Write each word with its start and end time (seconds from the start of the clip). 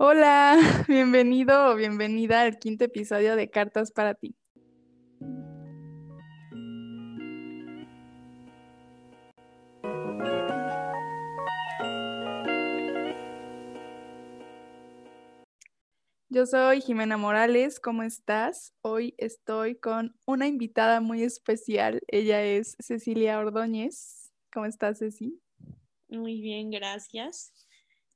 Hola, 0.00 0.56
bienvenido 0.86 1.72
o 1.72 1.74
bienvenida 1.74 2.42
al 2.42 2.60
quinto 2.60 2.84
episodio 2.84 3.34
de 3.34 3.50
Cartas 3.50 3.90
para 3.90 4.14
ti. 4.14 4.36
Yo 16.28 16.46
soy 16.46 16.80
Jimena 16.80 17.16
Morales, 17.16 17.80
¿cómo 17.80 18.04
estás? 18.04 18.72
Hoy 18.82 19.16
estoy 19.18 19.74
con 19.74 20.14
una 20.28 20.46
invitada 20.46 21.00
muy 21.00 21.24
especial. 21.24 21.98
Ella 22.06 22.44
es 22.44 22.76
Cecilia 22.78 23.40
Ordóñez. 23.40 24.32
¿Cómo 24.52 24.66
estás, 24.66 25.00
Ceci? 25.00 25.42
Muy 26.08 26.40
bien, 26.40 26.70
gracias. 26.70 27.52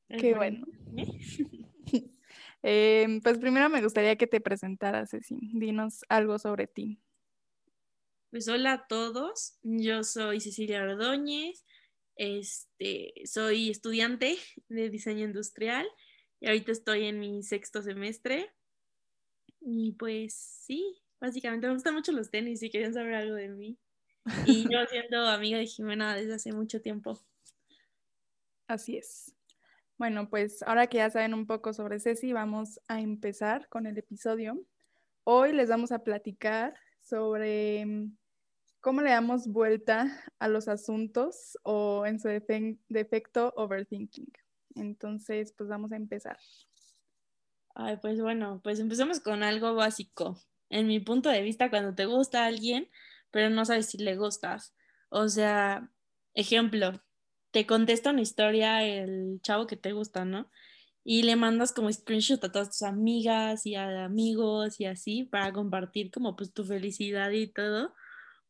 Qué 0.06 0.34
bueno. 0.34 0.64
Em, 2.62 3.20
pues 3.20 3.38
primero 3.38 3.68
me 3.68 3.82
gustaría 3.82 4.16
que 4.16 4.26
te 4.26 4.40
presentaras, 4.40 5.10
Ceci. 5.10 5.38
Dinos 5.52 6.04
algo 6.08 6.38
sobre 6.38 6.66
ti. 6.66 7.00
Pues 8.30 8.48
hola 8.48 8.72
a 8.72 8.86
todos, 8.86 9.58
yo 9.62 10.04
soy 10.04 10.40
Cecilia 10.40 10.82
Ordóñez, 10.82 11.66
este, 12.16 13.12
soy 13.26 13.68
estudiante 13.68 14.38
de 14.68 14.88
diseño 14.88 15.26
industrial 15.26 15.86
y 16.40 16.46
ahorita 16.46 16.72
estoy 16.72 17.04
en 17.06 17.20
mi 17.20 17.42
sexto 17.42 17.82
semestre. 17.82 18.50
Y 19.60 19.92
pues 19.92 20.34
sí, 20.34 21.02
básicamente 21.20 21.66
me 21.66 21.74
gustan 21.74 21.94
mucho 21.94 22.12
los 22.12 22.30
tenis 22.30 22.60
si 22.60 22.70
quieren 22.70 22.94
saber 22.94 23.14
algo 23.14 23.34
de 23.34 23.48
mí. 23.48 23.78
Y 24.46 24.64
yo 24.72 24.78
siendo 24.86 25.26
amiga 25.26 25.58
de 25.58 25.66
Jimena 25.66 26.14
desde 26.14 26.34
hace 26.34 26.52
mucho 26.52 26.80
tiempo. 26.80 27.20
Así 28.66 28.96
es. 28.96 29.34
Bueno, 29.98 30.28
pues 30.28 30.62
ahora 30.62 30.86
que 30.86 30.98
ya 30.98 31.10
saben 31.10 31.34
un 31.34 31.46
poco 31.46 31.72
sobre 31.72 32.00
Ceci, 32.00 32.32
vamos 32.32 32.80
a 32.88 33.00
empezar 33.00 33.68
con 33.68 33.86
el 33.86 33.98
episodio. 33.98 34.58
Hoy 35.24 35.52
les 35.52 35.68
vamos 35.68 35.92
a 35.92 36.00
platicar 36.00 36.74
sobre 37.00 37.84
mm, 37.86 38.16
cómo 38.80 39.02
le 39.02 39.10
damos 39.10 39.46
vuelta 39.46 40.10
a 40.38 40.48
los 40.48 40.66
asuntos 40.68 41.56
o 41.62 42.04
en 42.06 42.18
su 42.18 42.28
defecto 42.88 43.52
overthinking. 43.56 44.32
Entonces, 44.74 45.52
pues 45.56 45.68
vamos 45.68 45.92
a 45.92 45.96
empezar. 45.96 46.38
Ay, 47.74 47.98
pues 48.02 48.20
bueno, 48.20 48.60
pues 48.62 48.80
empecemos 48.80 49.20
con 49.20 49.42
algo 49.42 49.74
básico. 49.74 50.38
En 50.68 50.86
mi 50.86 51.00
punto 51.00 51.28
de 51.28 51.42
vista, 51.42 51.70
cuando 51.70 51.94
te 51.94 52.06
gusta 52.06 52.46
alguien, 52.46 52.88
pero 53.30 53.50
no 53.50 53.64
sabes 53.64 53.86
si 53.86 53.98
le 53.98 54.16
gustas. 54.16 54.74
O 55.10 55.28
sea, 55.28 55.90
ejemplo, 56.34 57.02
te 57.52 57.66
contesta 57.66 58.10
una 58.10 58.22
historia 58.22 58.82
el 58.84 59.40
chavo 59.42 59.66
que 59.66 59.76
te 59.76 59.92
gusta, 59.92 60.24
¿no? 60.24 60.50
Y 61.04 61.22
le 61.24 61.36
mandas 61.36 61.72
como 61.72 61.92
screenshot 61.92 62.42
a 62.44 62.52
todas 62.52 62.70
tus 62.70 62.82
amigas 62.82 63.66
y 63.66 63.74
a 63.76 64.04
amigos 64.04 64.80
y 64.80 64.86
así 64.86 65.24
para 65.24 65.52
compartir 65.52 66.10
como 66.10 66.36
pues 66.36 66.52
tu 66.52 66.64
felicidad 66.64 67.30
y 67.30 67.48
todo. 67.48 67.94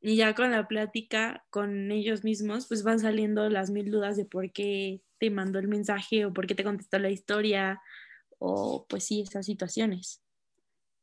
Y 0.00 0.16
ya 0.16 0.34
con 0.34 0.50
la 0.52 0.68
plática 0.68 1.44
con 1.50 1.92
ellos 1.92 2.24
mismos, 2.24 2.66
pues 2.68 2.82
van 2.84 3.00
saliendo 3.00 3.48
las 3.50 3.70
mil 3.70 3.90
dudas 3.90 4.16
de 4.16 4.24
por 4.26 4.52
qué 4.52 5.02
te 5.18 5.30
mandó 5.30 5.58
el 5.58 5.68
mensaje 5.68 6.26
o 6.26 6.32
por 6.32 6.46
qué 6.46 6.54
te 6.54 6.64
contestó 6.64 6.98
la 6.98 7.10
historia 7.10 7.80
o 8.38 8.86
pues 8.88 9.04
sí, 9.04 9.22
esas 9.22 9.46
situaciones. 9.46 10.22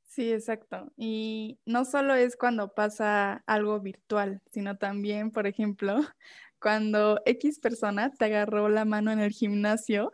Sí, 0.03 0.33
exacto. 0.33 0.91
Y 0.97 1.59
no 1.65 1.85
solo 1.85 2.15
es 2.15 2.35
cuando 2.35 2.73
pasa 2.73 3.43
algo 3.47 3.79
virtual, 3.79 4.41
sino 4.51 4.77
también, 4.77 5.31
por 5.31 5.47
ejemplo, 5.47 5.95
cuando 6.61 7.21
X 7.25 7.59
persona 7.59 8.11
te 8.13 8.25
agarró 8.25 8.69
la 8.69 8.85
mano 8.85 9.11
en 9.11 9.19
el 9.19 9.31
gimnasio 9.31 10.11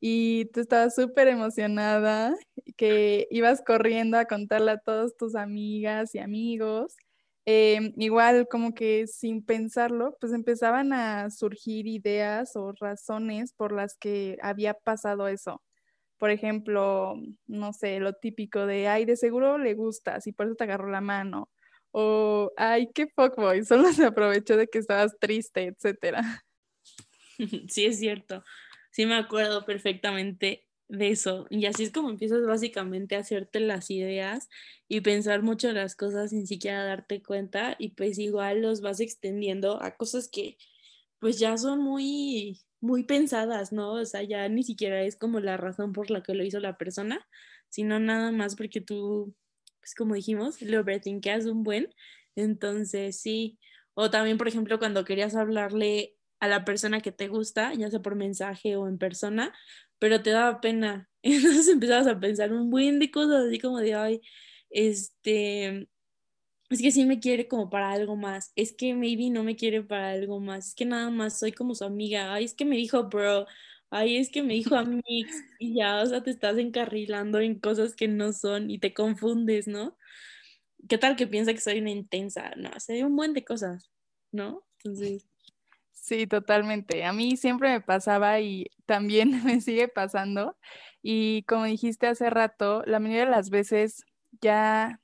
y 0.00 0.46
tú 0.46 0.60
estabas 0.60 0.94
súper 0.94 1.28
emocionada, 1.28 2.36
que 2.76 3.26
ibas 3.30 3.62
corriendo 3.66 4.18
a 4.18 4.26
contarle 4.26 4.72
a 4.72 4.78
todas 4.78 5.16
tus 5.16 5.34
amigas 5.34 6.14
y 6.14 6.18
amigos. 6.18 6.96
Em, 7.46 7.92
igual 7.96 8.48
como 8.50 8.74
que 8.74 9.06
sin 9.06 9.44
pensarlo, 9.44 10.16
pues 10.20 10.32
empezaban 10.32 10.92
a 10.92 11.30
surgir 11.30 11.86
ideas 11.86 12.56
o 12.56 12.72
razones 12.72 13.52
por 13.52 13.72
las 13.72 13.96
que 13.96 14.36
había 14.42 14.74
pasado 14.74 15.28
eso. 15.28 15.62
Por 16.18 16.30
ejemplo, 16.30 17.14
no 17.46 17.72
sé, 17.72 18.00
lo 18.00 18.14
típico 18.14 18.66
de, 18.66 18.88
ay, 18.88 19.04
de 19.06 19.16
seguro 19.16 19.58
le 19.58 19.74
gustas 19.74 20.26
y 20.26 20.32
por 20.32 20.46
eso 20.46 20.56
te 20.56 20.64
agarró 20.64 20.90
la 20.90 21.00
mano 21.02 21.50
o 21.98 22.52
ay, 22.58 22.90
qué 22.94 23.06
fuckboy, 23.06 23.64
solo 23.64 23.90
se 23.90 24.04
aprovechó 24.04 24.58
de 24.58 24.66
que 24.66 24.76
estabas 24.76 25.16
triste, 25.18 25.64
etcétera. 25.64 26.44
Sí, 27.68 27.84
es 27.84 27.98
cierto. 27.98 28.44
Sí 28.90 29.04
me 29.04 29.14
acuerdo 29.14 29.66
perfectamente 29.66 30.66
de 30.88 31.10
eso. 31.10 31.46
Y 31.50 31.66
así 31.66 31.84
es 31.84 31.92
como 31.92 32.08
empiezas 32.08 32.46
básicamente 32.46 33.14
a 33.14 33.20
hacerte 33.20 33.60
las 33.60 33.90
ideas 33.90 34.48
y 34.88 35.02
pensar 35.02 35.42
mucho 35.42 35.68
en 35.68 35.74
las 35.74 35.96
cosas 35.96 36.30
sin 36.30 36.46
siquiera 36.46 36.82
darte 36.82 37.22
cuenta 37.22 37.76
y 37.78 37.90
pues 37.90 38.18
igual 38.18 38.62
los 38.62 38.80
vas 38.80 39.00
extendiendo 39.00 39.82
a 39.82 39.96
cosas 39.96 40.28
que 40.28 40.56
pues 41.18 41.38
ya 41.38 41.58
son 41.58 41.80
muy 41.80 42.60
muy 42.80 43.04
pensadas, 43.04 43.72
¿no? 43.72 43.92
O 43.92 44.04
sea, 44.06 44.22
ya 44.22 44.48
ni 44.48 44.62
siquiera 44.62 45.02
es 45.02 45.16
como 45.16 45.40
la 45.40 45.58
razón 45.58 45.92
por 45.92 46.10
la 46.10 46.22
que 46.22 46.34
lo 46.34 46.42
hizo 46.44 46.60
la 46.60 46.78
persona, 46.78 47.26
sino 47.68 47.98
nada 48.00 48.32
más 48.32 48.56
porque 48.56 48.80
tú 48.80 49.34
pues 49.86 49.94
como 49.94 50.16
dijimos, 50.16 50.60
lo 50.62 50.80
overthinkas 50.80 51.46
un 51.46 51.62
buen. 51.62 51.94
Entonces, 52.34 53.20
sí. 53.20 53.56
O 53.94 54.10
también, 54.10 54.36
por 54.36 54.48
ejemplo, 54.48 54.80
cuando 54.80 55.04
querías 55.04 55.36
hablarle 55.36 56.16
a 56.40 56.48
la 56.48 56.64
persona 56.64 57.00
que 57.00 57.12
te 57.12 57.28
gusta, 57.28 57.72
ya 57.72 57.88
sea 57.88 58.00
por 58.02 58.16
mensaje 58.16 58.74
o 58.74 58.88
en 58.88 58.98
persona, 58.98 59.54
pero 60.00 60.22
te 60.22 60.30
daba 60.30 60.60
pena. 60.60 61.08
Entonces 61.22 61.68
empezabas 61.68 62.08
a 62.08 62.18
pensar 62.18 62.52
un 62.52 62.68
buen 62.68 62.98
de 62.98 63.12
cosas 63.12 63.44
así 63.46 63.60
como 63.60 63.78
de, 63.78 63.94
ay, 63.94 64.20
este, 64.70 65.88
es 66.70 66.82
que 66.82 66.90
sí 66.90 67.04
me 67.06 67.20
quiere 67.20 67.46
como 67.46 67.70
para 67.70 67.92
algo 67.92 68.16
más, 68.16 68.52
es 68.56 68.72
que 68.72 68.94
maybe 68.94 69.30
no 69.30 69.44
me 69.44 69.56
quiere 69.56 69.82
para 69.82 70.10
algo 70.10 70.40
más, 70.40 70.68
es 70.68 70.74
que 70.74 70.84
nada 70.84 71.10
más 71.10 71.38
soy 71.38 71.52
como 71.52 71.74
su 71.76 71.84
amiga, 71.84 72.34
ay, 72.34 72.44
es 72.44 72.54
que 72.54 72.64
me 72.64 72.76
dijo 72.76 73.04
bro, 73.04 73.46
ay, 73.96 74.18
es 74.18 74.30
que 74.30 74.42
me 74.42 74.54
dijo 74.54 74.76
a 74.76 74.84
mí 74.84 75.26
y 75.58 75.74
ya, 75.74 76.02
o 76.02 76.06
sea, 76.06 76.22
te 76.22 76.30
estás 76.30 76.58
encarrilando 76.58 77.40
en 77.40 77.58
cosas 77.58 77.94
que 77.94 78.08
no 78.08 78.32
son 78.32 78.70
y 78.70 78.78
te 78.78 78.92
confundes, 78.92 79.66
¿no? 79.66 79.96
¿Qué 80.88 80.98
tal 80.98 81.16
que 81.16 81.26
piensa 81.26 81.52
que 81.52 81.60
soy 81.60 81.80
una 81.80 81.90
intensa? 81.90 82.52
No, 82.56 82.70
sé 82.78 83.04
un 83.04 83.16
buen 83.16 83.32
de 83.32 83.44
cosas, 83.44 83.90
¿no? 84.32 84.64
Sí, 85.92 86.26
totalmente. 86.26 87.04
A 87.04 87.12
mí 87.12 87.36
siempre 87.36 87.70
me 87.70 87.80
pasaba 87.80 88.38
y 88.40 88.70
también 88.84 89.30
me 89.44 89.60
sigue 89.60 89.88
pasando. 89.88 90.56
Y 91.02 91.42
como 91.44 91.64
dijiste 91.64 92.06
hace 92.06 92.30
rato, 92.30 92.82
la 92.86 93.00
mayoría 93.00 93.24
de 93.24 93.30
las 93.30 93.50
veces 93.50 94.04
ya, 94.40 95.00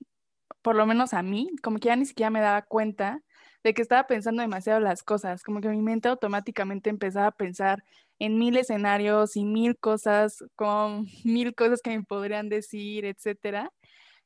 por 0.62 0.76
lo 0.76 0.86
menos 0.86 1.14
a 1.14 1.22
mí, 1.22 1.50
como 1.62 1.78
que 1.78 1.88
ya 1.88 1.96
ni 1.96 2.04
siquiera 2.04 2.30
me 2.30 2.40
daba 2.40 2.62
cuenta 2.62 3.22
de 3.64 3.74
que 3.74 3.82
estaba 3.82 4.06
pensando 4.06 4.42
demasiado 4.42 4.80
las 4.80 5.02
cosas, 5.02 5.42
como 5.42 5.60
que 5.60 5.68
mi 5.68 5.80
mente 5.82 6.08
automáticamente 6.08 6.90
empezaba 6.90 7.28
a 7.28 7.36
pensar 7.36 7.84
en 8.22 8.38
mil 8.38 8.56
escenarios 8.56 9.36
y 9.36 9.44
mil 9.44 9.76
cosas, 9.76 10.44
con 10.54 11.06
mil 11.24 11.56
cosas 11.56 11.80
que 11.82 11.90
me 11.90 12.04
podrían 12.04 12.48
decir, 12.48 13.04
etcétera. 13.04 13.72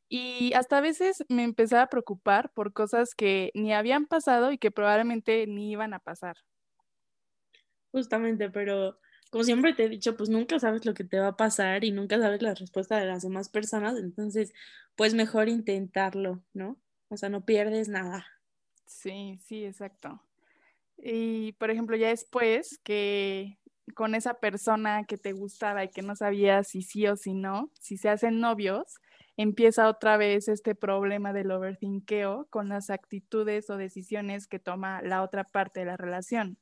Y 0.07 0.53
hasta 0.53 0.79
a 0.79 0.81
veces 0.83 1.25
me 1.31 1.45
empezaba 1.45 1.85
a 1.85 1.89
preocupar 1.89 2.53
por 2.53 2.75
cosas 2.75 3.15
que 3.15 3.51
ni 3.55 3.73
habían 3.73 4.07
pasado 4.07 4.53
y 4.53 4.59
que 4.59 4.71
probablemente 4.71 5.47
ni 5.47 5.71
iban 5.73 5.95
a 5.95 5.99
pasar. 5.99 6.37
Justamente, 7.91 8.51
pero 8.51 8.99
como 9.31 9.45
siempre 9.45 9.73
te 9.73 9.85
he 9.85 9.89
dicho, 9.89 10.15
pues 10.15 10.29
nunca 10.29 10.59
sabes 10.59 10.85
lo 10.85 10.93
que 10.93 11.05
te 11.05 11.19
va 11.19 11.29
a 11.29 11.37
pasar 11.39 11.83
y 11.83 11.91
nunca 11.91 12.19
sabes 12.19 12.43
la 12.43 12.55
respuesta 12.55 12.99
de 12.99 13.07
las 13.07 13.23
demás 13.23 13.49
personas, 13.49 13.99
entonces, 13.99 14.53
pues 14.95 15.15
mejor 15.15 15.49
intentarlo, 15.49 16.45
¿no? 16.53 16.79
O 17.09 17.17
sea, 17.17 17.31
no 17.31 17.47
pierdes 17.47 17.89
nada. 17.89 18.27
Sí, 18.85 19.41
sí, 19.43 19.65
exacto. 19.65 20.23
Y 20.99 21.53
por 21.53 21.71
ejemplo, 21.71 21.97
ya 21.97 22.09
después 22.09 22.79
que 22.85 23.59
con 23.95 24.15
esa 24.15 24.35
persona 24.35 25.05
que 25.05 25.17
te 25.17 25.33
gustaba 25.33 25.85
y 25.85 25.91
que 25.91 26.03
no 26.03 26.17
sabías 26.17 26.69
si 26.69 26.83
sí 26.83 27.07
o 27.07 27.17
si 27.17 27.35
no, 27.35 27.71
si 27.81 27.97
se 27.97 28.09
hacen 28.09 28.41
novios, 28.41 28.97
empieza 29.37 29.89
otra 29.89 30.17
vez 30.17 30.49
este 30.49 30.75
problema 30.75 31.33
del 31.33 31.51
overthinkeo 31.51 32.47
con 32.51 32.69
las 32.69 32.91
actitudes 32.91 33.71
o 33.71 33.77
decisiones 33.77 34.47
que 34.47 34.59
toma 34.59 35.03
la 35.03 35.23
otra 35.23 35.45
parte 35.45 35.81
de 35.81 35.87
la 35.87 35.97
relación. 35.97 36.59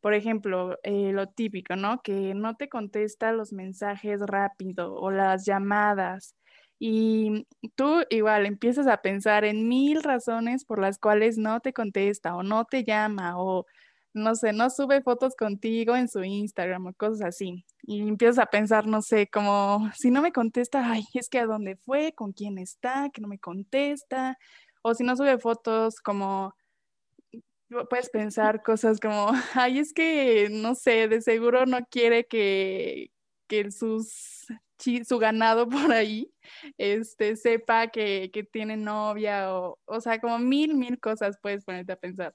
Por 0.00 0.14
ejemplo, 0.14 0.78
eh, 0.82 1.12
lo 1.12 1.28
típico, 1.28 1.76
¿no? 1.76 2.00
Que 2.02 2.34
no 2.34 2.56
te 2.56 2.68
contesta 2.68 3.32
los 3.32 3.52
mensajes 3.52 4.20
rápido 4.22 4.94
o 4.94 5.10
las 5.10 5.44
llamadas 5.44 6.34
y 6.78 7.46
tú 7.76 8.02
igual 8.08 8.46
empiezas 8.46 8.86
a 8.86 9.02
pensar 9.02 9.44
en 9.44 9.68
mil 9.68 10.02
razones 10.02 10.64
por 10.64 10.80
las 10.80 10.98
cuales 10.98 11.36
no 11.36 11.60
te 11.60 11.74
contesta 11.74 12.34
o 12.34 12.42
no 12.42 12.64
te 12.64 12.84
llama 12.84 13.34
o 13.38 13.66
no 14.12 14.34
sé, 14.34 14.52
no 14.52 14.70
sube 14.70 15.02
fotos 15.02 15.34
contigo 15.36 15.96
en 15.96 16.08
su 16.08 16.22
Instagram 16.24 16.86
o 16.86 16.94
cosas 16.94 17.22
así. 17.22 17.64
Y 17.82 18.00
empiezas 18.00 18.38
a 18.38 18.46
pensar, 18.46 18.86
no 18.86 19.02
sé, 19.02 19.28
como 19.28 19.90
si 19.96 20.10
no 20.10 20.22
me 20.22 20.32
contesta, 20.32 20.90
ay, 20.90 21.04
es 21.14 21.28
que 21.28 21.38
a 21.38 21.46
dónde 21.46 21.76
fue, 21.76 22.12
con 22.12 22.32
quién 22.32 22.58
está, 22.58 23.10
que 23.12 23.20
no 23.20 23.28
me 23.28 23.38
contesta. 23.38 24.38
O 24.82 24.94
si 24.94 25.04
no 25.04 25.16
sube 25.16 25.38
fotos, 25.38 26.00
como 26.00 26.54
puedes 27.88 28.10
pensar 28.10 28.62
cosas 28.62 29.00
como, 29.00 29.30
ay, 29.54 29.78
es 29.78 29.92
que, 29.92 30.48
no 30.50 30.74
sé, 30.74 31.08
de 31.08 31.20
seguro 31.22 31.66
no 31.66 31.86
quiere 31.90 32.26
que, 32.26 33.12
que 33.46 33.70
sus 33.70 34.46
su 35.06 35.18
ganado 35.18 35.68
por 35.90 35.92
ahí, 35.92 36.32
este, 36.78 37.36
sepa 37.36 37.88
que, 37.88 38.30
que 38.32 38.44
tiene 38.44 38.76
novia 38.76 39.54
o, 39.54 39.78
o 39.84 40.00
sea, 40.00 40.20
como 40.20 40.38
mil, 40.38 40.74
mil 40.74 40.98
cosas 40.98 41.38
puedes 41.40 41.64
ponerte 41.64 41.92
a 41.92 41.96
pensar. 41.96 42.34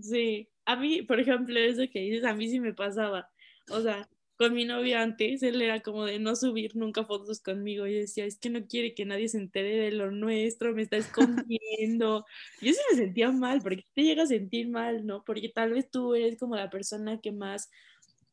Sí, 0.00 0.48
a 0.64 0.76
mí, 0.76 1.02
por 1.02 1.20
ejemplo, 1.20 1.58
eso 1.58 1.82
que 1.92 2.00
dices, 2.00 2.24
a 2.24 2.34
mí 2.34 2.48
sí 2.48 2.60
me 2.60 2.74
pasaba. 2.74 3.30
O 3.70 3.80
sea, 3.80 4.08
con 4.36 4.54
mi 4.54 4.64
novio 4.64 4.98
antes, 4.98 5.42
él 5.42 5.62
era 5.62 5.80
como 5.82 6.04
de 6.04 6.18
no 6.18 6.34
subir 6.36 6.74
nunca 6.76 7.04
fotos 7.04 7.40
conmigo. 7.40 7.86
Y 7.86 7.94
decía, 7.94 8.24
es 8.24 8.38
que 8.38 8.50
no 8.50 8.66
quiere 8.66 8.94
que 8.94 9.04
nadie 9.04 9.28
se 9.28 9.38
entere 9.38 9.76
de 9.76 9.92
lo 9.92 10.10
nuestro, 10.10 10.74
me 10.74 10.82
está 10.82 10.96
escondiendo. 10.96 12.24
Yo 12.60 12.72
sí 12.72 12.80
me 12.90 12.96
sentía 12.96 13.30
mal, 13.30 13.60
porque 13.62 13.84
te 13.94 14.02
llega 14.02 14.24
a 14.24 14.26
sentir 14.26 14.68
mal, 14.68 15.06
¿no? 15.06 15.24
Porque 15.24 15.48
tal 15.48 15.72
vez 15.72 15.90
tú 15.90 16.14
eres 16.14 16.38
como 16.38 16.56
la 16.56 16.70
persona 16.70 17.20
que 17.20 17.32
más, 17.32 17.70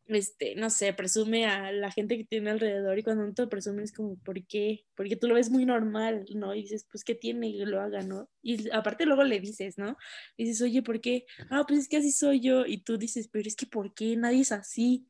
este, 0.09 0.55
no 0.55 0.69
sé, 0.69 0.93
presume 0.93 1.45
a 1.45 1.71
la 1.71 1.91
gente 1.91 2.17
que 2.17 2.25
tiene 2.25 2.49
alrededor 2.49 2.97
y 2.97 3.03
cuando 3.03 3.25
no 3.25 3.33
te 3.33 3.47
presume 3.47 3.83
es 3.83 3.93
como, 3.93 4.17
¿por 4.17 4.45
qué? 4.47 4.85
Porque 4.95 5.15
tú 5.15 5.27
lo 5.27 5.35
ves 5.35 5.49
muy 5.49 5.65
normal, 5.65 6.25
¿no? 6.35 6.55
Y 6.55 6.63
dices, 6.63 6.87
pues, 6.91 7.03
¿qué 7.03 7.15
tiene 7.15 7.51
que 7.53 7.65
lo 7.65 7.81
haga, 7.81 8.01
no? 8.01 8.29
Y 8.41 8.69
aparte 8.71 9.05
luego 9.05 9.23
le 9.23 9.39
dices, 9.39 9.77
¿no? 9.77 9.97
Y 10.37 10.45
dices, 10.45 10.61
oye, 10.61 10.81
¿por 10.81 11.01
qué? 11.01 11.25
Ah, 11.49 11.63
pues 11.67 11.81
es 11.81 11.87
que 11.89 11.97
así 11.97 12.11
soy 12.11 12.39
yo. 12.41 12.65
Y 12.65 12.83
tú 12.83 12.97
dices, 12.97 13.29
pero 13.31 13.47
es 13.47 13.55
que 13.55 13.65
¿por 13.67 13.93
qué? 13.93 14.15
Nadie 14.17 14.41
es 14.41 14.51
así. 14.51 15.07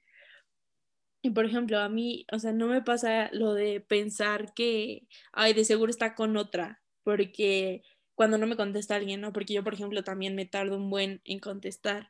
Y 1.21 1.31
por 1.31 1.45
ejemplo, 1.45 1.79
a 1.79 1.89
mí, 1.89 2.25
o 2.31 2.39
sea, 2.39 2.53
no 2.53 2.67
me 2.67 2.81
pasa 2.81 3.29
lo 3.33 3.53
de 3.53 3.81
pensar 3.81 4.53
que, 4.53 5.07
ay, 5.33 5.53
de 5.53 5.65
seguro 5.65 5.89
está 5.91 6.15
con 6.15 6.37
otra, 6.37 6.81
porque 7.03 7.83
cuando 8.15 8.37
no 8.37 8.47
me 8.47 8.55
contesta 8.55 8.95
alguien, 8.95 9.21
¿no? 9.21 9.33
Porque 9.33 9.53
yo, 9.53 9.63
por 9.63 9.73
ejemplo, 9.73 10.03
también 10.03 10.35
me 10.35 10.45
tardo 10.45 10.77
un 10.77 10.89
buen 10.89 11.21
en 11.25 11.39
contestar 11.39 12.09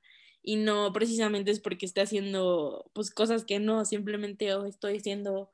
y 0.49 0.55
no 0.55 0.91
precisamente 0.91 1.51
es 1.51 1.59
porque 1.59 1.85
esté 1.85 2.01
haciendo, 2.01 2.89
pues, 2.93 3.11
cosas 3.11 3.45
que 3.45 3.59
no, 3.59 3.85
simplemente 3.85 4.51
o 4.55 4.65
estoy 4.65 4.97
haciendo, 4.97 5.51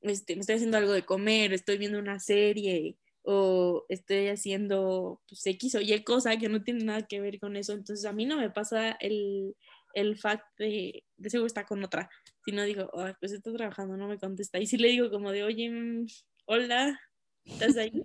este, 0.00 0.32
estoy 0.32 0.56
haciendo 0.56 0.76
algo 0.76 0.90
de 0.90 1.04
comer, 1.04 1.52
estoy 1.52 1.78
viendo 1.78 2.00
una 2.00 2.18
serie 2.18 2.98
o 3.22 3.86
estoy 3.88 4.26
haciendo, 4.26 5.22
pues, 5.28 5.46
X 5.46 5.76
o 5.76 5.80
Y 5.80 6.02
cosa 6.02 6.36
que 6.36 6.48
no 6.48 6.64
tiene 6.64 6.82
nada 6.82 7.06
que 7.06 7.20
ver 7.20 7.38
con 7.38 7.54
eso. 7.54 7.74
Entonces, 7.74 8.04
a 8.06 8.12
mí 8.12 8.26
no 8.26 8.36
me 8.36 8.50
pasa 8.50 8.96
el, 8.98 9.54
el 9.94 10.18
fact 10.18 10.44
de, 10.58 11.04
de 11.16 11.30
seguro 11.30 11.46
está 11.46 11.64
con 11.64 11.84
otra 11.84 12.10
si 12.44 12.50
no 12.50 12.64
digo, 12.64 12.90
pues 13.20 13.30
está 13.30 13.52
trabajando, 13.52 13.96
no 13.96 14.08
me 14.08 14.18
contesta. 14.18 14.58
Y 14.58 14.66
si 14.66 14.78
le 14.78 14.88
digo 14.88 15.10
como 15.10 15.30
de, 15.30 15.44
oye, 15.44 15.70
mm, 15.70 16.06
hola, 16.46 17.00
¿estás 17.44 17.76
ahí? 17.76 18.04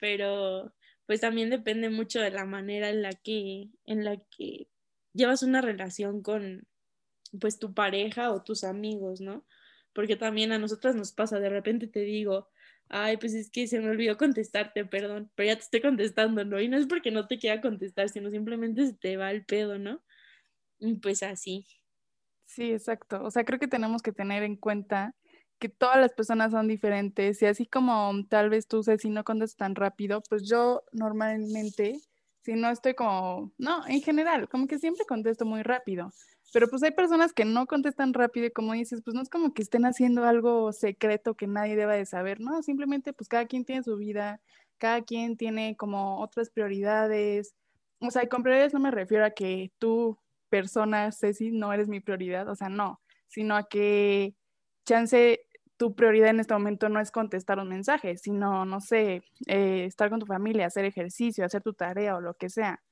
Pero 0.00 0.74
pues 1.06 1.20
también 1.20 1.48
depende 1.48 1.90
mucho 1.90 2.20
de 2.20 2.32
la 2.32 2.44
manera 2.44 2.90
en 2.90 3.02
la 3.02 3.12
que, 3.12 3.68
en 3.86 4.04
la 4.04 4.16
que 4.36 4.66
llevas 5.12 5.42
una 5.42 5.60
relación 5.60 6.22
con 6.22 6.66
pues 7.40 7.58
tu 7.58 7.74
pareja 7.74 8.32
o 8.32 8.42
tus 8.42 8.64
amigos, 8.64 9.20
¿no? 9.20 9.46
Porque 9.92 10.16
también 10.16 10.52
a 10.52 10.58
nosotras 10.58 10.96
nos 10.96 11.12
pasa, 11.12 11.40
de 11.40 11.48
repente 11.50 11.86
te 11.86 12.00
digo, 12.00 12.48
ay, 12.88 13.16
pues 13.18 13.34
es 13.34 13.50
que 13.50 13.66
se 13.66 13.80
me 13.80 13.90
olvidó 13.90 14.16
contestarte, 14.16 14.84
perdón, 14.84 15.30
pero 15.34 15.48
ya 15.48 15.56
te 15.56 15.62
estoy 15.62 15.80
contestando, 15.80 16.44
¿no? 16.44 16.60
Y 16.60 16.68
no 16.68 16.76
es 16.76 16.86
porque 16.86 17.10
no 17.10 17.26
te 17.26 17.38
quiera 17.38 17.60
contestar, 17.60 18.08
sino 18.08 18.30
simplemente 18.30 18.86
se 18.86 18.94
te 18.94 19.16
va 19.16 19.30
el 19.30 19.44
pedo, 19.44 19.78
¿no? 19.78 20.02
Y 20.78 20.94
pues 20.96 21.22
así. 21.22 21.66
Sí, 22.46 22.72
exacto. 22.72 23.22
O 23.22 23.30
sea, 23.30 23.44
creo 23.44 23.60
que 23.60 23.68
tenemos 23.68 24.02
que 24.02 24.12
tener 24.12 24.42
en 24.42 24.56
cuenta 24.56 25.14
que 25.60 25.68
todas 25.68 25.98
las 25.98 26.12
personas 26.12 26.50
son 26.52 26.66
diferentes 26.66 27.40
y 27.42 27.46
así 27.46 27.66
como 27.66 28.12
tal 28.28 28.50
vez 28.50 28.66
tú, 28.66 28.82
si 28.82 29.10
no 29.10 29.22
contestas 29.24 29.56
tan 29.56 29.74
rápido, 29.76 30.22
pues 30.28 30.48
yo 30.48 30.82
normalmente, 30.90 32.00
no 32.56 32.70
estoy 32.70 32.94
como, 32.94 33.52
no, 33.58 33.86
en 33.86 34.02
general, 34.02 34.48
como 34.48 34.66
que 34.66 34.78
siempre 34.78 35.04
contesto 35.06 35.44
muy 35.44 35.62
rápido, 35.62 36.12
pero 36.52 36.68
pues 36.68 36.82
hay 36.82 36.90
personas 36.90 37.32
que 37.32 37.44
no 37.44 37.66
contestan 37.66 38.12
rápido 38.12 38.46
y 38.46 38.50
como 38.50 38.72
dices, 38.72 39.02
pues 39.04 39.14
no 39.14 39.22
es 39.22 39.28
como 39.28 39.54
que 39.54 39.62
estén 39.62 39.84
haciendo 39.86 40.24
algo 40.24 40.72
secreto 40.72 41.34
que 41.34 41.46
nadie 41.46 41.76
deba 41.76 41.94
de 41.94 42.06
saber, 42.06 42.40
¿no? 42.40 42.62
Simplemente 42.62 43.12
pues 43.12 43.28
cada 43.28 43.46
quien 43.46 43.64
tiene 43.64 43.82
su 43.82 43.96
vida, 43.96 44.40
cada 44.78 45.02
quien 45.02 45.36
tiene 45.36 45.76
como 45.76 46.20
otras 46.20 46.50
prioridades. 46.50 47.54
O 48.00 48.10
sea, 48.10 48.28
con 48.28 48.42
prioridades 48.42 48.74
no 48.74 48.80
me 48.80 48.90
refiero 48.90 49.24
a 49.24 49.30
que 49.30 49.70
tú 49.78 50.18
persona, 50.48 51.12
Ceci, 51.12 51.52
no 51.52 51.72
eres 51.72 51.88
mi 51.88 52.00
prioridad, 52.00 52.48
o 52.48 52.56
sea, 52.56 52.68
no, 52.68 53.00
sino 53.28 53.56
a 53.56 53.68
que 53.68 54.34
chance 54.84 55.46
tu 55.80 55.94
prioridad 55.94 56.28
en 56.28 56.40
este 56.40 56.52
momento 56.52 56.90
no 56.90 57.00
es 57.00 57.10
contestar 57.10 57.58
un 57.58 57.70
mensaje, 57.70 58.18
sino, 58.18 58.66
no 58.66 58.82
sé, 58.82 59.22
eh, 59.46 59.86
estar 59.86 60.10
con 60.10 60.20
tu 60.20 60.26
familia, 60.26 60.66
hacer 60.66 60.84
ejercicio, 60.84 61.42
hacer 61.42 61.62
tu 61.62 61.72
tarea 61.72 62.16
o 62.16 62.20
lo 62.20 62.34
que 62.34 62.50
sea. 62.50 62.82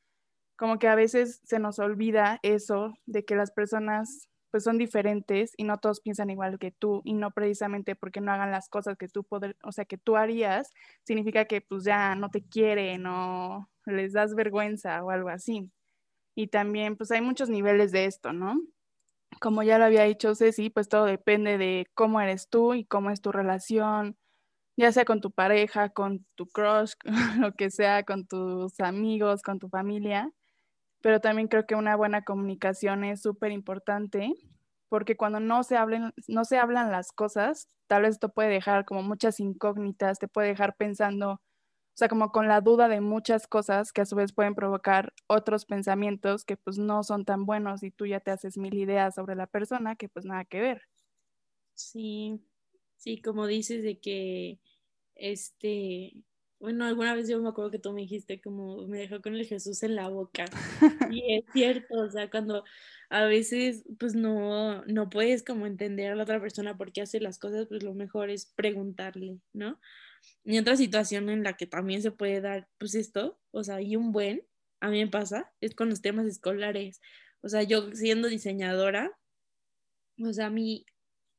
Como 0.56 0.78
que 0.78 0.88
a 0.88 0.94
veces 0.94 1.42
se 1.44 1.58
nos 1.58 1.78
olvida 1.80 2.40
eso 2.42 2.94
de 3.04 3.26
que 3.26 3.36
las 3.36 3.50
personas 3.50 4.30
pues 4.50 4.64
son 4.64 4.78
diferentes 4.78 5.52
y 5.58 5.64
no 5.64 5.76
todos 5.76 6.00
piensan 6.00 6.30
igual 6.30 6.58
que 6.58 6.70
tú 6.70 7.02
y 7.04 7.12
no 7.12 7.30
precisamente 7.30 7.94
porque 7.94 8.22
no 8.22 8.32
hagan 8.32 8.50
las 8.50 8.70
cosas 8.70 8.96
que 8.96 9.08
tú 9.08 9.22
poder, 9.22 9.58
o 9.62 9.70
sea, 9.70 9.84
que 9.84 9.98
tú 9.98 10.16
harías, 10.16 10.70
significa 11.04 11.44
que 11.44 11.60
pues 11.60 11.84
ya 11.84 12.14
no 12.14 12.30
te 12.30 12.42
quieren 12.42 13.06
o 13.06 13.68
les 13.84 14.14
das 14.14 14.34
vergüenza 14.34 15.04
o 15.04 15.10
algo 15.10 15.28
así. 15.28 15.70
Y 16.34 16.46
también, 16.46 16.96
pues 16.96 17.10
hay 17.10 17.20
muchos 17.20 17.50
niveles 17.50 17.92
de 17.92 18.06
esto, 18.06 18.32
¿no? 18.32 18.62
Como 19.40 19.62
ya 19.62 19.78
lo 19.78 19.84
había 19.84 20.04
dicho 20.04 20.34
Ceci, 20.34 20.70
pues 20.70 20.88
todo 20.88 21.04
depende 21.04 21.58
de 21.58 21.86
cómo 21.94 22.20
eres 22.20 22.48
tú 22.48 22.74
y 22.74 22.84
cómo 22.84 23.10
es 23.10 23.20
tu 23.20 23.32
relación, 23.32 24.16
ya 24.76 24.92
sea 24.92 25.04
con 25.04 25.20
tu 25.20 25.30
pareja, 25.32 25.90
con 25.90 26.26
tu 26.36 26.46
crush, 26.46 26.94
lo 27.50 27.52
que 27.54 27.70
sea, 27.70 28.04
con 28.04 28.26
tus 28.26 28.80
amigos, 28.80 29.42
con 29.42 29.58
tu 29.58 29.68
familia. 29.68 30.30
Pero 31.02 31.20
también 31.20 31.48
creo 31.48 31.66
que 31.66 31.76
una 31.76 31.96
buena 31.96 32.22
comunicación 32.22 33.04
es 33.04 33.22
súper 33.22 33.52
importante 33.52 34.34
porque 34.88 35.16
cuando 35.16 35.40
no 35.40 35.62
se, 35.62 35.76
hablen, 35.76 36.12
no 36.28 36.44
se 36.44 36.58
hablan 36.58 36.90
las 36.90 37.12
cosas, 37.12 37.68
tal 37.86 38.02
vez 38.02 38.12
esto 38.12 38.30
puede 38.30 38.48
dejar 38.48 38.84
como 38.84 39.02
muchas 39.02 39.40
incógnitas, 39.40 40.18
te 40.18 40.28
puede 40.28 40.48
dejar 40.48 40.76
pensando 40.76 41.40
sea, 41.98 42.08
como 42.08 42.30
con 42.32 42.48
la 42.48 42.60
duda 42.60 42.88
de 42.88 43.00
muchas 43.00 43.48
cosas 43.48 43.92
que 43.92 44.02
a 44.02 44.06
su 44.06 44.16
vez 44.16 44.32
pueden 44.32 44.54
provocar 44.54 45.12
otros 45.26 45.64
pensamientos 45.66 46.44
que 46.44 46.56
pues 46.56 46.78
no 46.78 47.02
son 47.02 47.24
tan 47.24 47.44
buenos 47.44 47.82
y 47.82 47.90
tú 47.90 48.06
ya 48.06 48.20
te 48.20 48.30
haces 48.30 48.56
mil 48.56 48.74
ideas 48.74 49.16
sobre 49.16 49.34
la 49.34 49.46
persona 49.48 49.96
que 49.96 50.08
pues 50.08 50.24
nada 50.24 50.44
que 50.44 50.60
ver. 50.60 50.82
Sí, 51.74 52.40
sí, 52.96 53.20
como 53.22 53.46
dices 53.46 53.82
de 53.82 54.00
que, 54.00 54.60
este, 55.16 56.24
bueno, 56.60 56.86
alguna 56.86 57.14
vez 57.14 57.28
yo 57.28 57.40
me 57.40 57.48
acuerdo 57.48 57.70
que 57.70 57.78
tú 57.78 57.92
me 57.92 58.02
dijiste 58.02 58.40
como 58.40 58.86
me 58.88 58.98
dejó 58.98 59.22
con 59.22 59.34
el 59.36 59.46
Jesús 59.46 59.82
en 59.82 59.94
la 59.96 60.08
boca. 60.08 60.44
Y 61.14 61.36
es 61.36 61.44
cierto, 61.52 61.94
o 62.00 62.10
sea, 62.10 62.30
cuando 62.30 62.64
a 63.10 63.24
veces 63.24 63.84
pues 63.98 64.14
no, 64.14 64.84
no 64.86 65.08
puedes 65.10 65.44
como 65.44 65.66
entender 65.66 66.12
a 66.12 66.16
la 66.16 66.24
otra 66.24 66.40
persona 66.40 66.76
por 66.76 66.92
qué 66.92 67.02
hace 67.02 67.20
las 67.20 67.38
cosas, 67.38 67.66
pues 67.68 67.82
lo 67.82 67.94
mejor 67.94 68.30
es 68.30 68.46
preguntarle, 68.46 69.40
¿no? 69.52 69.80
Y 70.44 70.58
otra 70.58 70.76
situación 70.76 71.28
en 71.30 71.42
la 71.42 71.56
que 71.56 71.66
también 71.66 72.02
se 72.02 72.10
puede 72.10 72.40
dar, 72.40 72.68
pues 72.78 72.94
esto, 72.94 73.38
o 73.50 73.64
sea, 73.64 73.80
y 73.80 73.96
un 73.96 74.12
buen, 74.12 74.42
a 74.80 74.88
mí 74.88 74.98
me 74.98 75.10
pasa, 75.10 75.52
es 75.60 75.74
con 75.74 75.88
los 75.88 76.02
temas 76.02 76.26
escolares. 76.26 77.00
O 77.40 77.48
sea, 77.48 77.62
yo 77.62 77.92
siendo 77.92 78.28
diseñadora, 78.28 79.16
o 80.22 80.32
sea, 80.32 80.46
a 80.46 80.50
mí, 80.50 80.86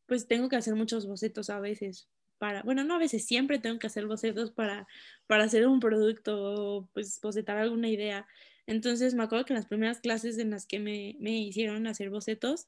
pues 0.06 0.28
tengo 0.28 0.50
que 0.50 0.56
hacer 0.56 0.76
muchos 0.76 1.08
bocetos 1.08 1.50
a 1.50 1.60
veces 1.60 2.10
para, 2.40 2.64
bueno, 2.64 2.84
no 2.84 2.96
a 2.96 3.00
veces, 3.00 3.26
siempre 3.26 3.60
tengo 3.60 3.80
que 3.80 3.88
hacer 3.88 4.08
bocetos 4.08 4.52
para, 4.52 4.88
para 5.28 5.44
hacer 5.44 5.68
un 5.68 5.80
producto, 5.80 6.90
pues 6.94 7.20
bocetar 7.22 7.58
alguna 7.58 7.90
idea. 7.90 8.28
Entonces, 8.66 9.14
me 9.14 9.24
acuerdo 9.24 9.46
que 9.46 9.54
en 9.54 9.60
las 9.60 9.68
primeras 9.68 10.00
clases 10.00 10.38
en 10.38 10.52
las 10.52 10.66
que 10.66 10.80
me, 10.80 11.16
me 11.20 11.38
hicieron 11.40 11.86
hacer 11.86 12.10
bocetos, 12.10 12.68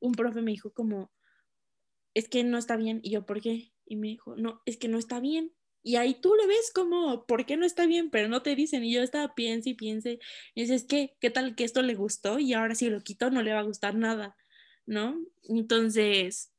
un 0.00 0.12
profe 0.12 0.42
me 0.42 0.52
dijo 0.52 0.72
como, 0.72 1.10
es 2.14 2.28
que 2.28 2.44
no 2.44 2.58
está 2.58 2.76
bien. 2.76 3.00
Y 3.02 3.10
yo, 3.10 3.24
¿por 3.24 3.40
qué? 3.40 3.72
Y 3.88 3.96
me 3.96 4.08
dijo, 4.08 4.36
no, 4.36 4.62
es 4.66 4.76
que 4.76 4.88
no 4.88 4.98
está 4.98 5.20
bien. 5.20 5.52
Y 5.82 5.96
ahí 5.96 6.14
tú 6.20 6.34
le 6.34 6.46
ves 6.46 6.70
como, 6.74 7.24
¿por 7.26 7.46
qué 7.46 7.56
no 7.56 7.64
está 7.64 7.86
bien? 7.86 8.10
Pero 8.10 8.28
no 8.28 8.42
te 8.42 8.54
dicen. 8.54 8.84
Y 8.84 8.92
yo 8.92 9.02
estaba 9.02 9.34
piense 9.34 9.70
y 9.70 9.74
piense. 9.74 10.18
Y 10.54 10.62
dices, 10.62 10.84
¿qué? 10.84 11.16
¿Qué 11.20 11.30
tal 11.30 11.54
que 11.54 11.64
esto 11.64 11.82
le 11.82 11.94
gustó? 11.94 12.38
Y 12.38 12.52
ahora 12.52 12.74
si 12.74 12.90
lo 12.90 13.00
quito 13.00 13.30
no 13.30 13.42
le 13.42 13.54
va 13.54 13.60
a 13.60 13.64
gustar 13.64 13.94
nada, 13.94 14.36
¿no? 14.86 15.18
Entonces, 15.44 16.52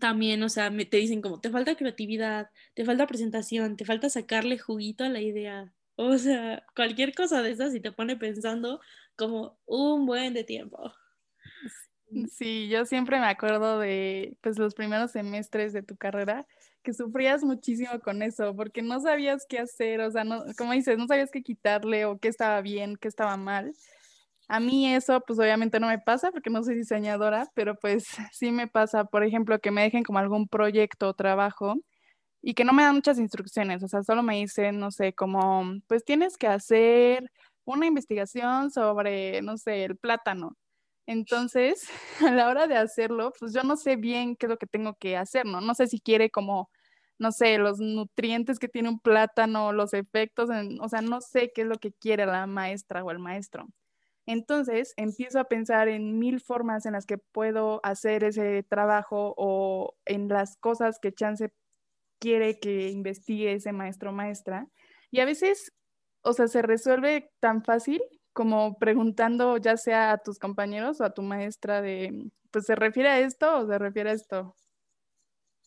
también, 0.00 0.42
o 0.42 0.48
sea, 0.48 0.70
me, 0.70 0.84
te 0.84 0.98
dicen 0.98 1.22
como, 1.22 1.40
te 1.40 1.50
falta 1.50 1.76
creatividad, 1.76 2.50
te 2.74 2.84
falta 2.84 3.06
presentación, 3.06 3.76
te 3.76 3.84
falta 3.84 4.10
sacarle 4.10 4.58
juguito 4.58 5.04
a 5.04 5.08
la 5.08 5.20
idea. 5.20 5.74
O 5.96 6.18
sea, 6.18 6.64
cualquier 6.74 7.14
cosa 7.14 7.42
de 7.42 7.52
esas 7.52 7.74
y 7.74 7.80
te 7.80 7.92
pone 7.92 8.16
pensando 8.16 8.80
como 9.16 9.58
un 9.66 10.06
buen 10.06 10.34
de 10.34 10.44
tiempo. 10.44 10.92
Sí, 12.30 12.68
yo 12.68 12.84
siempre 12.86 13.18
me 13.20 13.26
acuerdo 13.26 13.78
de 13.78 14.36
pues 14.40 14.58
los 14.58 14.74
primeros 14.74 15.10
semestres 15.12 15.72
de 15.72 15.82
tu 15.82 15.96
carrera 15.96 16.46
que 16.82 16.92
sufrías 16.92 17.42
muchísimo 17.42 17.98
con 18.00 18.22
eso 18.22 18.54
porque 18.54 18.82
no 18.82 19.00
sabías 19.00 19.46
qué 19.48 19.58
hacer, 19.58 20.00
o 20.02 20.10
sea, 20.10 20.24
no, 20.24 20.44
como 20.58 20.72
dices, 20.72 20.98
no 20.98 21.06
sabías 21.06 21.30
qué 21.30 21.42
quitarle 21.42 22.04
o 22.04 22.18
qué 22.18 22.28
estaba 22.28 22.60
bien, 22.60 22.96
qué 22.96 23.08
estaba 23.08 23.36
mal. 23.36 23.72
A 24.48 24.60
mí 24.60 24.94
eso 24.94 25.20
pues 25.26 25.38
obviamente 25.38 25.80
no 25.80 25.88
me 25.88 25.98
pasa 25.98 26.30
porque 26.32 26.50
no 26.50 26.62
soy 26.62 26.76
diseñadora, 26.76 27.48
pero 27.54 27.76
pues 27.76 28.04
sí 28.32 28.52
me 28.52 28.68
pasa, 28.68 29.04
por 29.04 29.24
ejemplo, 29.24 29.58
que 29.60 29.70
me 29.70 29.82
dejen 29.82 30.04
como 30.04 30.18
algún 30.18 30.48
proyecto 30.48 31.08
o 31.08 31.14
trabajo 31.14 31.74
y 32.42 32.54
que 32.54 32.64
no 32.64 32.72
me 32.74 32.82
dan 32.84 32.96
muchas 32.96 33.18
instrucciones, 33.18 33.82
o 33.82 33.88
sea, 33.88 34.02
solo 34.04 34.22
me 34.22 34.36
dicen, 34.36 34.78
no 34.78 34.90
sé, 34.90 35.14
como 35.14 35.64
pues 35.88 36.04
tienes 36.04 36.36
que 36.38 36.48
hacer 36.48 37.30
una 37.64 37.86
investigación 37.86 38.70
sobre, 38.70 39.42
no 39.42 39.56
sé, 39.58 39.84
el 39.84 39.96
plátano 39.96 40.56
Entonces, 41.06 41.88
a 42.26 42.30
la 42.32 42.48
hora 42.48 42.66
de 42.66 42.76
hacerlo, 42.76 43.32
pues 43.38 43.52
yo 43.52 43.62
no 43.62 43.76
sé 43.76 43.96
bien 43.96 44.36
qué 44.36 44.46
es 44.46 44.50
lo 44.50 44.58
que 44.58 44.66
tengo 44.66 44.94
que 44.94 45.16
hacer, 45.16 45.46
¿no? 45.46 45.60
No 45.60 45.74
sé 45.74 45.86
si 45.86 46.00
quiere 46.00 46.30
como, 46.30 46.70
no 47.18 47.32
sé, 47.32 47.58
los 47.58 47.78
nutrientes 47.80 48.58
que 48.58 48.68
tiene 48.68 48.88
un 48.88 49.00
plátano, 49.00 49.72
los 49.72 49.94
efectos, 49.94 50.48
o 50.80 50.88
sea, 50.88 51.02
no 51.02 51.20
sé 51.20 51.52
qué 51.54 51.62
es 51.62 51.68
lo 51.68 51.78
que 51.78 51.92
quiere 51.92 52.26
la 52.26 52.46
maestra 52.46 53.04
o 53.04 53.10
el 53.10 53.18
maestro. 53.18 53.68
Entonces, 54.26 54.94
empiezo 54.96 55.38
a 55.40 55.44
pensar 55.44 55.88
en 55.88 56.18
mil 56.18 56.40
formas 56.40 56.86
en 56.86 56.94
las 56.94 57.06
que 57.06 57.18
puedo 57.18 57.80
hacer 57.84 58.24
ese 58.24 58.62
trabajo 58.64 59.34
o 59.36 59.94
en 60.06 60.28
las 60.28 60.56
cosas 60.56 60.98
que 61.00 61.12
Chance 61.12 61.52
quiere 62.20 62.58
que 62.60 62.90
investigue 62.90 63.54
ese 63.54 63.72
maestro 63.72 64.10
o 64.10 64.12
maestra. 64.14 64.68
Y 65.10 65.20
a 65.20 65.26
veces, 65.26 65.72
o 66.22 66.32
sea, 66.32 66.48
se 66.48 66.62
resuelve 66.62 67.30
tan 67.40 67.62
fácil 67.64 68.02
como 68.34 68.78
preguntando 68.78 69.56
ya 69.58 69.78
sea 69.78 70.12
a 70.12 70.18
tus 70.18 70.38
compañeros 70.40 71.00
o 71.00 71.04
a 71.06 71.14
tu 71.14 71.22
maestra 71.22 71.82
de, 71.82 72.30
pues 72.52 72.66
se 72.66 72.76
refiere 72.76 73.10
a 73.10 73.20
esto 73.20 73.58
o 73.60 73.66
se 73.68 73.78
refiere 73.78 74.10
a 74.10 74.14
esto. 74.14 74.56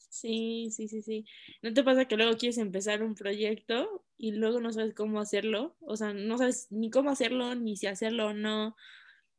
Sí, 0.09 0.69
sí, 0.71 0.87
sí, 0.87 1.01
sí. 1.01 1.25
¿No 1.61 1.73
te 1.73 1.83
pasa 1.83 2.05
que 2.05 2.17
luego 2.17 2.37
quieres 2.37 2.57
empezar 2.57 3.03
un 3.03 3.13
proyecto 3.15 4.05
y 4.17 4.31
luego 4.31 4.59
no 4.59 4.71
sabes 4.73 4.93
cómo 4.95 5.19
hacerlo? 5.19 5.75
O 5.81 5.95
sea, 5.97 6.13
no 6.13 6.37
sabes 6.37 6.67
ni 6.71 6.89
cómo 6.89 7.11
hacerlo, 7.11 7.53
ni 7.55 7.75
si 7.77 7.87
hacerlo 7.87 8.27
o 8.27 8.33
no. 8.33 8.75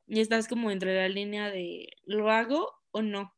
Y 0.07 0.21
estás 0.21 0.49
como 0.49 0.71
entre 0.71 0.97
la 0.97 1.09
línea 1.09 1.51
de, 1.51 1.91
¿lo 2.05 2.31
hago 2.31 2.73
o 2.93 3.03
no? 3.03 3.35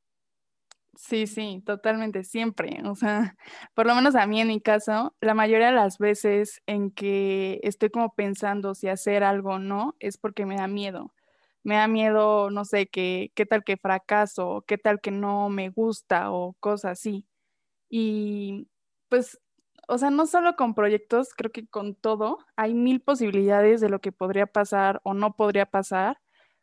Sí, 1.02 1.26
sí, 1.26 1.62
totalmente, 1.64 2.24
siempre. 2.24 2.82
O 2.84 2.94
sea, 2.94 3.34
por 3.74 3.86
lo 3.86 3.94
menos 3.94 4.14
a 4.14 4.26
mí 4.26 4.40
en 4.40 4.48
mi 4.48 4.60
caso, 4.60 5.16
la 5.20 5.32
mayoría 5.34 5.68
de 5.68 5.72
las 5.72 5.98
veces 5.98 6.60
en 6.66 6.90
que 6.90 7.58
estoy 7.62 7.88
como 7.90 8.14
pensando 8.14 8.74
si 8.74 8.88
hacer 8.88 9.24
algo 9.24 9.52
o 9.54 9.58
no, 9.58 9.96
es 9.98 10.18
porque 10.18 10.44
me 10.46 10.56
da 10.56 10.68
miedo. 10.68 11.14
Me 11.62 11.76
da 11.76 11.88
miedo, 11.88 12.50
no 12.50 12.64
sé, 12.66 12.86
que, 12.86 13.32
qué 13.34 13.46
tal 13.46 13.64
que 13.64 13.76
fracaso, 13.78 14.62
qué 14.66 14.76
tal 14.78 15.00
que 15.00 15.10
no 15.10 15.48
me 15.48 15.70
gusta 15.70 16.30
o 16.32 16.54
cosas 16.60 16.92
así. 16.92 17.26
Y 17.88 18.68
pues, 19.08 19.38
o 19.88 19.98
sea, 19.98 20.10
no 20.10 20.26
solo 20.26 20.56
con 20.56 20.74
proyectos, 20.74 21.30
creo 21.36 21.52
que 21.52 21.66
con 21.68 21.94
todo, 21.96 22.38
hay 22.56 22.74
mil 22.74 23.00
posibilidades 23.02 23.80
de 23.80 23.88
lo 23.90 24.00
que 24.00 24.12
podría 24.12 24.46
pasar 24.46 25.00
o 25.04 25.14
no 25.14 25.34
podría 25.36 25.66
pasar 25.66 26.18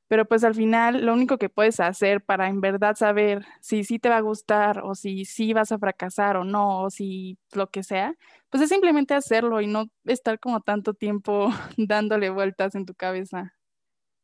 pero 0.07 0.25
pues 0.25 0.43
al 0.43 0.55
final 0.55 1.05
lo 1.05 1.13
único 1.13 1.37
que 1.37 1.49
puedes 1.49 1.79
hacer 1.79 2.23
para 2.23 2.47
en 2.47 2.61
verdad 2.61 2.95
saber 2.95 3.45
si 3.61 3.83
sí 3.83 3.99
te 3.99 4.09
va 4.09 4.17
a 4.17 4.21
gustar 4.21 4.81
o 4.83 4.95
si 4.95 5.25
sí 5.25 5.53
vas 5.53 5.71
a 5.71 5.79
fracasar 5.79 6.37
o 6.37 6.43
no, 6.43 6.83
o 6.83 6.89
si 6.89 7.37
lo 7.53 7.69
que 7.69 7.83
sea, 7.83 8.15
pues 8.49 8.63
es 8.63 8.69
simplemente 8.69 9.13
hacerlo 9.13 9.61
y 9.61 9.67
no 9.67 9.85
estar 10.05 10.39
como 10.39 10.61
tanto 10.61 10.93
tiempo 10.93 11.49
dándole 11.77 12.29
vueltas 12.29 12.75
en 12.75 12.85
tu 12.85 12.95
cabeza. 12.95 13.53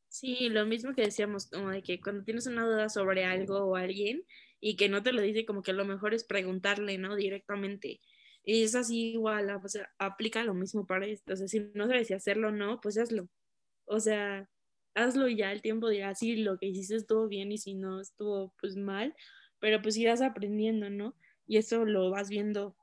Sí, 0.07 0.49
lo 0.49 0.65
mismo 0.65 0.93
que 0.93 1.01
decíamos, 1.01 1.49
como 1.49 1.69
de 1.71 1.81
que 1.81 1.99
cuando 1.99 2.23
tienes 2.23 2.45
una 2.45 2.65
duda 2.65 2.87
sobre 2.87 3.25
algo 3.25 3.65
o 3.65 3.75
alguien 3.75 4.23
y 4.59 4.75
que 4.75 4.87
no 4.87 5.01
te 5.01 5.11
lo 5.11 5.21
dice, 5.21 5.43
como 5.45 5.63
que 5.63 5.73
lo 5.73 5.85
mejor 5.85 6.13
es 6.13 6.23
preguntarle, 6.23 6.99
¿no? 6.99 7.15
Directamente. 7.15 7.99
Y 8.43 8.63
es 8.63 8.75
así 8.75 9.13
igual, 9.13 9.49
o 9.49 9.67
sea, 9.67 9.89
aplica 9.97 10.43
lo 10.43 10.53
mismo 10.53 10.85
para 10.85 11.07
esto. 11.07 11.33
O 11.33 11.35
sea, 11.35 11.47
si 11.47 11.71
no 11.73 11.87
sabes 11.87 12.07
si 12.07 12.13
hacerlo 12.13 12.49
o 12.49 12.51
no, 12.51 12.79
pues 12.79 12.97
hazlo. 12.97 13.27
O 13.85 13.99
sea, 13.99 14.47
hazlo 14.95 15.27
y 15.27 15.37
ya 15.37 15.51
el 15.51 15.61
tiempo 15.61 15.89
dirá 15.89 16.15
si 16.15 16.35
lo 16.37 16.57
que 16.57 16.67
hiciste 16.67 16.95
estuvo 16.95 17.27
bien 17.27 17.51
y 17.51 17.57
si 17.57 17.73
no 17.75 18.01
estuvo 18.01 18.53
pues 18.59 18.75
mal, 18.75 19.15
pero 19.59 19.81
pues 19.81 19.97
irás 19.97 20.21
aprendiendo, 20.21 20.89
¿no? 20.89 21.15
Y 21.47 21.57
eso 21.57 21.85
lo 21.85 22.09
vas 22.09 22.29
viendo 22.29 22.75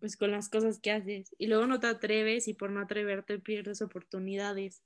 pues 0.00 0.16
con 0.16 0.30
las 0.30 0.48
cosas 0.50 0.80
que 0.80 0.90
haces 0.90 1.34
y 1.38 1.46
luego 1.46 1.66
no 1.66 1.80
te 1.80 1.86
atreves 1.86 2.48
y 2.48 2.54
por 2.54 2.70
no 2.70 2.80
atreverte 2.80 3.38
pierdes 3.38 3.82
oportunidades. 3.82 4.82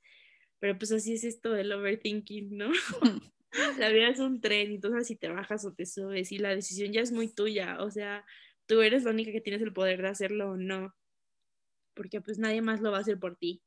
Pero 0.61 0.78
pues 0.78 0.92
así 0.92 1.14
es 1.14 1.25
esto 1.25 1.52
del 1.52 1.73
overthinking, 1.73 2.57
¿no? 2.57 2.71
la 3.78 3.88
vida 3.90 4.09
es 4.09 4.18
un 4.18 4.40
tren 4.40 4.73
y 4.73 4.78
tú 4.78 4.88
sabes 4.90 5.07
si 5.07 5.16
te 5.16 5.28
bajas 5.28 5.64
o 5.64 5.73
te 5.73 5.87
subes 5.87 6.33
y 6.33 6.38
la 6.38 6.54
decisión 6.54 6.92
ya 6.92 7.00
es 7.00 7.12
muy 7.12 7.28
tuya, 7.28 7.78
o 7.80 7.90
sea, 7.90 8.25
tú 8.66 8.83
eres 8.83 9.04
la 9.04 9.11
única 9.11 9.33
que 9.33 9.40
tienes 9.40 9.62
el 9.62 9.73
poder 9.73 10.02
de 10.02 10.09
hacerlo 10.09 10.50
o 10.50 10.57
no, 10.57 10.95
porque 11.95 12.21
pues 12.21 12.38
nadie 12.38 12.62
más 12.62 12.80
lo 12.80 12.90
va 12.90 12.99
a 12.99 13.00
hacer 13.00 13.18
por 13.18 13.37
ti 13.37 13.62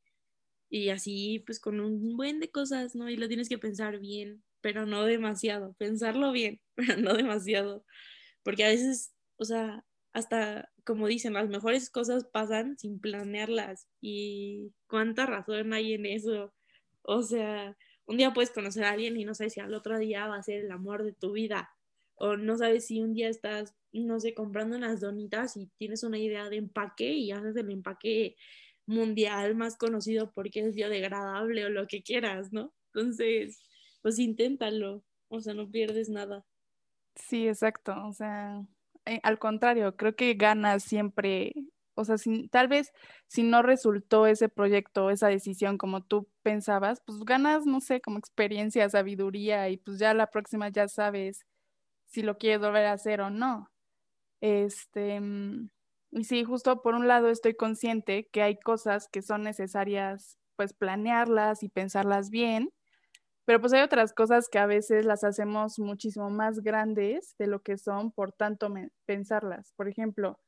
y 0.71 0.89
así 0.89 1.43
pues 1.45 1.59
con 1.59 1.81
un 1.81 2.15
buen 2.17 2.39
de 2.39 2.49
cosas, 2.49 2.95
¿no? 2.95 3.09
Y 3.09 3.17
lo 3.17 3.27
tienes 3.27 3.49
que 3.49 3.59
pensar 3.59 3.99
bien, 3.99 4.41
pero 4.61 4.85
no 4.85 5.03
demasiado, 5.03 5.73
pensarlo 5.73 6.31
bien, 6.31 6.61
pero 6.75 6.97
no 6.97 7.13
demasiado, 7.13 7.85
porque 8.43 8.63
a 8.63 8.69
veces, 8.69 9.13
o 9.37 9.45
sea, 9.45 9.85
hasta 10.13 10.71
como 10.85 11.07
dicen, 11.07 11.33
las 11.33 11.49
mejores 11.49 11.89
cosas 11.89 12.25
pasan 12.25 12.77
sin 12.77 12.99
planearlas 12.99 13.87
y 14.01 14.73
cuánta 14.87 15.25
razón 15.25 15.73
hay 15.73 15.93
en 15.93 16.05
eso. 16.05 16.53
O 17.03 17.21
sea, 17.23 17.77
un 18.05 18.17
día 18.17 18.33
puedes 18.33 18.51
conocer 18.51 18.83
a 18.85 18.91
alguien 18.91 19.17
y 19.17 19.25
no 19.25 19.35
sabes 19.35 19.53
si 19.53 19.59
al 19.59 19.73
otro 19.73 19.97
día 19.99 20.27
va 20.27 20.37
a 20.37 20.43
ser 20.43 20.65
el 20.65 20.71
amor 20.71 21.03
de 21.03 21.13
tu 21.13 21.33
vida. 21.33 21.69
O 22.15 22.37
no 22.37 22.57
sabes 22.57 22.87
si 22.87 23.01
un 23.01 23.13
día 23.13 23.29
estás, 23.29 23.75
no 23.93 24.19
sé, 24.19 24.33
comprando 24.33 24.77
unas 24.77 25.01
donitas 25.01 25.57
y 25.57 25.67
tienes 25.77 26.03
una 26.03 26.17
idea 26.17 26.49
de 26.49 26.57
empaque 26.57 27.13
y 27.13 27.31
haces 27.31 27.55
el 27.55 27.71
empaque 27.71 28.35
mundial 28.91 29.55
más 29.55 29.77
conocido 29.77 30.31
porque 30.33 30.61
es 30.61 30.75
biodegradable 30.75 31.65
o 31.65 31.69
lo 31.69 31.87
que 31.87 32.03
quieras, 32.03 32.51
¿no? 32.53 32.73
Entonces, 32.93 33.59
pues 34.01 34.19
inténtalo, 34.19 35.03
o 35.29 35.41
sea, 35.41 35.53
no 35.53 35.69
pierdes 35.69 36.09
nada. 36.09 36.45
Sí, 37.15 37.47
exacto, 37.47 37.93
o 38.05 38.13
sea, 38.13 38.65
eh, 39.05 39.19
al 39.23 39.39
contrario, 39.39 39.95
creo 39.95 40.15
que 40.15 40.33
ganas 40.33 40.83
siempre, 40.83 41.53
o 41.95 42.05
sea, 42.05 42.15
tal 42.51 42.67
vez 42.67 42.91
si 43.27 43.43
no 43.43 43.61
resultó 43.61 44.27
ese 44.27 44.49
proyecto, 44.49 45.09
esa 45.09 45.27
decisión 45.27 45.77
como 45.77 46.03
tú 46.03 46.29
pensabas, 46.43 47.01
pues 47.05 47.19
ganas, 47.25 47.65
no 47.65 47.81
sé, 47.81 48.01
como 48.01 48.17
experiencia, 48.17 48.89
sabiduría 48.89 49.69
y 49.69 49.77
pues 49.77 49.99
ya 49.99 50.13
la 50.13 50.27
próxima 50.27 50.69
ya 50.69 50.87
sabes 50.87 51.45
si 52.05 52.23
lo 52.23 52.37
quieres 52.37 52.61
volver 52.61 52.85
a 52.85 52.93
hacer 52.93 53.21
o 53.21 53.29
no. 53.29 53.71
Este, 54.41 55.19
mm, 55.21 55.69
y 56.11 56.25
sí, 56.25 56.43
justo 56.43 56.81
por 56.81 56.95
un 56.95 57.07
lado 57.07 57.29
estoy 57.29 57.55
consciente 57.55 58.27
que 58.31 58.41
hay 58.41 58.59
cosas 58.59 59.07
que 59.07 59.21
son 59.21 59.43
necesarias 59.43 60.37
pues 60.55 60.73
planearlas 60.73 61.63
y 61.63 61.69
pensarlas 61.69 62.29
bien, 62.29 62.71
pero 63.45 63.59
pues 63.59 63.73
hay 63.73 63.81
otras 63.81 64.13
cosas 64.13 64.47
que 64.49 64.59
a 64.59 64.65
veces 64.65 65.05
las 65.05 65.23
hacemos 65.23 65.79
muchísimo 65.79 66.29
más 66.29 66.61
grandes 66.61 67.35
de 67.39 67.47
lo 67.47 67.61
que 67.61 67.77
son 67.77 68.11
por 68.11 68.31
tanto 68.31 68.73
pensarlas. 69.05 69.73
Por 69.75 69.87
ejemplo, 69.87 70.39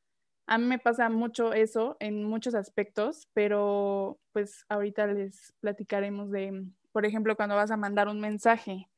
a 0.45 0.57
mí 0.57 0.65
me 0.65 0.79
pasa 0.79 1.09
mucho 1.09 1.53
eso 1.53 1.97
en 1.99 2.23
muchos 2.23 2.55
aspectos, 2.55 3.27
pero 3.33 4.19
pues 4.33 4.65
ahorita 4.69 5.07
les 5.07 5.53
platicaremos 5.61 6.29
de, 6.31 6.65
por 6.91 7.05
ejemplo, 7.05 7.35
cuando 7.35 7.55
vas 7.55 7.71
a 7.71 7.77
mandar 7.77 8.07
un 8.07 8.19
mensaje. 8.19 8.89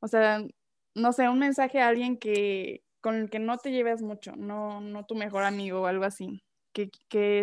O 0.00 0.08
sea, 0.08 0.44
no 0.94 1.12
sé, 1.12 1.28
un 1.28 1.38
mensaje 1.38 1.80
a 1.80 1.88
alguien 1.88 2.18
que, 2.18 2.85
con 3.06 3.14
el 3.14 3.30
que 3.30 3.38
no 3.38 3.56
te 3.58 3.70
lleves 3.70 4.02
mucho, 4.02 4.34
no, 4.34 4.80
no 4.80 5.06
tu 5.06 5.14
mejor 5.14 5.44
amigo 5.44 5.82
o 5.82 5.86
algo 5.86 6.04
así, 6.04 6.42
que, 6.72 6.90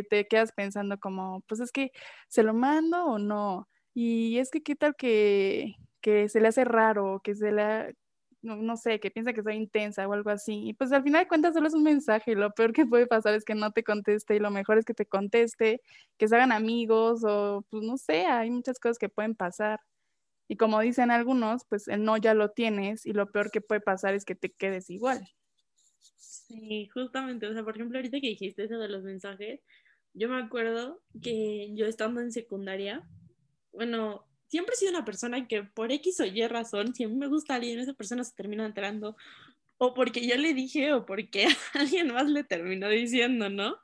te 0.09 0.27
quedas 0.27 0.51
pensando 0.51 0.99
como, 0.99 1.39
pues 1.47 1.61
es 1.61 1.71
que 1.71 1.91
se 2.27 2.43
lo 2.43 2.53
mando 2.53 3.05
o 3.05 3.17
no, 3.17 3.69
y 3.93 4.39
es 4.39 4.51
que 4.51 4.61
qué 4.61 4.75
tal 4.75 4.93
que, 4.97 5.75
que 6.01 6.27
se 6.27 6.41
le 6.41 6.49
hace 6.49 6.65
raro, 6.65 7.21
que 7.23 7.33
se 7.33 7.53
le, 7.53 7.95
no, 8.41 8.57
no, 8.57 8.75
sé, 8.75 8.99
que 8.99 9.09
piensa 9.09 9.31
que 9.31 9.41
soy 9.41 9.55
intensa 9.55 10.05
o 10.05 10.11
algo 10.11 10.31
así. 10.31 10.67
Y 10.67 10.73
pues 10.73 10.91
al 10.91 11.03
final 11.03 11.23
de 11.23 11.27
cuentas 11.29 11.53
solo 11.53 11.67
es 11.67 11.73
un 11.73 11.83
mensaje. 11.83 12.35
Lo 12.35 12.51
peor 12.51 12.73
que 12.73 12.85
puede 12.85 13.07
pasar 13.07 13.33
es 13.33 13.45
que 13.45 13.55
no 13.55 13.71
te 13.71 13.83
conteste 13.85 14.35
y 14.35 14.39
lo 14.39 14.51
mejor 14.51 14.77
es 14.79 14.85
que 14.85 14.93
te 14.93 15.05
conteste, 15.05 15.81
que 16.17 16.27
se 16.27 16.35
hagan 16.35 16.51
amigos 16.51 17.23
o 17.23 17.63
pues 17.69 17.83
no 17.83 17.97
sé, 17.97 18.25
hay 18.25 18.51
muchas 18.51 18.79
cosas 18.79 18.97
que 18.99 19.09
pueden 19.09 19.35
pasar. 19.35 19.79
Y 20.49 20.57
como 20.57 20.81
dicen 20.81 21.11
algunos, 21.11 21.63
pues 21.69 21.87
el 21.87 22.03
no 22.03 22.17
ya 22.17 22.33
lo 22.33 22.51
tienes 22.51 23.05
y 23.05 23.13
lo 23.13 23.31
peor 23.31 23.51
que 23.51 23.61
puede 23.61 23.81
pasar 23.81 24.13
es 24.13 24.25
que 24.25 24.35
te 24.35 24.51
quedes 24.51 24.89
igual. 24.89 25.25
Sí, 26.03 26.89
justamente, 26.93 27.47
o 27.47 27.53
sea, 27.53 27.63
por 27.63 27.75
ejemplo, 27.75 27.97
ahorita 27.97 28.19
que 28.19 28.27
dijiste 28.27 28.63
eso 28.63 28.77
de 28.77 28.89
los 28.89 29.03
mensajes, 29.03 29.61
yo 30.13 30.29
me 30.29 30.37
acuerdo 30.37 31.01
que 31.21 31.73
yo 31.73 31.85
estando 31.85 32.21
en 32.21 32.31
secundaria, 32.31 33.07
bueno, 33.71 34.25
siempre 34.47 34.73
he 34.75 34.77
sido 34.77 34.91
una 34.91 35.05
persona 35.05 35.47
que 35.47 35.63
por 35.63 35.91
X 35.91 36.19
o 36.19 36.25
Y 36.25 36.45
razón, 36.47 36.93
si 36.93 37.05
a 37.05 37.07
mí 37.07 37.15
me 37.15 37.27
gusta 37.27 37.55
alguien, 37.55 37.79
esa 37.79 37.93
persona 37.93 38.23
se 38.23 38.35
termina 38.35 38.65
enterando, 38.65 39.15
o 39.77 39.93
porque 39.93 40.27
yo 40.27 40.35
le 40.37 40.53
dije, 40.53 40.93
o 40.93 41.05
porque 41.05 41.47
alguien 41.73 42.13
más 42.13 42.29
le 42.29 42.43
terminó 42.43 42.89
diciendo, 42.89 43.49
¿no? 43.49 43.77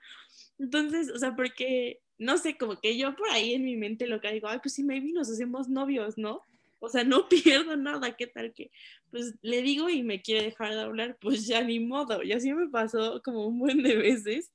Entonces, 0.59 1.09
o 1.11 1.17
sea, 1.17 1.35
porque, 1.35 2.01
no 2.17 2.38
sé, 2.38 2.57
como 2.57 2.79
que 2.79 2.97
yo 2.97 3.15
por 3.15 3.29
ahí 3.29 3.53
en 3.53 3.63
mi 3.63 3.77
mente 3.77 4.07
lo 4.07 4.21
que 4.21 4.31
digo, 4.31 4.47
ay, 4.47 4.59
pues 4.61 4.73
sí, 4.75 4.83
maybe 4.83 5.11
nos 5.13 5.29
hacemos 5.29 5.69
novios, 5.69 6.17
¿no? 6.17 6.43
O 6.79 6.89
sea, 6.89 7.03
no 7.03 7.27
pierdo 7.29 7.75
nada, 7.77 8.15
¿qué 8.15 8.27
tal 8.27 8.53
que? 8.53 8.71
Pues 9.12 9.36
le 9.41 9.62
digo 9.62 9.89
y 9.89 10.03
me 10.03 10.21
quiere 10.21 10.45
dejar 10.45 10.74
de 10.74 10.81
hablar, 10.81 11.17
pues 11.21 11.48
ya 11.48 11.63
ni 11.63 11.79
modo. 11.79 12.24
Y 12.24 12.33
así 12.33 12.53
me 12.53 12.69
pasó 12.69 13.21
como 13.24 13.48
un 13.48 13.59
buen 13.59 13.83
de 13.83 13.95
veces 13.95 14.51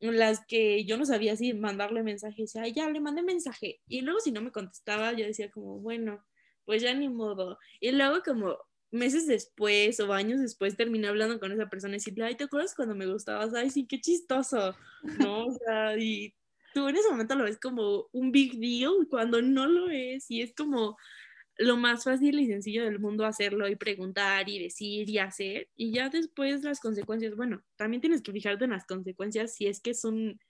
en 0.00 0.18
las 0.18 0.44
que 0.46 0.84
yo 0.84 0.96
no 0.96 1.04
sabía 1.04 1.36
si 1.36 1.54
mandarle 1.54 2.02
mensaje, 2.02 2.42
decía, 2.42 2.66
ya 2.68 2.88
le 2.88 3.00
mandé 3.00 3.22
mensaje. 3.22 3.80
Y 3.88 4.02
luego 4.02 4.20
si 4.20 4.30
no 4.30 4.40
me 4.40 4.52
contestaba, 4.52 5.12
yo 5.12 5.26
decía 5.26 5.50
como, 5.50 5.78
bueno, 5.80 6.24
pues 6.64 6.82
ya 6.82 6.94
ni 6.94 7.08
modo. 7.08 7.58
Y 7.80 7.90
luego 7.92 8.22
como 8.24 8.58
meses 8.90 9.26
después 9.26 10.00
o 10.00 10.12
años 10.12 10.40
después 10.40 10.76
terminé 10.76 11.08
hablando 11.08 11.38
con 11.40 11.52
esa 11.52 11.68
persona 11.68 11.94
y 11.94 11.98
decirle, 11.98 12.24
ay, 12.24 12.36
¿te 12.36 12.44
acuerdas 12.44 12.74
cuando 12.74 12.94
me 12.94 13.06
gustabas? 13.06 13.54
Ay, 13.54 13.70
sí, 13.70 13.86
qué 13.86 14.00
chistoso, 14.00 14.76
¿no? 15.18 15.46
O 15.46 15.52
sea, 15.52 15.98
y 15.98 16.34
tú 16.74 16.88
en 16.88 16.96
ese 16.96 17.10
momento 17.10 17.34
lo 17.34 17.44
ves 17.44 17.58
como 17.58 18.06
un 18.12 18.30
big 18.32 18.58
deal 18.58 19.06
cuando 19.10 19.42
no 19.42 19.66
lo 19.66 19.90
es 19.90 20.30
y 20.30 20.42
es 20.42 20.54
como 20.54 20.96
lo 21.58 21.76
más 21.76 22.04
fácil 22.04 22.38
y 22.38 22.46
sencillo 22.46 22.84
del 22.84 23.00
mundo 23.00 23.26
hacerlo 23.26 23.68
y 23.68 23.74
preguntar 23.74 24.48
y 24.48 24.62
decir 24.62 25.10
y 25.10 25.18
hacer. 25.18 25.68
Y 25.76 25.92
ya 25.92 26.08
después 26.08 26.62
las 26.62 26.80
consecuencias, 26.80 27.34
bueno, 27.36 27.62
también 27.76 28.00
tienes 28.00 28.22
que 28.22 28.32
fijarte 28.32 28.64
en 28.64 28.70
las 28.70 28.86
consecuencias 28.86 29.54
si 29.54 29.66
es 29.66 29.80
que 29.80 29.90
es 29.90 30.04
un, 30.04 30.40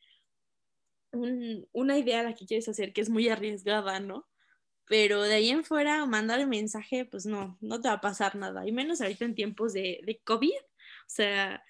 una 1.72 1.98
idea 1.98 2.22
la 2.22 2.34
que 2.34 2.46
quieres 2.46 2.68
hacer 2.68 2.92
que 2.92 3.00
es 3.00 3.08
muy 3.08 3.28
arriesgada, 3.28 4.00
¿no? 4.00 4.28
Pero 4.84 5.22
de 5.22 5.34
ahí 5.34 5.48
en 5.48 5.64
fuera, 5.64 6.04
mandar 6.06 6.40
el 6.40 6.46
mensaje, 6.46 7.06
pues 7.06 7.24
no, 7.26 7.58
no 7.60 7.80
te 7.80 7.88
va 7.88 7.94
a 7.94 8.00
pasar 8.00 8.36
nada. 8.36 8.66
Y 8.66 8.72
menos 8.72 9.00
ahorita 9.00 9.24
en 9.24 9.34
tiempos 9.34 9.72
de, 9.72 10.00
de 10.04 10.20
COVID. 10.24 10.50
O 10.50 11.10
sea, 11.10 11.62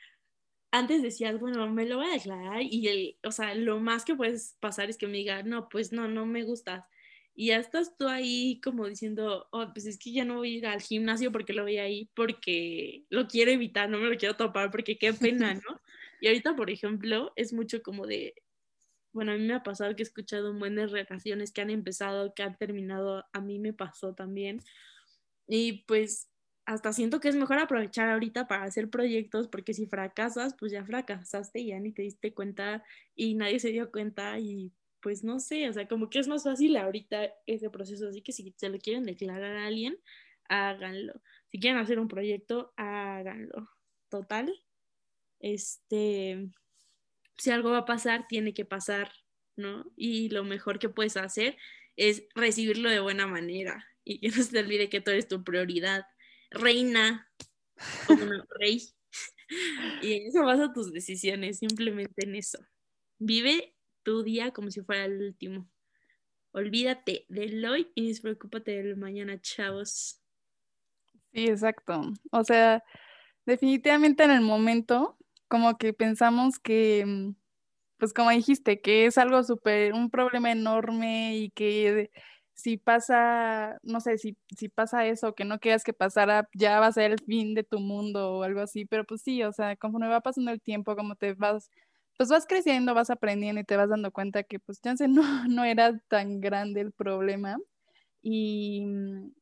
antes 0.73 1.03
decías, 1.03 1.39
bueno, 1.39 1.69
me 1.71 1.87
lo 1.87 1.99
voy 1.99 2.07
a 2.07 2.13
declarar 2.13 2.63
y 2.63 2.89
el, 2.89 3.19
o 3.25 3.33
sea, 3.33 3.55
lo 3.55 3.79
más 3.79 4.05
que 4.05 4.17
puedes 4.17 4.57
pasar 4.61 4.91
es 4.91 4.99
que 4.99 5.07
me 5.07 5.19
diga, 5.19 5.43
no, 5.45 5.69
pues 5.69 5.93
no, 5.93 6.09
no 6.09 6.27
me 6.27 6.43
gustas 6.43 6.85
y 7.41 7.47
ya 7.47 7.59
estás 7.59 7.97
tú 7.97 8.09
ahí 8.09 8.61
como 8.65 8.89
diciendo, 8.89 9.47
oh, 9.53 9.73
pues 9.73 9.87
es 9.87 9.97
que 9.97 10.11
ya 10.11 10.25
no 10.25 10.39
voy 10.39 10.55
a 10.55 10.59
ir 10.59 10.67
al 10.67 10.83
gimnasio 10.83 11.31
porque 11.31 11.53
lo 11.53 11.63
voy 11.63 11.79
ahí, 11.79 12.11
porque 12.17 13.05
lo 13.11 13.29
quiero 13.29 13.53
evitar, 13.53 13.89
no 13.89 13.99
me 13.99 14.09
lo 14.09 14.17
quiero 14.17 14.35
topar, 14.35 14.73
porque 14.73 14.99
qué 14.99 15.13
pena, 15.13 15.55
¿no? 15.55 15.81
Y 16.21 16.27
ahorita, 16.27 16.57
por 16.57 16.69
ejemplo, 16.69 17.33
es 17.37 17.53
mucho 17.53 17.81
como 17.81 18.09
de, 18.09 18.35
bueno, 19.13 19.31
a 19.31 19.37
mí 19.37 19.45
me 19.45 19.55
ha 19.55 19.63
pasado 19.63 19.95
que 19.95 20.03
he 20.03 20.07
escuchado 20.07 20.53
buenas 20.53 20.91
relaciones 20.91 21.53
que 21.53 21.61
han 21.61 21.71
empezado, 21.71 22.35
que 22.35 22.43
han 22.43 22.59
terminado, 22.59 23.25
a 23.33 23.41
mí 23.41 23.61
me 23.61 23.73
pasó 23.73 24.17
también. 24.17 24.61
Y 25.47 25.85
pues 25.85 26.29
hasta 26.65 26.93
siento 26.93 27.21
que 27.21 27.29
es 27.29 27.37
mejor 27.37 27.61
aprovechar 27.61 28.09
ahorita 28.09 28.49
para 28.49 28.65
hacer 28.65 28.91
proyectos, 28.91 29.47
porque 29.47 29.75
si 29.75 29.87
fracasas, 29.87 30.57
pues 30.59 30.73
ya 30.73 30.85
fracasaste 30.85 31.61
y 31.61 31.67
ya 31.69 31.79
ni 31.79 31.93
te 31.93 32.03
diste 32.03 32.35
cuenta 32.35 32.83
y 33.15 33.37
nadie 33.37 33.61
se 33.61 33.71
dio 33.71 33.93
cuenta 33.93 34.41
y 34.41 34.73
pues 35.01 35.25
no 35.25 35.41
sé, 35.41 35.69
o 35.69 35.73
sea, 35.73 35.87
como 35.89 36.11
que 36.11 36.19
es 36.19 36.29
más 36.29 36.45
fácil 36.45 36.77
ahorita 36.77 37.33
ese 37.47 37.71
proceso, 37.71 38.09
así 38.09 38.23
que 38.23 38.33
si 38.33 38.55
se 38.57 38.69
lo 38.69 38.79
quieren 38.79 39.05
declarar 39.05 39.57
a 39.57 39.67
alguien, 39.67 39.99
háganlo. 40.49 41.21
Si 41.51 41.61
quieren 41.61 41.79
hacer 41.79 41.99
un 41.99 42.09
proyecto, 42.09 42.73
háganlo. 42.77 43.71
Total, 44.09 44.53
este, 45.41 46.51
si 47.37 47.51
algo 47.51 47.71
va 47.71 47.79
a 47.79 47.85
pasar, 47.85 48.27
tiene 48.29 48.55
que 48.55 48.65
pasar, 48.65 49.13
¿no? 49.57 49.91
Y 49.97 50.29
lo 50.31 50.45
mejor 50.45 50.79
que 50.79 50.89
puedes 50.89 51.17
hacer 51.17 51.57
es 51.97 52.25
recibirlo 52.35 52.91
de 52.91 53.01
buena 53.01 53.27
manera 53.27 53.87
y 54.05 54.21
que 54.21 54.29
no 54.37 54.43
se 54.43 54.53
te 54.53 54.59
olvide 54.61 54.89
que 54.89 55.01
tú 55.01 55.11
eres 55.11 55.29
tu 55.29 55.45
prioridad. 55.45 56.05
Reina, 56.51 57.31
como 58.07 58.25
rey. 58.59 58.83
y 60.03 60.15
en 60.15 60.29
eso 60.29 60.45
vas 60.45 60.61
a 60.61 60.73
tus 60.73 60.93
decisiones, 60.93 61.59
simplemente 61.59 62.25
en 62.25 62.37
eso. 62.37 62.59
Vive 63.19 63.75
tu 64.09 64.23
día 64.23 64.53
como 64.53 64.71
si 64.71 64.81
fuera 64.81 65.05
el 65.05 65.21
último. 65.21 65.69
Olvídate 66.53 67.27
del 67.29 67.63
hoy 67.67 67.93
y 67.95 68.09
despreocúpate 68.09 68.71
del 68.71 68.97
mañana, 68.97 69.39
chavos. 69.39 70.23
Sí, 71.35 71.45
exacto. 71.45 72.01
O 72.31 72.43
sea, 72.43 72.83
definitivamente 73.45 74.25
en 74.25 74.31
el 74.31 74.41
momento, 74.41 75.19
como 75.47 75.77
que 75.77 75.93
pensamos 75.93 76.59
que, 76.59 77.05
mm, 77.05 77.35
pues 77.99 78.15
como 78.15 78.31
dijiste, 78.31 78.81
que 78.81 79.05
es 79.05 79.19
algo 79.19 79.43
súper, 79.43 79.93
un 79.93 80.09
problema 80.09 80.53
enorme 80.53 81.37
y 81.37 81.51
que 81.51 82.11
si 82.55 82.79
pasa, 82.79 83.79
no 83.83 84.01
sé, 84.01 84.17
si, 84.17 84.39
si 84.57 84.71
pasa 84.71 85.07
eso, 85.07 85.35
que 85.35 85.45
no 85.45 85.59
quieras 85.59 85.85
que 85.85 85.93
pasara, 85.93 86.49
ya 86.55 86.81
va 86.81 86.87
a 86.87 86.93
ser 86.93 87.11
el 87.13 87.21
fin 87.27 87.53
de 87.55 87.63
tu 87.63 87.79
mundo 87.79 88.39
o 88.39 88.43
algo 88.43 88.61
así, 88.63 88.87
pero 88.87 89.05
pues 89.05 89.21
sí, 89.21 89.43
o 89.43 89.53
sea, 89.53 89.77
conforme 89.77 90.09
va 90.09 90.23
pasando 90.23 90.51
el 90.51 90.63
tiempo, 90.63 90.97
como 90.97 91.15
te 91.15 91.35
vas 91.35 91.71
pues 92.19 92.31
vas 92.31 92.47
creciendo, 92.47 92.95
vas 92.95 93.11
aprendiendo 93.11 93.63
y 93.63 93.65
te 93.65 93.77
vas 93.79 93.91
dando 93.91 94.13
cuenta 94.13 94.45
que 94.45 94.61
pues 94.61 94.81
chance 94.83 95.09
no, 95.09 95.23
no 95.51 95.65
era 95.65 95.99
tan 96.09 96.41
grande 96.43 96.83
el 96.83 96.93
problema. 96.93 97.59
Y, 98.23 98.87
mm, 98.87 99.33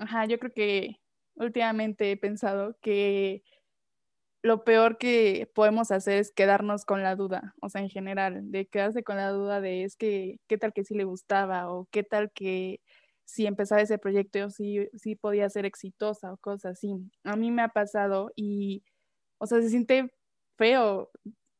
ajá, 0.00 0.26
yo 0.26 0.38
creo 0.40 0.52
que 0.54 0.96
últimamente 1.36 2.12
he 2.12 2.18
pensado 2.18 2.76
que 2.82 3.42
lo 4.42 4.64
peor 4.64 4.98
que 4.98 5.50
podemos 5.54 5.90
hacer 5.90 6.18
es 6.18 6.32
quedarnos 6.32 6.84
con 6.84 7.02
la 7.02 7.16
duda, 7.16 7.54
o 7.60 7.68
sea, 7.68 7.80
en 7.82 7.90
general, 7.90 8.50
de 8.52 8.66
quedarse 8.66 9.02
con 9.02 9.16
la 9.16 9.30
duda 9.30 9.60
de 9.60 9.82
es 9.84 9.96
que, 9.96 10.38
¿qué 10.48 10.58
tal 10.58 10.72
que 10.72 10.84
sí 10.84 10.94
le 10.94 11.04
gustaba? 11.04 11.70
O 11.72 11.88
qué 11.90 12.04
tal 12.04 12.30
que 12.32 12.80
si 13.24 13.46
empezaba 13.46 13.80
ese 13.82 13.98
proyecto 13.98 14.48
sí, 14.50 14.88
sí 14.96 15.16
podía 15.16 15.50
ser 15.50 15.66
exitosa 15.66 16.32
o 16.32 16.36
cosas 16.38 16.72
así. 16.78 16.94
A 17.24 17.36
mí 17.36 17.50
me 17.50 17.62
ha 17.62 17.68
pasado 17.68 18.30
y, 18.36 18.84
o 19.38 19.46
sea, 19.46 19.60
se 19.62 19.70
siente 19.70 20.12
feo 20.58 21.10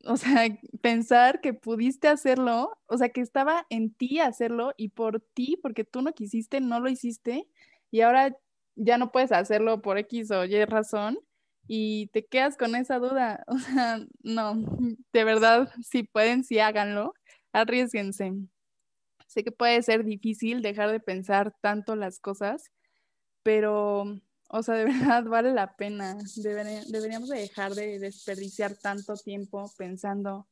o 0.04 0.16
sea, 0.16 0.46
pensar 0.80 1.40
que 1.40 1.54
pudiste 1.54 2.08
hacerlo, 2.08 2.78
o 2.86 2.96
sea, 2.98 3.10
que 3.10 3.20
estaba 3.20 3.66
en 3.70 3.92
ti 3.94 4.20
hacerlo 4.20 4.72
y 4.76 4.90
por 4.90 5.20
ti, 5.34 5.58
porque 5.62 5.84
tú 5.84 6.02
no 6.02 6.12
quisiste, 6.12 6.60
no 6.60 6.80
lo 6.80 6.88
hiciste 6.88 7.48
y 7.90 8.02
ahora 8.02 8.36
ya 8.76 8.98
no 8.98 9.10
puedes 9.12 9.32
hacerlo 9.32 9.82
por 9.82 9.98
X 9.98 10.30
o 10.30 10.44
Y 10.44 10.64
razón 10.64 11.18
y 11.66 12.08
te 12.08 12.24
quedas 12.26 12.56
con 12.56 12.74
esa 12.76 12.98
duda. 12.98 13.44
O 13.48 13.58
sea, 13.58 14.00
no, 14.22 14.54
de 15.12 15.24
verdad, 15.24 15.70
si 15.82 16.04
pueden, 16.04 16.44
sí 16.44 16.58
háganlo, 16.60 17.14
arriesguense. 17.52 18.32
Sé 19.26 19.44
que 19.44 19.52
puede 19.52 19.82
ser 19.82 20.04
difícil 20.04 20.62
dejar 20.62 20.90
de 20.90 21.00
pensar 21.00 21.54
tanto 21.60 21.96
las 21.96 22.18
cosas, 22.18 22.70
pero 23.42 24.20
o 24.48 24.62
sea, 24.62 24.74
de 24.74 24.84
verdad 25.20 25.24
vale 25.24 25.52
la 25.52 25.76
pena. 25.76 26.16
deberíamos 26.36 27.28
dejar 27.28 27.74
de 27.74 27.98
desperdiciar 27.98 28.74
tanto 28.76 29.14
tiempo 29.14 29.70
pensando 29.76 30.48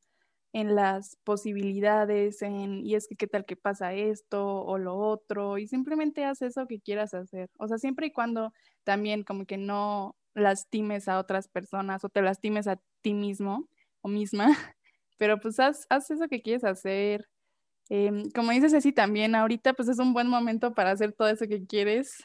en 0.53 0.75
las 0.75 1.17
posibilidades, 1.25 2.41
en, 2.41 2.87
y 2.87 2.95
es 2.95 3.09
que 3.09 3.17
qué 3.17 3.27
tal 3.27 3.45
que 3.45 3.57
pasa 3.57 3.93
esto 3.93 4.63
o 4.63 4.79
lo 4.79 4.97
otro, 4.97 5.59
y 5.59 5.67
simplemente 5.67 6.25
haz 6.25 6.41
eso 6.41 6.67
que 6.67 6.81
quieras 6.81 7.13
hacer. 7.13 7.51
O 7.59 7.69
sea, 7.69 7.77
siempre 7.77 8.07
y 8.07 8.13
cuando 8.13 8.53
también 8.85 9.23
como 9.23 9.45
que 9.45 9.59
no 9.59 10.17
lastimes 10.35 11.09
a 11.09 11.19
otras 11.19 11.49
personas 11.49 12.05
o 12.05 12.09
te 12.09 12.23
lastimes 12.23 12.69
a 12.69 12.81
ti 13.03 13.13
mismo 13.13 13.69
o 14.01 14.09
misma, 14.09 14.47
pero 15.19 15.39
pues 15.41 15.61
haz, 15.61 15.87
haz 15.91 16.11
eso 16.11 16.29
que 16.29 16.41
quieres 16.41 16.65
hacer. 16.65 17.29
Em, 17.91 18.31
como 18.31 18.53
dices 18.53 18.73
así 18.73 18.93
también, 18.93 19.35
ahorita 19.35 19.75
pues 19.75 19.89
es 19.89 19.99
un 19.99 20.15
buen 20.15 20.29
momento 20.29 20.75
para 20.75 20.91
hacer 20.91 21.13
todo 21.13 21.29
eso 21.29 21.47
que 21.47 21.67
quieres 21.67 22.25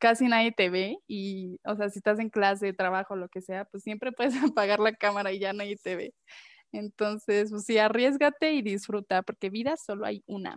casi 0.00 0.26
nadie 0.28 0.52
te 0.52 0.70
ve 0.70 0.98
y, 1.06 1.58
o 1.64 1.76
sea, 1.76 1.88
si 1.90 1.98
estás 1.98 2.18
en 2.18 2.30
clase, 2.30 2.72
trabajo, 2.72 3.16
lo 3.16 3.28
que 3.28 3.40
sea, 3.40 3.64
pues 3.66 3.82
siempre 3.82 4.12
puedes 4.16 4.34
apagar 4.42 4.80
la 4.80 4.94
cámara 4.94 5.32
y 5.32 5.38
ya 5.38 5.52
nadie 5.52 5.76
te 5.76 5.96
ve. 5.96 6.14
Entonces, 6.72 7.50
pues 7.50 7.64
sí, 7.64 7.78
arriesgate 7.78 8.52
y 8.52 8.62
disfruta, 8.62 9.22
porque 9.22 9.50
vida 9.50 9.76
solo 9.76 10.04
hay 10.06 10.22
una. 10.26 10.56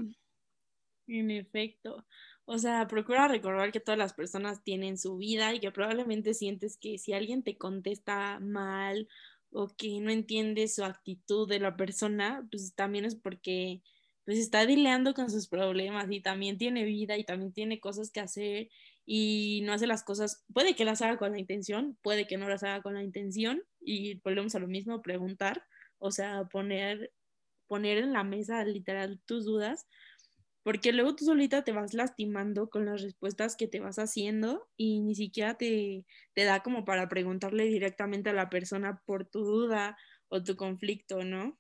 En 1.07 1.31
efecto. 1.31 2.05
O 2.45 2.57
sea, 2.57 2.87
procura 2.87 3.27
recordar 3.27 3.71
que 3.71 3.79
todas 3.79 3.97
las 3.97 4.13
personas 4.13 4.63
tienen 4.63 4.97
su 4.97 5.17
vida 5.17 5.53
y 5.53 5.59
que 5.59 5.71
probablemente 5.71 6.33
sientes 6.33 6.77
que 6.77 6.97
si 6.97 7.13
alguien 7.13 7.43
te 7.43 7.57
contesta 7.57 8.39
mal 8.39 9.07
o 9.51 9.67
que 9.75 9.99
no 10.01 10.11
entiende 10.11 10.67
su 10.67 10.83
actitud 10.83 11.47
de 11.47 11.59
la 11.59 11.75
persona, 11.77 12.47
pues 12.51 12.73
también 12.75 13.05
es 13.05 13.15
porque 13.15 13.81
pues 14.25 14.37
está 14.37 14.65
dileando 14.65 15.13
con 15.13 15.29
sus 15.29 15.47
problemas 15.47 16.07
y 16.11 16.21
también 16.21 16.57
tiene 16.57 16.83
vida 16.85 17.17
y 17.17 17.23
también 17.23 17.51
tiene 17.51 17.79
cosas 17.79 18.11
que 18.11 18.19
hacer 18.19 18.69
y 19.11 19.61
no 19.63 19.73
hace 19.73 19.87
las 19.87 20.03
cosas, 20.03 20.45
puede 20.53 20.75
que 20.75 20.85
las 20.85 21.01
haga 21.01 21.17
con 21.17 21.31
la 21.31 21.39
intención, 21.39 21.97
puede 22.03 22.27
que 22.27 22.37
no 22.37 22.47
las 22.47 22.61
haga 22.61 22.83
con 22.83 22.93
la 22.93 23.01
intención 23.01 23.63
y 23.81 24.19
volvemos 24.19 24.53
a 24.53 24.59
lo 24.59 24.67
mismo, 24.67 25.01
preguntar, 25.01 25.63
o 25.97 26.11
sea, 26.11 26.43
poner, 26.43 27.11
poner 27.65 27.97
en 27.97 28.13
la 28.13 28.23
mesa 28.23 28.63
literal 28.63 29.19
tus 29.25 29.45
dudas, 29.45 29.87
porque 30.61 30.93
luego 30.93 31.15
tú 31.15 31.25
solita 31.25 31.63
te 31.63 31.71
vas 31.71 31.95
lastimando 31.95 32.69
con 32.69 32.85
las 32.85 33.01
respuestas 33.01 33.55
que 33.55 33.67
te 33.67 33.79
vas 33.79 33.97
haciendo 33.97 34.69
y 34.77 34.99
ni 34.99 35.15
siquiera 35.15 35.55
te, 35.55 36.05
te 36.35 36.43
da 36.43 36.61
como 36.61 36.85
para 36.85 37.09
preguntarle 37.09 37.63
directamente 37.63 38.29
a 38.29 38.33
la 38.33 38.51
persona 38.51 39.01
por 39.07 39.25
tu 39.25 39.39
duda 39.39 39.97
o 40.27 40.43
tu 40.43 40.55
conflicto, 40.55 41.23
¿no? 41.23 41.57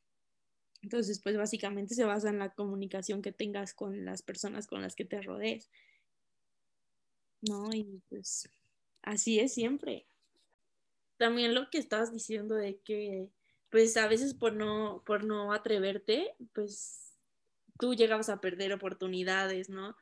Entonces, 0.83 1.19
pues 1.23 1.35
básicamente 1.35 1.95
se 1.95 2.05
basa 2.05 2.29
en 2.29 2.37
la 2.37 2.53
comunicación 2.53 3.23
que 3.23 3.31
tengas 3.31 3.73
con 3.73 4.05
las 4.05 4.21
personas 4.21 4.67
con 4.67 4.83
las 4.83 4.95
que 4.95 5.05
te 5.05 5.19
rodees. 5.19 5.67
¿No? 7.41 7.73
Y 7.73 8.01
pues 8.09 8.49
así 9.01 9.39
es 9.39 9.53
siempre. 9.53 10.05
También 11.17 11.53
lo 11.53 11.69
que 11.69 11.77
estabas 11.77 12.11
diciendo 12.11 12.55
de 12.55 12.79
que, 12.79 13.29
pues 13.69 13.97
a 13.97 14.07
veces 14.07 14.33
por 14.33 14.53
no, 14.53 15.03
por 15.05 15.23
no 15.23 15.53
atreverte, 15.53 16.33
pues 16.53 17.17
tú 17.79 17.93
llegabas 17.93 18.29
a 18.29 18.41
perder 18.41 18.73
oportunidades, 18.73 19.69
¿no? 19.69 19.95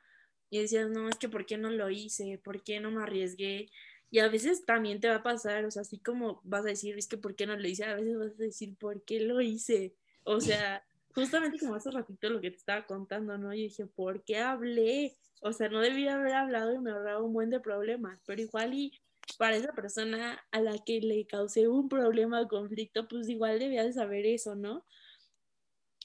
Y 0.50 0.60
decías, 0.60 0.90
no, 0.90 1.10
es 1.10 1.16
que 1.16 1.30
¿por 1.30 1.46
qué 1.46 1.58
no 1.58 1.70
lo 1.70 1.90
hice? 1.90 2.40
¿Por 2.44 2.64
qué 2.64 2.80
no 2.80 2.92
me 2.92 3.04
arriesgué? 3.04 3.70
Y 4.10 4.20
a 4.20 4.30
veces 4.30 4.66
también 4.66 5.00
te 5.02 5.10
va 5.10 5.16
a 5.16 5.24
pasar, 5.24 5.66
o 5.66 5.72
sea, 5.72 5.82
así 5.82 6.00
como 6.00 6.40
vas 6.44 6.66
a 6.66 6.70
decir, 6.70 6.98
es 6.98 7.08
que 7.08 7.18
¿por 7.18 7.36
qué 7.36 7.46
no 7.46 7.58
lo 7.58 7.68
hice? 7.68 7.84
A 7.84 7.96
veces 7.96 8.18
vas 8.18 8.32
a 8.32 8.44
decir, 8.44 8.76
¿por 8.76 9.02
qué 9.04 9.20
lo 9.20 9.42
hice? 9.42 9.94
O 10.24 10.40
sea, 10.40 10.86
justamente 11.14 11.60
como 11.60 11.76
hace 11.76 11.92
ratito 11.92 12.30
lo 12.30 12.40
que 12.40 12.52
te 12.52 12.58
estaba 12.58 12.86
contando, 12.86 13.38
¿no? 13.38 13.54
Yo 13.54 13.64
dije, 13.64 13.86
¿por 13.86 14.24
qué 14.24 14.38
hablé? 14.38 15.18
O 15.42 15.54
sea, 15.54 15.70
no 15.70 15.82
debía 15.82 16.16
haber 16.16 16.34
hablado 16.34 16.74
y 16.74 16.80
me 16.80 16.92
ahorraba 16.92 17.22
un 17.22 17.34
buen 17.34 17.50
de 17.50 17.60
problemas, 17.60 18.20
pero 18.26 18.42
igual 18.42 18.74
y 18.74 19.00
para 19.38 19.56
esa 19.56 19.74
persona 19.74 20.42
a 20.52 20.62
la 20.62 20.78
que 20.86 21.02
le 21.02 21.28
causé 21.28 21.68
un 21.68 21.90
problema 21.90 22.42
o 22.42 22.48
conflicto, 22.48 23.08
pues 23.08 23.28
igual 23.30 23.60
debía 23.60 23.84
de 23.84 23.94
saber 23.94 24.26
eso, 24.26 24.56
¿no? 24.56 24.86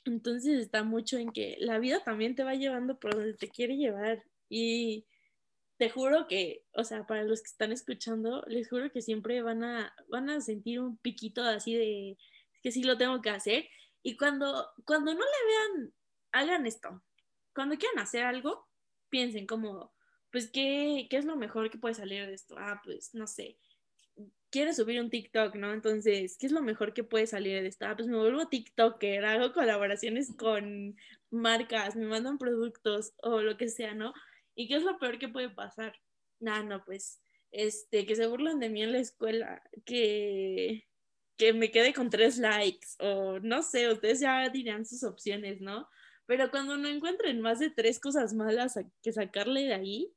Entonces 0.05 0.61
está 0.61 0.83
mucho 0.83 1.19
en 1.19 1.31
que 1.31 1.57
la 1.61 1.79
vida 1.79 2.03
también 2.03 2.35
te 2.35 2.45
va 2.45 2.55
llevando 2.55 2.99
por 2.99 3.15
donde 3.15 3.35
te 3.35 3.49
quiere 3.49 3.77
llevar 3.77 4.25
y 4.49 5.07
te 5.79 5.91
juro 5.91 6.27
que, 6.27 6.65
o 6.75 6.85
sea, 6.85 7.07
para 7.07 7.25
los 7.25 7.41
que 7.41 7.49
están 7.49 7.73
escuchando, 7.73 8.45
les 8.49 8.69
juro 8.69 8.91
que 8.91 9.03
siempre 9.03 9.43
van 9.43 9.65
a, 9.65 9.95
van 10.09 10.29
a 10.31 10.41
sentir 10.41 10.81
un 10.81 10.97
piquito 10.97 11.43
así 11.43 11.75
de 11.75 12.19
que 12.63 12.73
sí 12.73 12.83
lo 12.83 12.97
tengo 12.99 13.21
que 13.21 13.31
hacer. 13.31 13.69
Y 14.03 14.17
cuando, 14.17 14.69
cuando 14.85 15.15
no 15.15 15.21
le 15.21 15.81
vean, 15.81 15.95
hagan 16.33 16.67
esto. 16.67 17.03
Cuando 17.55 17.77
quieran 17.77 17.99
hacer 17.99 18.25
algo, 18.25 18.69
piensen 19.13 19.47
como, 19.47 19.93
pues, 20.33 20.51
¿qué, 20.51 21.07
¿qué 21.11 21.19
es 21.19 21.27
lo 21.27 21.37
mejor 21.37 21.71
que 21.71 21.79
puede 21.79 21.95
salir 21.95 22.27
de 22.27 22.35
esto? 22.35 22.57
Ah, 22.59 22.81
pues, 22.83 23.15
no 23.15 23.27
sé, 23.27 23.59
quieres 24.51 24.77
subir 24.77 25.01
un 25.01 25.11
TikTok, 25.11 25.55
¿no? 25.57 25.73
Entonces, 25.73 26.37
¿qué 26.39 26.47
es 26.47 26.53
lo 26.53 26.63
mejor 26.63 26.95
que 26.95 27.05
puede 27.05 27.27
salir 27.27 27.61
de 27.61 27.69
esto? 27.69 27.87
Ah, 27.87 27.95
pues 27.95 28.09
me 28.09 28.17
vuelvo 28.17 28.49
TikToker, 28.49 29.25
hago 29.25 29.53
colaboraciones 29.53 30.35
con 30.37 30.97
marcas, 31.31 31.95
me 31.95 32.07
mandan 32.07 32.39
productos 32.39 33.13
o 33.19 33.43
lo 33.43 33.57
que 33.59 33.69
sea, 33.69 33.95
¿no? 33.95 34.15
¿Y 34.55 34.69
qué 34.69 34.77
es 34.77 34.83
lo 34.83 34.99
peor 34.99 35.19
que 35.19 35.29
puede 35.29 35.51
pasar? 35.51 35.95
Nah, 36.41 36.63
no, 36.63 36.85
pues, 36.85 37.21
este, 37.51 38.07
que 38.07 38.17
se 38.17 38.27
burlan 38.27 38.59
de 38.59 38.71
mí 38.71 38.83
en 38.83 38.93
la 38.93 38.99
escuela, 38.99 39.63
que, 39.85 40.89
que 41.37 41.53
me 41.53 41.71
quede 41.71 41.93
con 41.93 42.11
tres 42.11 42.39
likes, 42.39 42.89
o 42.99 43.39
no 43.41 43.63
sé, 43.63 43.93
ustedes 43.93 44.21
ya 44.21 44.49
dirán 44.49 44.87
sus 44.87 45.05
opciones, 45.05 45.61
¿no? 45.61 45.89
Pero 46.33 46.51
cuando 46.51 46.79
no 46.79 46.89
encuentren 46.89 47.43
más 47.43 47.59
de 47.59 47.69
tres 47.69 48.01
cosas 48.01 48.33
malas 48.33 48.81
que 49.03 49.13
sacarle 49.13 49.65
de 49.65 49.75
ahí, 49.75 50.15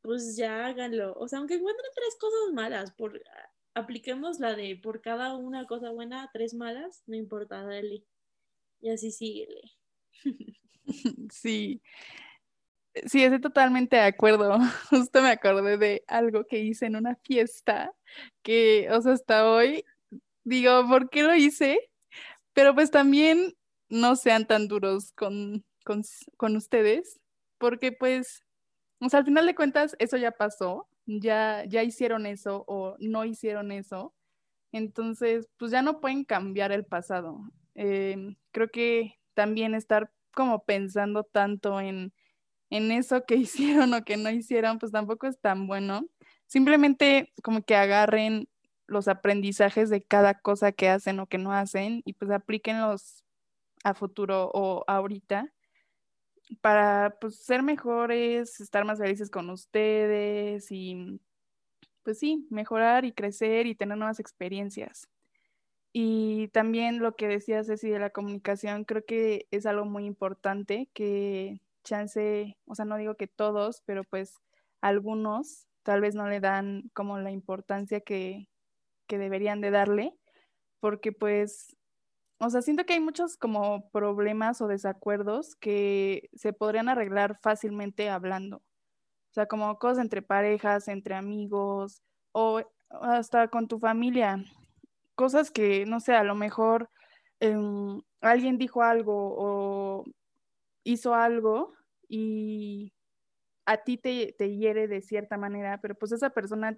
pues 0.00 0.36
ya 0.36 0.64
háganlo. 0.64 1.12
O 1.14 1.26
sea, 1.26 1.40
aunque 1.40 1.54
encuentren 1.54 1.90
tres 1.92 2.16
cosas 2.20 2.52
malas, 2.52 2.92
por, 2.92 3.20
apliquemos 3.74 4.38
la 4.38 4.54
de 4.54 4.76
por 4.80 5.00
cada 5.00 5.34
una 5.36 5.66
cosa 5.66 5.90
buena, 5.90 6.30
tres 6.32 6.54
malas, 6.54 7.02
no 7.08 7.16
importa, 7.16 7.64
dale. 7.64 8.04
Y 8.80 8.90
así 8.90 9.10
síguele. 9.10 9.60
Sí, 11.32 11.82
Sí, 13.06 13.24
estoy 13.24 13.40
totalmente 13.40 13.96
de 13.96 14.02
acuerdo. 14.02 14.56
Justo 14.90 15.20
me 15.20 15.30
acordé 15.30 15.78
de 15.78 16.04
algo 16.06 16.44
que 16.44 16.60
hice 16.60 16.86
en 16.86 16.94
una 16.94 17.16
fiesta 17.16 17.92
que, 18.44 18.88
o 18.92 19.02
sea, 19.02 19.14
hasta 19.14 19.50
hoy 19.50 19.84
digo, 20.44 20.86
¿por 20.88 21.10
qué 21.10 21.24
lo 21.24 21.34
hice? 21.34 21.90
Pero 22.52 22.72
pues 22.72 22.92
también 22.92 23.56
no 23.90 24.16
sean 24.16 24.46
tan 24.46 24.68
duros 24.68 25.12
con, 25.12 25.64
con, 25.84 26.56
ustedes, 26.56 27.20
porque 27.58 27.92
pues, 27.92 28.42
o 29.00 29.08
sea, 29.08 29.20
al 29.20 29.26
final 29.26 29.46
de 29.46 29.54
cuentas, 29.54 29.96
eso 29.98 30.16
ya 30.16 30.32
pasó, 30.32 30.88
ya, 31.06 31.64
ya 31.66 31.82
hicieron 31.82 32.26
eso 32.26 32.64
o 32.66 32.96
no 33.00 33.24
hicieron 33.24 33.72
eso. 33.72 34.14
Entonces, 34.72 35.48
pues 35.58 35.72
ya 35.72 35.82
no 35.82 36.00
pueden 36.00 36.24
cambiar 36.24 36.72
el 36.72 36.84
pasado. 36.84 37.40
Em, 37.74 38.36
creo 38.52 38.68
que 38.70 39.18
también 39.34 39.74
estar 39.74 40.12
como 40.32 40.64
pensando 40.64 41.24
tanto 41.24 41.80
en 41.80 42.12
en 42.70 42.92
eso 42.92 43.24
que 43.26 43.34
hicieron 43.36 43.92
o 43.94 44.04
que 44.04 44.16
no 44.16 44.30
hicieron, 44.30 44.78
pues 44.78 44.92
tampoco 44.92 45.26
es 45.26 45.38
tan 45.40 45.66
bueno. 45.66 46.06
Simplemente 46.46 47.32
como 47.42 47.62
que 47.62 47.76
agarren 47.76 48.48
los 48.86 49.08
aprendizajes 49.08 49.90
de 49.90 50.02
cada 50.02 50.34
cosa 50.34 50.72
que 50.72 50.88
hacen 50.88 51.20
o 51.20 51.26
que 51.26 51.38
no 51.38 51.52
hacen 51.52 52.02
y 52.04 52.14
pues 52.14 52.30
aplíquenlos 52.30 53.24
a 53.84 53.94
futuro 53.94 54.50
o 54.52 54.84
ahorita 54.86 55.52
para 56.60 57.16
pues 57.20 57.36
ser 57.44 57.62
mejores, 57.62 58.60
estar 58.60 58.84
más 58.84 58.98
felices 58.98 59.30
con 59.30 59.50
ustedes 59.50 60.70
y 60.70 61.20
pues 62.02 62.18
sí, 62.18 62.46
mejorar 62.50 63.04
y 63.04 63.12
crecer 63.12 63.66
y 63.66 63.74
tener 63.74 63.98
nuevas 63.98 64.20
experiencias. 64.20 65.08
Y 65.92 66.48
también 66.48 67.00
lo 67.00 67.16
que 67.16 67.28
decía 67.28 67.64
Ceci 67.64 67.90
de 67.90 67.98
la 67.98 68.10
comunicación, 68.10 68.84
creo 68.84 69.04
que 69.04 69.46
es 69.50 69.66
algo 69.66 69.84
muy 69.84 70.04
importante 70.06 70.88
que 70.94 71.60
chance, 71.84 72.56
o 72.66 72.74
sea, 72.74 72.84
no 72.84 72.96
digo 72.96 73.16
que 73.16 73.26
todos, 73.26 73.82
pero 73.86 74.04
pues 74.04 74.34
algunos 74.80 75.66
tal 75.82 76.00
vez 76.00 76.14
no 76.14 76.28
le 76.28 76.40
dan 76.40 76.90
como 76.94 77.18
la 77.18 77.30
importancia 77.30 78.00
que, 78.00 78.48
que 79.06 79.18
deberían 79.18 79.60
de 79.60 79.70
darle, 79.70 80.14
porque 80.78 81.12
pues, 81.12 81.76
o 82.40 82.48
sea, 82.50 82.62
siento 82.62 82.84
que 82.86 82.94
hay 82.94 83.00
muchos 83.00 83.36
como 83.36 83.90
problemas 83.90 84.62
o 84.62 84.66
desacuerdos 84.66 85.56
que 85.56 86.30
se 86.34 86.54
podrían 86.54 86.88
arreglar 86.88 87.38
fácilmente 87.42 88.08
hablando. 88.08 88.58
O 88.58 89.32
sea, 89.34 89.46
como 89.46 89.78
cosas 89.78 89.98
entre 89.98 90.22
parejas, 90.22 90.88
entre 90.88 91.14
amigos 91.14 92.02
o 92.32 92.62
hasta 92.88 93.48
con 93.48 93.68
tu 93.68 93.78
familia. 93.78 94.42
Cosas 95.14 95.50
que, 95.50 95.84
no 95.86 96.00
sé, 96.00 96.14
a 96.14 96.24
lo 96.24 96.34
mejor 96.34 96.88
em, 97.40 98.00
alguien 98.22 98.58
dijo 98.58 98.82
algo 98.82 99.34
o 99.36 100.04
hizo 100.82 101.14
algo 101.14 101.74
y 102.08 102.94
a 103.66 103.76
ti 103.84 103.98
te, 103.98 104.34
hiere 104.56 104.88
de 104.88 105.02
cierta 105.02 105.36
manera, 105.36 105.78
pero 105.82 105.94
pues 105.94 106.12
esa 106.12 106.30
persona 106.30 106.76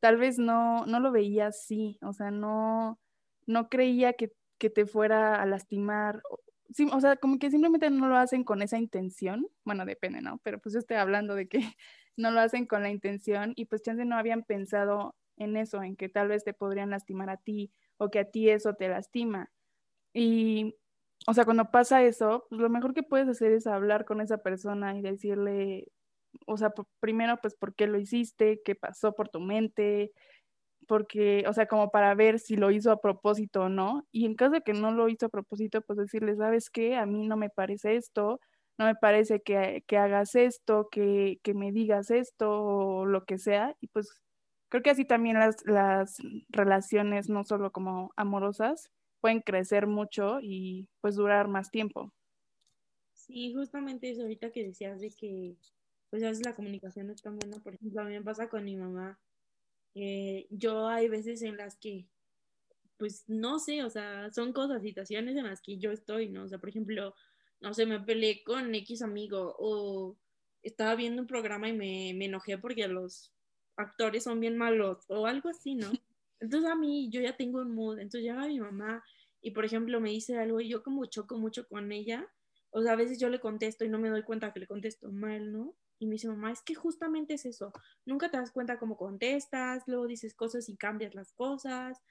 tal 0.00 0.16
vez 0.16 0.38
no, 0.38 0.84
no 0.86 1.00
lo 1.00 1.12
veía 1.12 1.46
así, 1.46 1.98
o 2.02 2.12
sea, 2.12 2.30
no, 2.30 2.98
no 3.46 3.68
creía 3.68 4.12
que, 4.14 4.32
te 4.70 4.86
fuera 4.86 5.40
a 5.42 5.46
lastimar. 5.46 6.22
Sí, 6.70 6.88
o 6.92 7.00
sea, 7.00 7.16
como 7.16 7.38
que 7.38 7.50
simplemente 7.50 7.90
no 7.90 8.08
lo 8.08 8.16
hacen 8.16 8.44
con 8.44 8.62
esa 8.62 8.78
intención, 8.78 9.46
bueno, 9.64 9.84
depende, 9.86 10.20
¿no? 10.22 10.38
Pero 10.42 10.58
pues 10.60 10.72
yo 10.74 10.80
estoy 10.80 10.96
hablando 10.96 11.34
de 11.34 11.48
que 11.48 11.60
no 12.16 12.30
lo 12.30 12.40
hacen 12.40 12.66
con 12.66 12.82
la 12.82 12.90
intención 12.90 13.52
y 13.56 13.66
pues 13.66 13.82
chance 13.82 14.04
no 14.04 14.16
habían 14.16 14.42
pensado 14.44 15.14
en 15.36 15.56
eso, 15.56 15.82
en 15.82 15.96
que 15.96 16.08
tal 16.08 16.28
vez 16.28 16.44
te 16.44 16.54
podrían 16.54 16.90
lastimar 16.90 17.30
a 17.30 17.36
ti 17.36 17.70
o 17.98 18.10
que 18.10 18.20
a 18.20 18.30
ti 18.30 18.50
eso 18.50 18.74
te 18.74 18.88
lastima. 18.88 19.50
Y 20.14 20.76
o 21.26 21.34
sea, 21.34 21.44
cuando 21.44 21.70
pasa 21.70 22.02
eso, 22.04 22.46
pues 22.48 22.60
lo 22.60 22.68
mejor 22.70 22.94
que 22.94 23.02
puedes 23.02 23.28
hacer 23.28 23.52
es 23.52 23.66
hablar 23.66 24.04
con 24.04 24.20
esa 24.20 24.38
persona 24.38 24.96
y 24.96 25.02
decirle, 25.02 25.88
o 26.46 26.56
sea, 26.56 26.72
primero, 27.00 27.38
pues, 27.42 27.54
¿por 27.56 27.74
qué 27.74 27.86
lo 27.86 27.98
hiciste? 27.98 28.62
¿Qué 28.64 28.74
pasó 28.74 29.14
por 29.14 29.28
tu 29.28 29.40
mente? 29.40 30.12
Porque, 30.86 31.44
o 31.48 31.52
sea, 31.52 31.66
como 31.66 31.90
para 31.90 32.14
ver 32.14 32.38
si 32.38 32.56
lo 32.56 32.70
hizo 32.70 32.90
a 32.92 33.00
propósito 33.00 33.62
o 33.62 33.68
no. 33.68 34.06
Y 34.12 34.26
en 34.26 34.34
caso 34.34 34.52
de 34.52 34.62
que 34.62 34.72
no 34.72 34.92
lo 34.92 35.08
hizo 35.08 35.26
a 35.26 35.30
propósito, 35.30 35.80
pues 35.82 35.98
decirle, 35.98 36.36
¿sabes 36.36 36.70
qué? 36.70 36.96
A 36.96 37.06
mí 37.06 37.26
no 37.26 37.36
me 37.36 37.50
parece 37.50 37.96
esto, 37.96 38.40
no 38.78 38.86
me 38.86 38.94
parece 38.94 39.42
que, 39.42 39.82
hagas 39.96 40.34
esto, 40.34 40.88
que, 40.90 41.40
que, 41.42 41.54
me 41.54 41.72
digas 41.72 42.10
esto 42.10 42.50
o 42.62 43.06
lo 43.06 43.24
que 43.24 43.38
sea. 43.38 43.76
Y 43.80 43.88
pues 43.88 44.22
creo 44.68 44.82
que 44.82 44.90
así 44.90 45.04
también 45.04 45.38
las, 45.38 45.56
las 45.66 46.18
relaciones, 46.48 47.28
no 47.28 47.44
solo 47.44 47.72
como 47.72 48.12
amorosas, 48.16 48.90
pueden 49.20 49.40
crecer 49.40 49.86
mucho 49.86 50.38
y 50.40 50.88
pues 51.00 51.16
durar 51.16 51.48
más 51.48 51.70
tiempo. 51.70 52.12
Sí, 53.12 53.52
justamente 53.54 54.10
eso 54.10 54.22
ahorita 54.22 54.52
que 54.52 54.62
decías 54.62 55.00
de 55.00 55.10
que 55.10 55.56
pues 56.10 56.22
a 56.22 56.28
veces 56.28 56.46
la 56.46 56.54
comunicación 56.54 57.08
no 57.08 57.12
es 57.12 57.22
tan 57.22 57.36
buena, 57.36 57.58
por 57.58 57.74
ejemplo, 57.74 58.00
a 58.00 58.04
mí 58.04 58.12
me 58.12 58.22
pasa 58.22 58.48
con 58.48 58.64
mi 58.64 58.76
mamá. 58.76 59.18
Yo 60.50 60.88
hay 60.88 61.08
veces 61.08 61.42
en 61.42 61.56
las 61.56 61.76
que, 61.76 62.06
pues 62.98 63.24
no 63.28 63.58
sé, 63.58 63.82
o 63.82 63.90
sea, 63.90 64.30
son 64.32 64.52
cosas, 64.52 64.82
situaciones 64.82 65.36
en 65.36 65.44
las 65.44 65.62
que 65.62 65.78
yo 65.78 65.90
estoy, 65.90 66.28
¿no? 66.28 66.44
O 66.44 66.48
sea, 66.48 66.58
por 66.58 66.68
ejemplo, 66.68 67.14
no 67.60 67.72
sé, 67.72 67.86
me 67.86 68.00
peleé 68.00 68.42
con 68.44 68.74
X 68.74 69.02
amigo 69.02 69.56
o 69.58 70.16
estaba 70.62 70.94
viendo 70.96 71.22
un 71.22 71.28
programa 71.28 71.68
y 71.68 71.72
me, 71.72 72.12
me 72.14 72.26
enojé 72.26 72.58
porque 72.58 72.86
los 72.88 73.32
actores 73.76 74.24
son 74.24 74.40
bien 74.40 74.56
malos 74.56 75.04
o 75.08 75.26
algo 75.26 75.48
así, 75.48 75.74
¿no? 75.74 75.90
Entonces 76.40 76.70
a 76.70 76.74
mí 76.74 77.08
yo 77.10 77.20
ya 77.20 77.36
tengo 77.36 77.60
un 77.60 77.74
mood, 77.74 77.98
entonces 77.98 78.22
llega 78.22 78.46
mi 78.46 78.60
mamá 78.60 79.02
y 79.40 79.52
por 79.52 79.64
ejemplo 79.64 80.02
me 80.02 80.10
dice 80.10 80.36
algo 80.36 80.60
y 80.60 80.68
yo 80.68 80.82
como 80.82 81.06
choco 81.06 81.38
mucho 81.38 81.66
con 81.66 81.90
ella, 81.92 82.28
o 82.68 82.82
sea, 82.82 82.92
a 82.92 82.96
veces 82.96 83.18
yo 83.18 83.30
le 83.30 83.40
contesto 83.40 83.86
y 83.86 83.88
no 83.88 83.98
me 83.98 84.10
doy 84.10 84.22
cuenta 84.22 84.52
que 84.52 84.60
le 84.60 84.66
contesto 84.66 85.10
mal, 85.10 85.50
¿no? 85.50 85.74
Y 85.98 86.06
me 86.06 86.12
dice, 86.12 86.28
mamá, 86.28 86.52
es 86.52 86.62
que 86.62 86.74
justamente 86.74 87.34
es 87.34 87.46
eso, 87.46 87.72
nunca 88.04 88.30
te 88.30 88.36
das 88.36 88.52
cuenta 88.52 88.78
cómo 88.78 88.96
contestas, 88.96 89.82
luego 89.86 90.06
dices 90.06 90.34
cosas 90.34 90.68
y 90.68 90.76
cambias 90.76 91.14
las 91.14 91.32
cosas. 91.32 92.02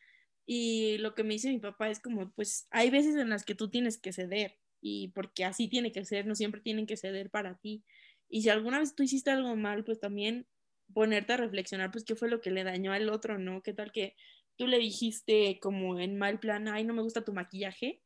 Y 0.45 0.97
lo 0.99 1.15
que 1.15 1.23
me 1.23 1.33
dice 1.33 1.49
mi 1.49 1.59
papá 1.59 1.89
es 1.89 1.99
como, 1.99 2.31
pues 2.31 2.67
hay 2.71 2.89
veces 2.89 3.15
en 3.15 3.29
las 3.29 3.45
que 3.45 3.55
tú 3.55 3.69
tienes 3.69 3.97
que 3.97 4.13
ceder 4.13 4.59
y 4.81 5.09
porque 5.09 5.45
así 5.45 5.67
tiene 5.67 5.91
que 5.91 6.05
ser, 6.05 6.27
no 6.27 6.35
siempre 6.35 6.61
tienen 6.61 6.85
que 6.85 6.97
ceder 6.97 7.29
para 7.31 7.57
ti. 7.57 7.83
Y 8.29 8.43
si 8.43 8.49
alguna 8.49 8.79
vez 8.79 8.95
tú 8.95 9.03
hiciste 9.03 9.31
algo 9.31 9.55
mal, 9.55 9.83
pues 9.83 9.99
también 9.99 10.47
ponerte 10.93 11.33
a 11.33 11.37
reflexionar, 11.37 11.91
pues, 11.91 12.03
qué 12.05 12.15
fue 12.15 12.29
lo 12.29 12.41
que 12.41 12.51
le 12.51 12.63
dañó 12.63 12.91
al 12.93 13.09
otro, 13.09 13.39
¿no? 13.39 13.61
¿Qué 13.63 13.73
tal 13.73 13.91
que 13.91 14.15
tú 14.57 14.67
le 14.67 14.77
dijiste 14.77 15.59
como 15.59 15.99
en 15.99 16.17
mal 16.17 16.39
plan, 16.39 16.67
ay, 16.67 16.83
no 16.83 16.93
me 16.93 17.01
gusta 17.01 17.25
tu 17.25 17.33
maquillaje? 17.33 18.03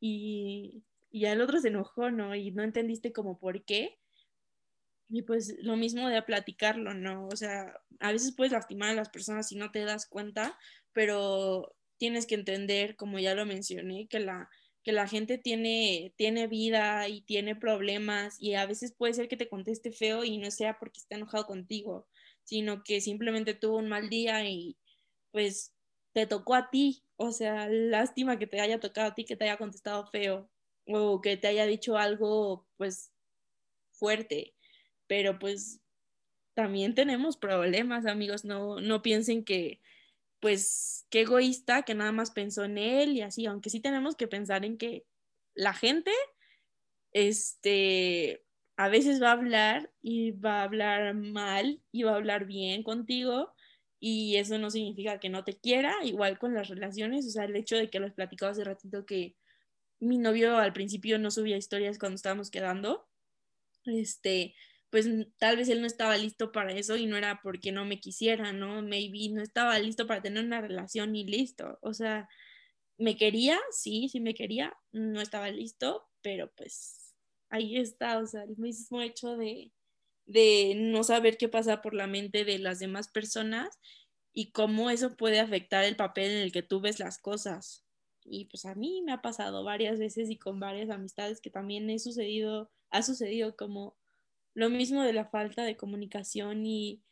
Y, 0.00 0.84
y 1.10 1.26
el 1.26 1.40
otro 1.40 1.60
se 1.60 1.68
enojó, 1.68 2.10
¿no? 2.10 2.34
Y 2.34 2.50
no 2.52 2.62
entendiste 2.62 3.12
como 3.12 3.38
por 3.38 3.64
qué. 3.64 3.98
Y 5.08 5.22
pues 5.22 5.54
lo 5.60 5.76
mismo 5.76 6.08
de 6.08 6.22
platicarlo, 6.22 6.94
¿no? 6.94 7.28
O 7.28 7.36
sea, 7.36 7.80
a 8.00 8.12
veces 8.12 8.34
puedes 8.34 8.52
lastimar 8.52 8.90
a 8.90 8.94
las 8.94 9.10
personas 9.10 9.48
si 9.48 9.56
no 9.56 9.70
te 9.70 9.84
das 9.84 10.06
cuenta, 10.06 10.58
pero 10.92 11.76
tienes 11.98 12.26
que 12.26 12.34
entender, 12.34 12.96
como 12.96 13.18
ya 13.18 13.34
lo 13.34 13.44
mencioné, 13.46 14.08
que 14.08 14.18
la, 14.18 14.48
que 14.82 14.92
la 14.92 15.06
gente 15.06 15.38
tiene, 15.38 16.14
tiene 16.16 16.46
vida 16.46 17.08
y 17.08 17.22
tiene 17.22 17.54
problemas 17.56 18.36
y 18.40 18.54
a 18.54 18.66
veces 18.66 18.92
puede 18.92 19.14
ser 19.14 19.28
que 19.28 19.36
te 19.36 19.48
conteste 19.48 19.92
feo 19.92 20.24
y 20.24 20.38
no 20.38 20.50
sea 20.50 20.78
porque 20.78 21.00
está 21.00 21.16
enojado 21.16 21.46
contigo, 21.46 22.06
sino 22.44 22.82
que 22.82 23.00
simplemente 23.00 23.54
tuvo 23.54 23.78
un 23.78 23.88
mal 23.88 24.08
día 24.08 24.46
y 24.48 24.76
pues 25.32 25.74
te 26.12 26.26
tocó 26.26 26.54
a 26.54 26.70
ti. 26.70 27.02
O 27.16 27.30
sea, 27.32 27.68
lástima 27.68 28.38
que 28.38 28.46
te 28.46 28.60
haya 28.60 28.80
tocado 28.80 29.08
a 29.08 29.14
ti, 29.14 29.24
que 29.24 29.36
te 29.36 29.44
haya 29.44 29.58
contestado 29.58 30.06
feo 30.06 30.50
o 30.86 31.20
que 31.20 31.36
te 31.36 31.46
haya 31.48 31.66
dicho 31.66 31.96
algo 31.98 32.66
pues 32.76 33.12
fuerte. 33.92 34.53
Pero 35.06 35.38
pues 35.38 35.80
también 36.54 36.94
tenemos 36.94 37.36
problemas, 37.36 38.06
amigos, 38.06 38.44
no, 38.44 38.80
no 38.80 39.02
piensen 39.02 39.44
que, 39.44 39.80
pues, 40.40 41.06
qué 41.10 41.22
egoísta, 41.22 41.82
que 41.82 41.94
nada 41.94 42.12
más 42.12 42.30
pensó 42.30 42.64
en 42.64 42.78
él 42.78 43.12
y 43.12 43.22
así, 43.22 43.46
aunque 43.46 43.70
sí 43.70 43.80
tenemos 43.80 44.16
que 44.16 44.28
pensar 44.28 44.64
en 44.64 44.78
que 44.78 45.04
la 45.54 45.74
gente, 45.74 46.12
este, 47.12 48.44
a 48.76 48.88
veces 48.88 49.22
va 49.22 49.30
a 49.30 49.32
hablar 49.32 49.92
y 50.02 50.32
va 50.32 50.60
a 50.60 50.64
hablar 50.64 51.14
mal 51.14 51.80
y 51.92 52.02
va 52.04 52.12
a 52.12 52.16
hablar 52.16 52.46
bien 52.46 52.82
contigo 52.82 53.52
y 54.00 54.36
eso 54.36 54.58
no 54.58 54.70
significa 54.70 55.18
que 55.18 55.30
no 55.30 55.44
te 55.44 55.56
quiera, 55.56 55.94
igual 56.04 56.38
con 56.38 56.54
las 56.54 56.68
relaciones, 56.68 57.26
o 57.26 57.30
sea, 57.30 57.44
el 57.44 57.56
hecho 57.56 57.76
de 57.76 57.88
que 57.88 58.00
los 58.00 58.12
platicaba 58.12 58.52
hace 58.52 58.64
ratito 58.64 59.06
que 59.06 59.36
mi 59.98 60.18
novio 60.18 60.58
al 60.58 60.72
principio 60.72 61.18
no 61.18 61.30
subía 61.30 61.56
historias 61.56 61.98
cuando 61.98 62.16
estábamos 62.16 62.50
quedando, 62.50 63.08
este, 63.86 64.54
pues 64.94 65.08
tal 65.38 65.56
vez 65.56 65.68
él 65.70 65.80
no 65.80 65.88
estaba 65.88 66.16
listo 66.16 66.52
para 66.52 66.70
eso 66.70 66.96
y 66.96 67.06
no 67.06 67.16
era 67.16 67.40
porque 67.42 67.72
no 67.72 67.84
me 67.84 67.98
quisiera, 67.98 68.52
¿no? 68.52 68.80
Maybe 68.80 69.28
no 69.32 69.42
estaba 69.42 69.76
listo 69.80 70.06
para 70.06 70.22
tener 70.22 70.44
una 70.44 70.60
relación 70.60 71.16
y 71.16 71.24
listo, 71.24 71.80
o 71.82 71.92
sea, 71.92 72.28
me 72.96 73.16
quería, 73.16 73.58
sí, 73.72 74.08
sí 74.08 74.20
me 74.20 74.34
quería, 74.34 74.72
no 74.92 75.20
estaba 75.20 75.50
listo, 75.50 76.04
pero 76.22 76.52
pues 76.56 77.12
ahí 77.50 77.76
está, 77.76 78.18
o 78.18 78.26
sea, 78.28 78.44
el 78.44 78.56
mismo 78.56 79.02
hecho 79.02 79.36
de, 79.36 79.72
de 80.26 80.74
no 80.76 81.02
saber 81.02 81.38
qué 81.38 81.48
pasa 81.48 81.82
por 81.82 81.94
la 81.94 82.06
mente 82.06 82.44
de 82.44 82.60
las 82.60 82.78
demás 82.78 83.08
personas 83.08 83.80
y 84.32 84.52
cómo 84.52 84.90
eso 84.90 85.16
puede 85.16 85.40
afectar 85.40 85.82
el 85.82 85.96
papel 85.96 86.30
en 86.30 86.38
el 86.38 86.52
que 86.52 86.62
tú 86.62 86.80
ves 86.80 87.00
las 87.00 87.18
cosas. 87.18 87.84
Y 88.22 88.44
pues 88.44 88.64
a 88.64 88.76
mí 88.76 89.02
me 89.02 89.10
ha 89.10 89.22
pasado 89.22 89.64
varias 89.64 89.98
veces 89.98 90.30
y 90.30 90.38
con 90.38 90.60
varias 90.60 90.88
amistades 90.90 91.40
que 91.40 91.50
también 91.50 91.90
he 91.90 91.98
sucedido, 91.98 92.70
ha 92.90 93.02
sucedido 93.02 93.56
como 93.56 93.96
lo 94.54 94.70
mismo 94.70 95.02
de 95.02 95.12
la 95.12 95.26
falta 95.26 95.64
de 95.64 95.76
comunicación 95.76 96.64
y 96.64 97.02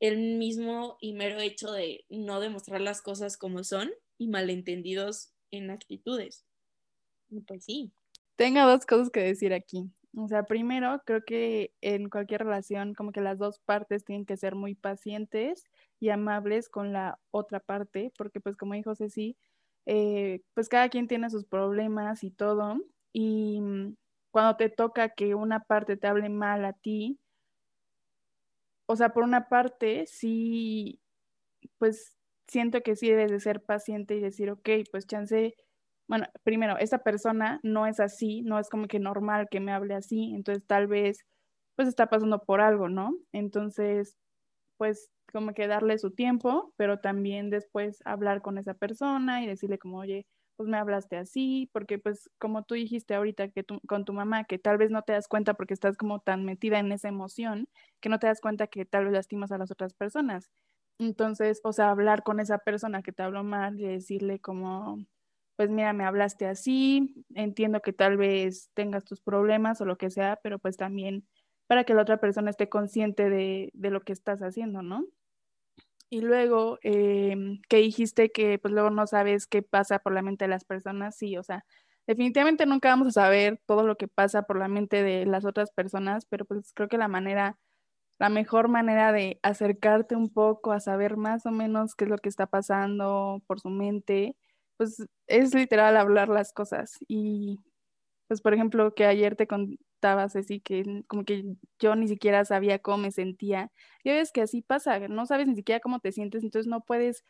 el 0.00 0.18
mismo 0.38 0.96
y 1.00 1.12
mero 1.12 1.38
hecho 1.38 1.70
de 1.70 2.04
no 2.08 2.40
demostrar 2.40 2.80
las 2.80 3.02
cosas 3.02 3.36
como 3.36 3.62
son 3.62 3.90
y 4.18 4.28
malentendidos 4.28 5.32
en 5.50 5.70
actitudes. 5.70 6.44
pues 7.46 7.64
sí. 7.64 7.92
Tengo 8.36 8.66
dos 8.66 8.84
cosas 8.86 9.10
que 9.10 9.20
decir 9.20 9.52
aquí. 9.52 9.90
O 10.16 10.28
sea, 10.28 10.42
primero, 10.42 11.00
creo 11.06 11.22
que 11.24 11.72
en 11.80 12.10
cualquier 12.10 12.42
relación, 12.44 12.94
como 12.94 13.12
que 13.12 13.20
las 13.20 13.38
dos 13.38 13.60
partes 13.60 14.04
tienen 14.04 14.26
que 14.26 14.36
ser 14.36 14.54
muy 14.54 14.74
pacientes 14.74 15.64
y 16.00 16.10
amables 16.10 16.68
con 16.68 16.92
la 16.92 17.18
otra 17.30 17.60
parte, 17.60 18.12
porque 18.18 18.40
pues 18.40 18.56
como 18.56 18.74
dijo 18.74 18.94
Ceci, 18.94 19.36
eh, 19.86 20.42
pues 20.54 20.68
cada 20.68 20.88
quien 20.88 21.08
tiene 21.08 21.30
sus 21.30 21.44
problemas 21.46 22.24
y 22.24 22.30
todo, 22.30 22.78
y 23.12 23.60
cuando 24.32 24.56
te 24.56 24.70
toca 24.70 25.10
que 25.10 25.34
una 25.36 25.60
parte 25.60 25.96
te 25.96 26.08
hable 26.08 26.28
mal 26.30 26.64
a 26.66 26.74
ti, 26.74 27.20
o 28.86 28.96
sea, 28.96 29.10
por 29.10 29.24
una 29.24 29.48
parte, 29.48 30.06
sí, 30.06 31.00
pues 31.78 32.16
siento 32.48 32.82
que 32.82 32.96
sí 32.96 33.10
debes 33.10 33.30
de 33.32 33.40
ser 33.40 33.62
paciente 33.64 34.16
y 34.16 34.20
decir, 34.20 34.50
ok, 34.50 34.68
pues 34.92 35.06
chance 35.06 35.54
bueno, 36.08 36.26
primero, 36.44 36.78
esta 36.78 36.98
persona 37.00 37.60
no 37.64 37.86
es 37.86 38.00
así, 38.00 38.42
no 38.42 38.58
es 38.60 38.68
como 38.70 38.88
que 38.88 39.00
normal 39.00 39.48
que 39.50 39.60
me 39.60 39.72
hable 39.72 39.94
así, 39.94 40.34
entonces 40.34 40.64
tal 40.66 40.86
vez 40.88 41.20
pues 41.76 41.88
está 41.88 42.08
pasando 42.08 42.40
por 42.44 42.60
algo, 42.62 42.88
¿no? 42.90 43.12
Entonces, 43.32 44.16
pues 44.78 45.10
como 45.32 45.54
que 45.54 45.68
darle 45.68 45.98
su 45.98 46.12
tiempo, 46.12 46.74
pero 46.76 47.00
también 47.00 47.50
después 47.50 48.00
hablar 48.04 48.42
con 48.42 48.58
esa 48.58 48.74
persona 48.74 49.42
y 49.42 49.46
decirle 49.48 49.78
como, 49.78 49.98
oye, 49.98 50.26
pues 50.62 50.70
me 50.70 50.78
hablaste 50.78 51.16
así, 51.16 51.68
porque 51.72 51.98
pues 51.98 52.30
como 52.38 52.62
tú 52.62 52.76
dijiste 52.76 53.14
ahorita 53.16 53.48
que 53.48 53.64
con 53.88 54.04
tu 54.04 54.12
mamá, 54.12 54.44
que 54.44 54.60
tal 54.60 54.78
vez 54.78 54.92
no 54.92 55.02
te 55.02 55.12
das 55.12 55.26
cuenta 55.26 55.54
porque 55.54 55.74
estás 55.74 55.96
como 55.96 56.20
tan 56.20 56.44
metida 56.44 56.78
en 56.78 56.92
esa 56.92 57.08
emoción, 57.08 57.68
que 58.00 58.08
no 58.08 58.20
te 58.20 58.28
das 58.28 58.40
cuenta 58.40 58.68
que 58.68 58.84
tal 58.84 59.06
vez 59.06 59.12
lastimas 59.12 59.50
a 59.50 59.58
las 59.58 59.72
otras 59.72 59.92
personas. 59.92 60.50
Entonces, 61.00 61.60
o 61.64 61.72
sea, 61.72 61.90
hablar 61.90 62.22
con 62.22 62.38
esa 62.38 62.58
persona 62.58 63.02
que 63.02 63.10
te 63.10 63.24
habló 63.24 63.42
mal 63.42 63.80
y 63.80 63.86
decirle 63.88 64.38
como, 64.38 65.04
pues 65.56 65.68
mira, 65.68 65.92
me 65.94 66.04
hablaste 66.04 66.46
así, 66.46 67.24
entiendo 67.34 67.80
que 67.80 67.92
tal 67.92 68.16
vez 68.16 68.70
tengas 68.74 69.04
tus 69.04 69.20
problemas 69.20 69.80
o 69.80 69.84
lo 69.84 69.96
que 69.96 70.10
sea, 70.10 70.38
pero 70.44 70.60
pues 70.60 70.76
también 70.76 71.26
para 71.66 71.82
que 71.82 71.94
la 71.94 72.02
otra 72.02 72.18
persona 72.20 72.50
esté 72.50 72.68
consciente 72.68 73.30
de, 73.30 73.72
lo 73.74 74.02
que 74.02 74.12
estás 74.12 74.42
haciendo, 74.42 74.82
¿no? 74.82 75.06
Y 76.14 76.20
luego, 76.20 76.78
em, 76.82 77.62
que 77.70 77.78
dijiste 77.78 78.30
que 78.32 78.58
pues 78.58 78.74
luego 78.74 78.90
no 78.90 79.06
sabes 79.06 79.46
qué 79.46 79.62
pasa 79.62 79.98
por 79.98 80.12
la 80.12 80.20
mente 80.20 80.44
de 80.44 80.50
las 80.50 80.62
personas, 80.66 81.16
sí, 81.16 81.38
o 81.38 81.42
sea, 81.42 81.64
definitivamente 82.06 82.66
nunca 82.66 82.90
vamos 82.90 83.08
a 83.08 83.12
saber 83.12 83.62
todo 83.64 83.82
lo 83.86 83.96
que 83.96 84.08
pasa 84.08 84.42
por 84.42 84.58
la 84.58 84.68
mente 84.68 85.02
de 85.02 85.24
las 85.24 85.46
otras 85.46 85.70
personas, 85.72 86.26
pero 86.26 86.44
pues 86.44 86.70
creo 86.74 86.88
que 86.90 86.98
la 86.98 87.08
manera, 87.08 87.56
la 88.18 88.28
mejor 88.30 88.68
manera 88.68 89.12
de 89.12 89.40
acercarte 89.42 90.16
un 90.16 90.30
poco 90.30 90.72
a 90.72 90.80
saber 90.80 91.16
más 91.16 91.46
o 91.46 91.52
menos 91.52 91.94
qué 91.96 92.04
es 92.04 92.10
lo 92.10 92.18
que 92.18 92.28
está 92.30 92.46
pasando 92.46 93.42
por 93.46 93.60
su 93.60 93.70
mente, 93.70 94.36
pues 94.78 95.06
es 95.28 95.54
literal 95.54 95.96
hablar 95.96 96.28
las 96.28 96.52
cosas. 96.52 96.98
Y 97.08 97.60
pues 98.32 98.40
por 98.40 98.54
ejemplo 98.54 98.94
que 98.94 99.04
ayer 99.04 99.36
te 99.36 99.46
contabas 99.46 100.36
así 100.36 100.58
que 100.60 101.04
como 101.06 101.24
que 101.24 101.44
yo 101.78 101.94
ni 101.96 102.08
siquiera 102.08 102.46
sabía 102.46 102.78
cómo 102.78 102.96
me 102.98 103.10
sentía. 103.10 103.70
Ya 104.04 104.14
ves 104.14 104.32
que 104.32 104.40
así 104.40 104.62
pasa, 104.62 104.98
no 105.08 105.26
sabes 105.26 105.46
ni 105.48 105.54
siquiera 105.54 105.80
cómo 105.80 106.00
te 106.00 106.12
sientes, 106.12 106.42
entonces 106.42 106.66
no 106.66 106.80
puedes 106.80 107.24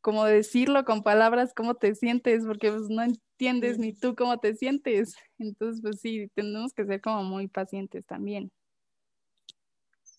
como 0.00 0.24
decirlo 0.24 0.86
con 0.86 1.02
palabras 1.02 1.52
cómo 1.54 1.74
te 1.74 1.94
sientes, 1.94 2.46
porque 2.46 2.70
pues 2.70 2.88
no 2.88 3.02
entiendes 3.02 3.78
ni 3.78 3.92
tú 3.92 4.14
cómo 4.16 4.38
te 4.38 4.54
sientes. 4.54 5.14
Entonces, 5.38 5.82
pues 5.82 6.00
sí, 6.00 6.28
tenemos 6.34 6.72
que 6.72 6.86
ser 6.86 7.02
como 7.02 7.22
muy 7.22 7.48
pacientes 7.48 8.06
también. 8.06 8.50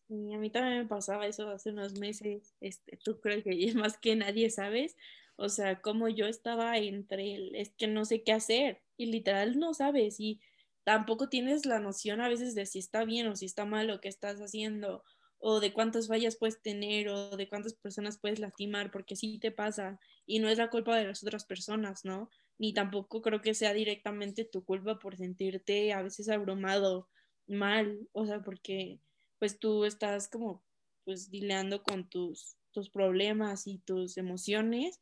Y 0.08 0.34
a 0.36 0.38
mí 0.38 0.52
también 0.52 0.80
me 0.80 0.86
pasaba 0.86 1.26
eso 1.26 1.50
hace 1.50 1.72
unos 1.72 1.98
meses. 1.98 2.54
Este, 2.60 2.98
tú 2.98 3.20
creo 3.20 3.42
que 3.42 3.52
más 3.76 3.98
que 3.98 4.16
nadie 4.16 4.52
sabes, 4.52 4.96
o 5.42 5.50
sea, 5.50 5.82
como 5.82 6.08
yo 6.08 6.28
estaba 6.28 6.78
entre 6.78 7.34
él, 7.34 7.56
es 7.56 7.74
que 7.76 7.88
no 7.88 8.06
sé 8.06 8.22
qué 8.22 8.32
hacer 8.32 8.84
y 8.96 9.08
literal 9.08 9.58
no 9.58 9.74
sabes 9.74 10.20
y 10.20 10.40
tampoco 10.84 11.30
tienes 11.30 11.66
la 11.66 11.80
noción 11.80 12.22
a 12.22 12.30
veces 12.30 12.54
de 12.54 12.68
si 12.68 12.78
está 12.78 13.06
bien 13.06 13.26
o 13.26 13.36
si 13.36 13.46
está 13.46 13.66
mal 13.66 13.88
lo 13.88 14.00
que 14.02 14.08
estás 14.08 14.40
haciendo 14.40 15.04
o 15.40 15.60
de 15.60 15.74
cuántas 15.74 16.08
fallas 16.08 16.36
puedes 16.36 16.62
tener 16.62 17.10
o 17.10 17.36
de 17.36 17.50
cuántas 17.50 17.74
personas 17.74 18.20
puedes 18.20 18.38
lastimar 18.38 18.92
porque 18.92 19.16
sí 19.16 19.40
te 19.40 19.52
pasa 19.52 20.00
y 20.28 20.38
no 20.38 20.48
es 20.48 20.60
la 20.60 20.70
culpa 20.70 20.96
de 20.96 21.08
las 21.08 21.24
otras 21.24 21.46
personas, 21.46 22.06
¿no? 22.06 22.30
Ni 22.60 22.72
tampoco 22.72 23.24
creo 23.24 23.42
que 23.42 23.56
sea 23.56 23.74
directamente 23.74 24.46
tu 24.46 24.64
culpa 24.64 25.00
por 25.00 25.18
sentirte 25.18 25.92
a 25.92 26.04
veces 26.04 26.30
abrumado 26.30 27.10
mal, 27.48 28.08
o 28.12 28.28
sea, 28.28 28.44
porque 28.44 29.00
pues 29.40 29.58
tú 29.58 29.86
estás 29.86 30.30
como 30.30 30.64
pues 31.04 31.32
dileando 31.32 31.82
con 31.82 32.08
tus, 32.08 32.58
tus 32.70 32.92
problemas 32.92 33.66
y 33.66 33.80
tus 33.80 34.18
emociones 34.18 35.00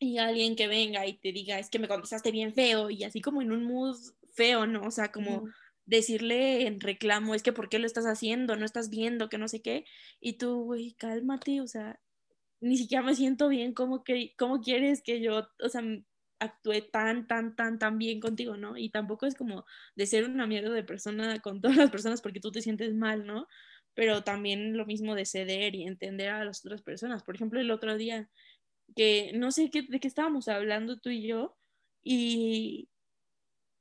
y 0.00 0.16
alguien 0.18 0.56
que 0.56 0.66
venga 0.66 1.06
y 1.06 1.12
te 1.12 1.30
diga, 1.30 1.58
es 1.58 1.68
que 1.68 1.78
me 1.78 1.86
contestaste 1.86 2.32
bien 2.32 2.54
feo 2.54 2.88
y 2.90 3.04
así 3.04 3.20
como 3.20 3.42
en 3.42 3.52
un 3.52 3.64
mood 3.64 3.96
feo, 4.32 4.66
¿no? 4.66 4.82
O 4.82 4.90
sea, 4.90 5.12
como 5.12 5.44
decirle 5.84 6.66
en 6.66 6.80
reclamo, 6.80 7.34
es 7.34 7.42
que 7.42 7.52
¿por 7.52 7.68
qué 7.68 7.78
lo 7.78 7.86
estás 7.86 8.06
haciendo? 8.06 8.56
No 8.56 8.64
estás 8.64 8.88
viendo, 8.88 9.28
que 9.28 9.36
no 9.36 9.46
sé 9.46 9.60
qué. 9.60 9.84
Y 10.18 10.38
tú, 10.38 10.64
güey, 10.64 10.94
cálmate, 10.94 11.60
o 11.60 11.66
sea, 11.66 12.00
ni 12.60 12.78
siquiera 12.78 13.04
me 13.04 13.14
siento 13.14 13.48
bien, 13.48 13.74
¿cómo, 13.74 14.02
que, 14.02 14.34
cómo 14.38 14.62
quieres 14.62 15.02
que 15.02 15.20
yo, 15.20 15.48
o 15.62 15.68
sea, 15.68 15.82
actúe 16.38 16.80
tan, 16.90 17.26
tan, 17.26 17.54
tan, 17.54 17.78
tan 17.78 17.98
bien 17.98 18.20
contigo, 18.20 18.56
¿no? 18.56 18.78
Y 18.78 18.88
tampoco 18.88 19.26
es 19.26 19.34
como 19.34 19.66
de 19.96 20.06
ser 20.06 20.24
una 20.24 20.46
mierda 20.46 20.70
de 20.70 20.82
persona 20.82 21.40
con 21.40 21.60
todas 21.60 21.76
las 21.76 21.90
personas 21.90 22.22
porque 22.22 22.40
tú 22.40 22.50
te 22.50 22.62
sientes 22.62 22.94
mal, 22.94 23.26
¿no? 23.26 23.46
Pero 23.92 24.24
también 24.24 24.78
lo 24.78 24.86
mismo 24.86 25.14
de 25.14 25.26
ceder 25.26 25.74
y 25.74 25.82
entender 25.82 26.30
a 26.30 26.44
las 26.44 26.64
otras 26.64 26.80
personas. 26.80 27.22
Por 27.22 27.34
ejemplo, 27.34 27.60
el 27.60 27.70
otro 27.70 27.98
día 27.98 28.30
que 28.94 29.32
no 29.34 29.52
sé 29.52 29.70
qué, 29.70 29.82
de 29.82 30.00
qué 30.00 30.08
estábamos 30.08 30.48
hablando 30.48 30.98
tú 30.98 31.10
y 31.10 31.26
yo, 31.26 31.56
y 32.02 32.88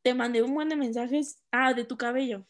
te 0.02 0.14
mandé 0.14 0.42
un 0.42 0.54
buen 0.54 0.70
de 0.70 0.76
mensajes, 0.76 1.44
ah, 1.52 1.74
de 1.74 1.86
tu 1.86 1.98
cabello, 1.98 2.46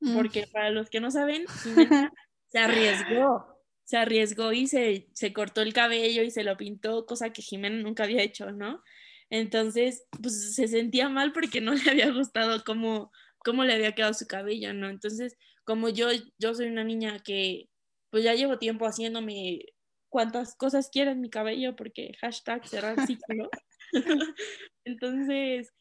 mm. 0.00 0.14
porque 0.14 0.46
para 0.46 0.70
los 0.70 0.90
que 0.90 1.00
no 1.00 1.10
saben, 1.10 1.44
se 2.48 2.58
arriesgó, 2.58 3.46
se 3.84 3.96
arriesgó 3.96 4.52
y 4.52 4.66
se, 4.66 5.08
se 5.12 5.32
cortó 5.32 5.62
el 5.62 5.72
cabello 5.72 6.22
y 6.22 6.30
se 6.30 6.44
lo 6.44 6.56
pintó, 6.56 7.06
cosa 7.06 7.32
que 7.32 7.42
Jimena 7.42 7.82
nunca 7.82 8.04
había 8.04 8.22
hecho, 8.22 8.52
¿no? 8.52 8.82
Entonces, 9.30 10.04
pues 10.20 10.54
se 10.54 10.66
sentía 10.66 11.08
mal 11.08 11.32
porque 11.32 11.60
no 11.60 11.72
le 11.74 11.90
había 11.90 12.10
gustado 12.10 12.64
cómo, 12.64 13.12
cómo 13.38 13.64
le 13.64 13.74
había 13.74 13.94
quedado 13.94 14.14
su 14.14 14.26
cabello, 14.26 14.74
¿no? 14.74 14.88
Entonces, 14.88 15.36
como 15.64 15.88
yo, 15.88 16.08
yo 16.38 16.54
soy 16.54 16.66
una 16.66 16.84
niña 16.84 17.20
que 17.20 17.68
pues 18.10 18.24
ya 18.24 18.34
llevo 18.34 18.58
tiempo 18.58 18.86
haciéndome 18.86 19.66
cuántas 20.10 20.54
cosas 20.54 20.90
quiero 20.92 21.10
en 21.12 21.20
mi 21.20 21.30
cabello 21.30 21.74
porque 21.76 22.12
hashtag 22.20 22.68
cerrar 22.68 22.96
ciclo. 23.06 23.48
entonces, 24.84 25.72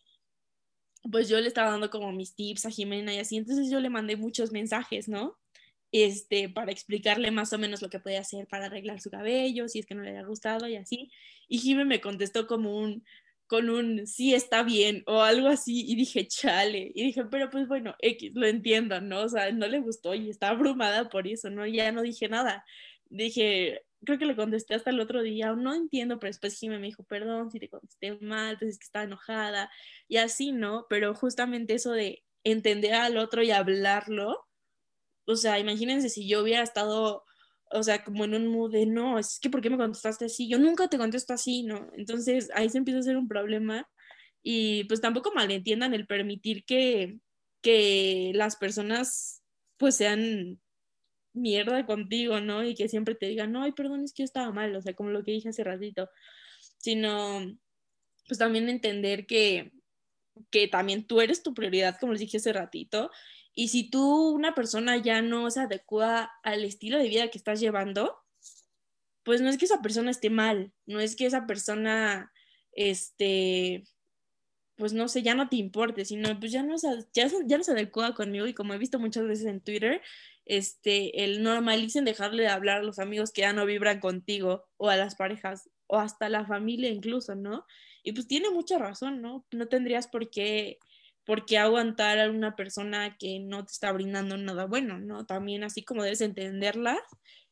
pues 1.12 1.28
yo 1.28 1.40
le 1.42 1.48
estaba 1.48 1.72
dando 1.72 1.90
como 1.90 2.12
mis 2.14 2.36
tips 2.36 2.66
a 2.66 2.70
Jimena 2.70 3.14
y 3.14 3.20
así, 3.20 3.36
entonces 3.36 3.70
yo 3.70 3.80
le 3.80 3.90
mandé 3.90 4.16
muchos 4.16 4.52
mensajes, 4.52 5.10
¿no? 5.10 5.38
Este, 5.92 6.50
para 6.50 6.72
explicarle 6.72 7.32
más 7.32 7.52
o 7.52 7.58
menos 7.58 7.82
lo 7.82 7.90
que 7.90 8.00
podía 8.00 8.20
hacer 8.20 8.48
para 8.48 8.68
arreglar 8.68 9.02
su 9.02 9.10
cabello, 9.10 9.68
si 9.68 9.80
es 9.80 9.86
que 9.86 9.96
no 9.96 10.04
le 10.04 10.10
había 10.10 10.24
gustado 10.24 10.68
y 10.68 10.76
así. 10.76 11.12
Y 11.48 11.58
Jimena 11.58 11.86
me 11.86 12.02
contestó 12.02 12.46
como 12.48 12.78
un, 12.78 13.04
con 13.48 13.72
un 13.72 14.06
sí 14.06 14.36
está 14.36 14.62
bien 14.62 15.04
o 15.08 15.22
algo 15.22 15.48
así 15.48 15.84
y 15.90 15.96
dije, 15.96 16.28
chale, 16.28 16.92
y 16.94 17.06
dije, 17.06 17.26
pero 17.26 17.50
pues 17.50 17.68
bueno, 17.68 17.96
X, 18.00 18.32
lo 18.36 18.46
entiendo, 18.46 19.02
¿no? 19.02 19.22
O 19.22 19.30
sea, 19.30 19.52
no 19.52 19.68
le 19.68 19.80
gustó 19.80 20.14
y 20.14 20.30
estaba 20.30 20.56
abrumada 20.56 21.10
por 21.10 21.28
eso, 21.28 21.50
¿no? 21.50 21.66
Ya 21.66 21.92
no 21.92 22.04
dije 22.04 22.30
nada. 22.30 22.64
Dije, 23.10 23.82
creo 24.06 24.18
que 24.20 24.26
le 24.26 24.36
contesté 24.36 24.76
hasta 24.76 24.90
el 24.92 25.00
otro 25.00 25.22
día, 25.22 25.54
no 25.54 25.74
entiendo, 25.74 26.20
pero 26.20 26.30
después 26.30 26.58
Jimmy 26.58 26.78
me 26.78 26.88
dijo, 26.88 27.04
perdón 27.04 27.52
si 27.52 27.60
te 27.60 27.70
contesté 27.70 28.18
mal, 28.22 28.58
pues 28.58 28.72
es 28.72 28.80
que 28.80 28.86
estaba 28.86 29.06
enojada 29.06 29.70
y 30.08 30.18
así, 30.18 30.52
¿no? 30.52 30.86
Pero 30.90 31.14
justamente 31.16 31.74
eso 31.76 31.92
de 31.92 32.24
entender 32.44 32.94
al 32.96 33.18
otro 33.18 33.44
y 33.44 33.52
hablarlo, 33.52 34.48
o 35.26 35.36
sea, 35.36 35.60
imagínense 35.60 36.10
si 36.10 36.28
yo 36.28 36.42
hubiera 36.42 36.64
estado 36.64 37.26
o 37.72 37.84
sea, 37.84 38.04
como 38.04 38.26
en 38.26 38.34
un 38.34 38.48
mood 38.48 38.72
de, 38.72 38.86
no, 38.86 39.20
es 39.20 39.40
que 39.40 39.50
¿por 39.50 39.62
qué 39.62 39.70
me 39.70 39.78
contestaste 39.78 40.26
así? 40.26 40.50
Yo 40.50 40.58
nunca 40.58 40.88
te 40.88 40.98
contesto 40.98 41.34
así, 41.34 41.64
¿no? 41.64 41.90
Entonces 41.96 42.50
ahí 42.56 42.70
se 42.70 42.80
empieza 42.80 42.98
a 42.98 43.02
hacer 43.02 43.18
un 43.18 43.28
problema 43.28 43.88
y 44.42 44.86
pues 44.86 45.02
tampoco 45.02 45.32
malentiendan 45.34 45.94
el 45.94 46.08
permitir 46.08 46.66
que, 46.66 47.20
que 47.62 48.32
las 48.36 48.56
personas 48.56 49.44
pues 49.78 49.96
sean 49.98 50.60
mierda 51.34 51.86
contigo, 51.86 52.40
¿no? 52.40 52.64
Y 52.64 52.76
que 52.76 52.90
siempre 52.90 53.16
te 53.16 53.28
digan, 53.28 53.52
no, 53.52 53.64
ay, 53.64 53.72
perdón, 53.72 54.04
es 54.04 54.14
que 54.14 54.24
yo 54.24 54.26
estaba 54.26 54.52
mal, 54.52 54.76
o 54.76 54.82
sea, 54.82 54.94
como 54.94 55.10
lo 55.10 55.24
que 55.24 55.32
dije 55.32 55.50
hace 55.50 55.64
ratito, 55.64 56.10
sino 56.78 57.42
pues 58.28 58.38
también 58.38 58.70
entender 58.70 59.26
que, 59.26 59.72
que 60.52 60.68
también 60.68 61.06
tú 61.06 61.22
eres 61.22 61.44
tu 61.44 61.54
prioridad, 61.54 61.98
como 62.00 62.14
les 62.14 62.22
dije 62.22 62.38
hace 62.38 62.54
ratito, 62.54 63.10
y 63.54 63.70
si 63.70 63.90
tú, 63.90 64.30
una 64.30 64.54
persona 64.54 64.98
ya 64.98 65.22
no 65.22 65.50
se 65.50 65.62
adecua 65.62 66.32
al 66.44 66.64
estilo 66.64 66.98
de 66.98 67.10
vida 67.10 67.30
que 67.30 67.38
estás 67.38 67.60
llevando, 67.60 68.16
pues 69.24 69.42
no 69.42 69.50
es 69.50 69.58
que 69.58 69.66
esa 69.66 69.82
persona 69.82 70.12
esté 70.12 70.30
mal, 70.30 70.72
no 70.86 71.00
es 71.00 71.16
que 71.16 71.26
esa 71.26 71.46
persona, 71.46 72.32
este, 72.72 73.84
pues 74.76 74.94
no 74.94 75.08
sé, 75.08 75.24
ya 75.24 75.36
no 75.36 75.50
te 75.50 75.58
importe, 75.58 76.06
sino 76.06 76.40
pues 76.40 76.52
ya 76.52 76.64
no, 76.64 76.78
se, 76.78 76.88
ya, 77.14 77.30
ya 77.46 77.58
no 77.58 77.64
se 77.64 77.72
adecua 77.72 78.14
conmigo 78.14 78.48
y 78.48 78.54
como 78.54 78.74
he 78.74 78.78
visto 78.78 78.98
muchas 78.98 79.28
veces 79.28 79.46
en 79.46 79.60
Twitter, 79.60 80.02
este, 80.50 81.24
el 81.24 81.44
normalicen 81.44 82.06
dejarle 82.06 82.44
de 82.44 82.50
hablar 82.50 82.80
a 82.80 82.84
los 82.84 82.98
amigos 82.98 83.32
que 83.32 83.42
ya 83.42 83.54
no 83.54 83.68
vibran 83.68 84.00
contigo 84.00 84.66
o 84.78 84.90
a 84.90 84.98
las 84.98 85.16
parejas 85.16 85.70
o 85.86 86.00
hasta 86.00 86.26
a 86.26 86.30
la 86.30 86.46
familia 86.46 86.90
incluso, 86.90 87.36
¿no? 87.36 87.66
Y 88.04 88.14
pues 88.14 88.28
tiene 88.28 88.50
mucha 88.50 88.80
razón, 88.80 89.22
¿no? 89.22 89.46
No 89.52 89.68
tendrías 89.68 90.08
por 90.08 90.32
qué 90.32 90.80
por 91.24 91.46
qué 91.46 91.60
aguantar 91.60 92.20
a 92.20 92.32
una 92.32 92.56
persona 92.56 93.16
que 93.20 93.40
no 93.40 93.64
te 93.64 93.72
está 93.72 93.92
brindando 93.92 94.36
nada 94.38 94.66
bueno, 94.66 94.98
¿no? 94.98 95.28
También 95.28 95.64
así 95.64 95.84
como 95.84 96.02
debes 96.02 96.22
entenderlas, 96.22 96.98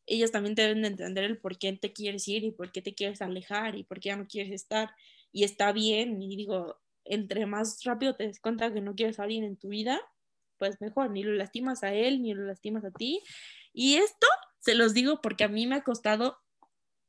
ellas 0.07 0.31
también 0.31 0.55
deben 0.55 0.81
de 0.81 0.87
entender 0.87 1.25
el 1.25 1.37
por 1.37 1.59
qué 1.59 1.73
te 1.73 1.93
quieres 1.93 2.27
ir 2.27 2.43
y 2.43 2.51
por 2.51 2.71
qué 2.71 2.81
te 2.81 2.95
quieres 2.95 3.21
alejar 3.21 3.75
y 3.75 3.83
por 3.83 3.99
qué 3.99 4.09
ya 4.09 4.15
no 4.15 4.25
quieres 4.25 4.51
estar. 4.51 4.89
Y 5.31 5.43
está 5.43 5.71
bien, 5.71 6.19
y 6.19 6.35
digo, 6.35 6.79
entre 7.05 7.45
más 7.45 7.83
rápido 7.83 8.15
te 8.15 8.25
des 8.25 8.39
cuenta 8.39 8.73
que 8.73 8.81
no 8.81 8.95
quieres 8.95 9.19
a 9.19 9.23
alguien 9.23 9.43
en 9.43 9.57
tu 9.57 9.67
vida, 9.69 10.01
pues 10.57 10.79
mejor, 10.81 11.11
ni 11.11 11.23
lo 11.23 11.33
lastimas 11.33 11.83
a 11.83 11.93
él, 11.93 12.21
ni 12.21 12.33
lo 12.33 12.45
lastimas 12.45 12.85
a 12.85 12.91
ti. 12.91 13.21
Y 13.73 13.95
esto 13.95 14.27
se 14.59 14.75
los 14.75 14.93
digo 14.93 15.21
porque 15.21 15.43
a 15.43 15.47
mí 15.47 15.67
me 15.67 15.75
ha 15.75 15.83
costado 15.83 16.37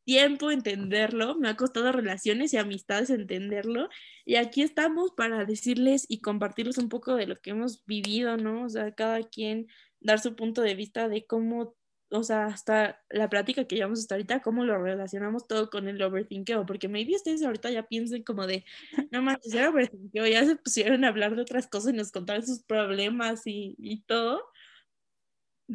tiempo 0.09 0.51
entenderlo, 0.51 1.35
me 1.35 1.51
ha 1.51 1.57
costado 1.57 1.93
relaciones 1.93 2.55
y 2.55 2.57
amistades 2.57 3.11
entenderlo. 3.11 3.91
Y 4.25 4.37
aquí 4.37 4.63
estamos 4.63 5.11
para 5.15 5.45
decirles 5.45 6.07
y 6.09 6.23
compartirles 6.23 6.79
un 6.79 6.89
poco 6.89 7.15
de 7.15 7.27
lo 7.27 7.39
que 7.41 7.51
hemos 7.51 7.85
vivido, 7.85 8.39
¿no? 8.39 8.65
O 8.65 8.69
sea, 8.71 8.95
cada 8.95 9.23
quien 9.23 9.67
dar 10.01 10.19
su 10.19 10.35
punto 10.35 10.63
de 10.63 10.75
vista 10.75 11.09
de 11.09 11.27
cómo, 11.27 11.77
o 12.11 12.23
sea, 12.23 12.47
hasta 12.47 13.03
la 13.11 13.29
práctica 13.29 13.65
que 13.67 13.77
llevamos 13.77 14.01
hasta 14.01 14.15
ahorita, 14.15 14.43
cómo 14.43 14.65
lo 14.65 14.83
relacionamos 14.83 15.47
todo 15.47 15.71
con 15.71 15.89
el 15.89 16.01
overthinkeo, 16.03 16.67
porque 16.67 16.89
maybe 16.89 17.17
ustedes 17.17 17.43
ahorita 17.43 17.71
ya 17.71 17.85
piensen 17.85 18.23
como 18.23 18.47
de, 18.47 18.65
no 19.11 19.23
manches, 19.23 19.55
era 19.55 19.71
overthinkeo, 19.71 20.27
ya 20.27 20.45
se 20.45 20.57
pusieron 20.57 21.05
a 21.05 21.09
hablar 21.09 21.37
de 21.37 21.43
otras 21.43 21.67
cosas 21.67 21.93
y 21.93 21.97
nos 21.97 22.13
contaron 22.13 22.47
sus 22.47 22.63
problemas 22.63 23.47
y, 23.47 23.75
y 23.79 24.03
todo 24.03 24.43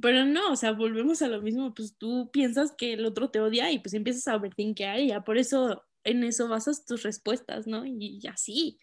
pero 0.02 0.26
no, 0.26 0.52
o 0.52 0.56
sea, 0.56 0.72
volvemos 0.72 1.22
a 1.22 1.28
lo 1.28 1.42
mismo, 1.42 1.74
pues 1.74 1.96
tú 1.98 2.32
piensas 2.32 2.74
que 2.76 2.94
el 2.94 3.06
otro 3.06 3.30
te 3.30 3.40
odia 3.40 3.72
y 3.72 3.80
pues 3.80 3.94
empiezas 3.94 4.28
a 4.28 4.36
overthinkear 4.36 5.00
y 5.00 5.10
ya 5.10 5.22
por 5.22 5.38
eso 5.38 5.84
en 6.04 6.24
eso 6.24 6.48
basas 6.48 6.86
tus 6.86 7.04
respuestas, 7.04 7.68
¿no? 7.68 7.86
Y, 7.86 8.22
así. 8.28 8.80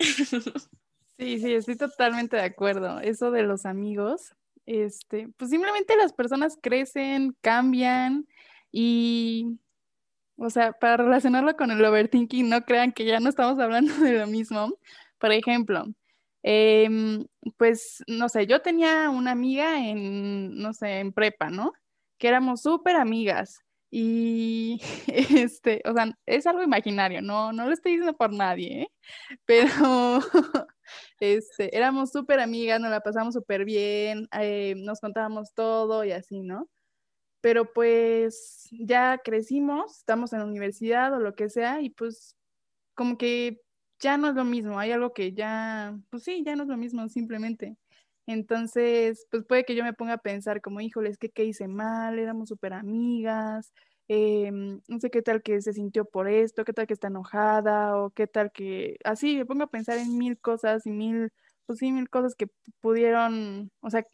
Sí, 1.16 1.38
sí, 1.38 1.54
estoy 1.54 1.76
totalmente 1.76 2.34
de 2.34 2.42
acuerdo. 2.42 2.98
Eso 2.98 3.30
de 3.30 3.44
los 3.44 3.66
amigos, 3.66 4.34
este, 4.66 5.28
pues 5.36 5.50
simplemente 5.50 5.96
las 5.96 6.12
personas 6.12 6.58
crecen, 6.60 7.36
cambian 7.40 8.26
y, 8.72 9.58
o 10.36 10.50
sea, 10.50 10.72
para 10.72 10.98
relacionarlo 10.98 11.56
con 11.56 11.70
el 11.70 11.84
overthinking, 11.84 12.48
no 12.48 12.64
crean 12.64 12.92
que 12.92 13.04
ya 13.04 13.20
no 13.20 13.28
estamos 13.28 13.58
hablando 13.58 13.94
de 14.04 14.18
lo 14.18 14.26
mismo. 14.26 14.74
Por 15.18 15.32
ejemplo, 15.32 15.86
Em, 16.46 17.26
pues, 17.56 18.04
no 18.06 18.28
sé, 18.28 18.46
yo 18.46 18.60
tenía 18.60 19.08
una 19.08 19.30
amiga 19.32 19.78
en, 19.88 20.58
no 20.58 20.74
sé, 20.74 20.98
en 21.00 21.12
prepa, 21.12 21.48
¿no? 21.48 21.72
Que 22.18 22.28
éramos 22.28 22.60
súper 22.62 22.96
amigas. 22.96 23.60
Y, 23.90 24.78
este, 25.08 25.80
o 25.86 25.94
sea, 25.94 26.12
es 26.26 26.46
algo 26.46 26.62
imaginario, 26.62 27.22
no, 27.22 27.52
no 27.52 27.66
lo 27.66 27.72
estoy 27.72 27.92
diciendo 27.92 28.14
por 28.16 28.32
nadie, 28.34 28.82
¿eh? 28.82 28.88
Pero, 29.46 30.20
este, 31.20 31.76
éramos 31.76 32.12
súper 32.12 32.40
amigas, 32.40 32.80
nos 32.80 32.90
la 32.90 33.00
pasamos 33.00 33.34
súper 33.34 33.64
bien, 33.64 34.28
eh, 34.40 34.74
nos 34.76 35.00
contábamos 35.00 35.54
todo 35.54 36.04
y 36.04 36.12
así, 36.12 36.40
¿no? 36.42 36.68
Pero 37.40 37.72
pues 37.72 38.68
ya 38.72 39.18
crecimos, 39.24 39.98
estamos 39.98 40.32
en 40.32 40.40
la 40.40 40.46
universidad 40.46 41.12
o 41.14 41.20
lo 41.20 41.34
que 41.34 41.50
sea, 41.50 41.80
y 41.82 41.90
pues 41.90 42.36
como 42.94 43.18
que 43.18 43.62
ya 44.00 44.16
no 44.18 44.28
es 44.28 44.34
lo 44.34 44.44
mismo, 44.44 44.78
hay 44.78 44.92
algo 44.92 45.12
que 45.14 45.32
ya, 45.34 45.98
pues 46.10 46.24
sí, 46.24 46.42
ya 46.44 46.56
no 46.56 46.64
es 46.64 46.68
lo 46.68 46.76
mismo 46.76 47.08
simplemente. 47.08 47.76
Entonces, 48.26 49.26
pues 49.30 49.44
puede 49.46 49.64
que 49.64 49.74
yo 49.74 49.84
me 49.84 49.92
ponga 49.94 50.14
a 50.14 50.18
pensar 50.18 50.60
como, 50.62 50.80
híjole, 50.80 51.10
es 51.10 51.18
que 51.18 51.30
qué 51.30 51.44
hice 51.44 51.68
mal, 51.68 52.18
éramos 52.18 52.48
súper 52.48 52.72
amigas, 52.74 53.72
em, 54.08 54.80
no 54.88 55.00
sé 55.00 55.10
qué 55.10 55.22
tal 55.22 55.42
que 55.42 55.60
se 55.62 55.72
sintió 55.72 56.04
por 56.04 56.28
esto, 56.28 56.64
qué 56.64 56.72
tal 56.72 56.86
que 56.86 56.94
está 56.94 57.08
enojada, 57.08 57.98
o 57.98 58.10
qué 58.10 58.26
tal 58.26 58.52
que, 58.52 58.96
así, 59.04 59.36
me 59.36 59.46
pongo 59.46 59.64
a 59.64 59.70
pensar 59.70 59.98
en 59.98 60.18
mil 60.18 60.38
cosas 60.38 60.86
y 60.86 60.90
mil, 60.90 61.32
pues 61.66 61.78
sí, 61.78 61.92
mil 61.92 62.08
cosas 62.10 62.34
que 62.34 62.48
pudieron, 62.80 63.70
o 63.80 63.90
sea, 63.90 64.04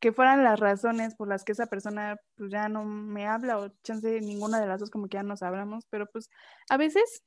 que 0.00 0.12
fueran 0.12 0.44
las 0.44 0.60
razones 0.60 1.14
por 1.14 1.28
las 1.28 1.44
que 1.44 1.52
esa 1.52 1.66
persona 1.66 2.16
pues 2.36 2.50
ya 2.50 2.68
no 2.68 2.84
me 2.84 3.26
habla 3.26 3.58
o 3.58 3.68
chance 3.84 4.20
ninguna 4.20 4.60
de 4.60 4.66
las 4.66 4.80
dos 4.80 4.90
como 4.90 5.08
que 5.08 5.16
ya 5.18 5.22
nos 5.22 5.42
hablamos, 5.42 5.86
pero 5.90 6.06
pues 6.06 6.28
a 6.68 6.76
veces 6.76 7.22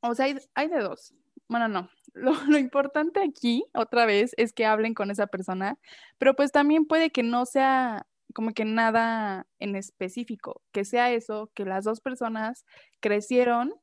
o 0.00 0.14
sea, 0.14 0.26
hay, 0.54 0.68
de 0.68 0.78
dos. 0.80 1.14
Bueno, 1.48 1.68
no. 1.68 1.90
Lo, 2.14 2.58
importante 2.58 3.20
aquí, 3.22 3.64
otra 3.74 4.06
vez, 4.06 4.32
es 4.36 4.52
que 4.52 4.66
hablen 4.66 4.94
con 4.94 5.10
esa 5.10 5.26
persona, 5.26 5.78
pero 6.18 6.34
pues 6.34 6.50
también 6.52 6.86
puede 6.86 7.10
que 7.10 7.22
no 7.22 7.46
sea 7.46 8.06
como 8.34 8.52
que 8.52 8.64
nada 8.64 9.46
en 9.58 9.76
específico, 9.76 10.62
que 10.72 10.84
sea 10.84 11.12
eso, 11.12 11.50
que 11.54 11.64
las 11.64 11.84
dos 11.84 12.00
personas 12.00 12.64
crecieron 13.00 13.74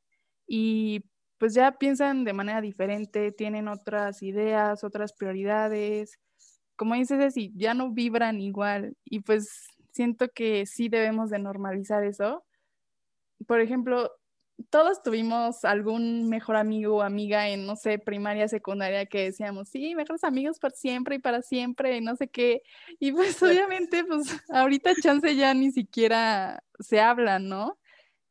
y 0.47 1.06
pues 1.38 1.53
ya 1.53 1.73
piensan 1.73 2.23
de 2.23 2.34
manera 2.34 2.62
diferente, 2.62 3.32
tienen 3.32 3.67
otras 3.67 4.21
ideas, 4.23 4.84
otras 4.84 5.13
prioridades. 5.13 6.19
Como 6.75 6.95
dices, 6.95 7.19
Ceci, 7.19 7.51
ya 7.56 7.73
no 7.73 7.91
vibran 7.91 8.39
igual 8.39 8.95
y 9.03 9.21
pues 9.21 9.67
siento 9.91 10.29
que 10.29 10.65
sí 10.65 10.89
debemos 10.89 11.29
de 11.29 11.39
normalizar 11.39 12.03
eso. 12.03 12.45
Por 13.47 13.62
ejemplo, 13.62 14.12
todos 14.69 15.01
tuvimos 15.03 15.65
algún 15.65 16.29
mejor 16.29 16.55
amigo 16.55 16.97
o 16.97 17.01
amiga 17.01 17.49
en, 17.49 17.65
no 17.65 17.75
sé, 17.75 17.99
primaria, 17.99 18.47
secundaria, 18.47 19.05
que 19.05 19.25
decíamos, 19.25 19.69
sí, 19.69 19.95
mejores 19.95 20.23
amigos 20.23 20.59
por 20.59 20.71
siempre 20.71 21.15
y 21.15 21.19
para 21.19 21.41
siempre, 21.41 21.97
y 21.97 22.01
no 22.01 22.15
sé 22.15 22.27
qué. 22.29 22.61
Y 22.99 23.11
pues 23.11 23.41
obviamente, 23.41 24.03
pues 24.03 24.23
ahorita 24.49 24.93
chance 25.01 25.35
ya 25.35 25.53
ni 25.53 25.71
siquiera 25.71 26.63
se 26.79 27.01
habla, 27.01 27.39
¿no? 27.39 27.79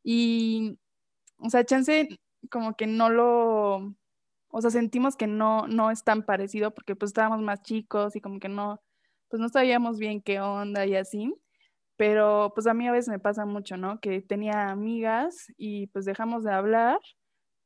Y, 0.03 0.77
o 1.37 1.49
sea, 1.49 1.65
chance 1.65 2.09
como 2.49 2.75
que 2.75 2.87
no 2.87 3.09
lo, 3.09 3.95
o 4.49 4.61
sea, 4.61 4.69
sentimos 4.71 5.15
que 5.15 5.27
no, 5.27 5.67
no 5.67 5.91
es 5.91 6.03
tan 6.03 6.23
parecido 6.23 6.73
porque 6.73 6.95
pues 6.95 7.09
estábamos 7.09 7.41
más 7.41 7.61
chicos 7.63 8.15
y 8.15 8.21
como 8.21 8.39
que 8.39 8.49
no, 8.49 8.81
pues 9.29 9.41
no 9.41 9.49
sabíamos 9.49 9.97
bien 9.97 10.21
qué 10.21 10.39
onda 10.39 10.85
y 10.85 10.95
así. 10.95 11.33
Pero 11.97 12.51
pues 12.55 12.67
a 12.67 12.73
mí 12.73 12.87
a 12.87 12.91
veces 12.91 13.09
me 13.09 13.19
pasa 13.19 13.45
mucho, 13.45 13.77
¿no? 13.77 13.99
Que 13.99 14.21
tenía 14.21 14.69
amigas 14.71 15.47
y 15.57 15.87
pues 15.87 16.05
dejamos 16.05 16.43
de 16.43 16.51
hablar 16.53 16.99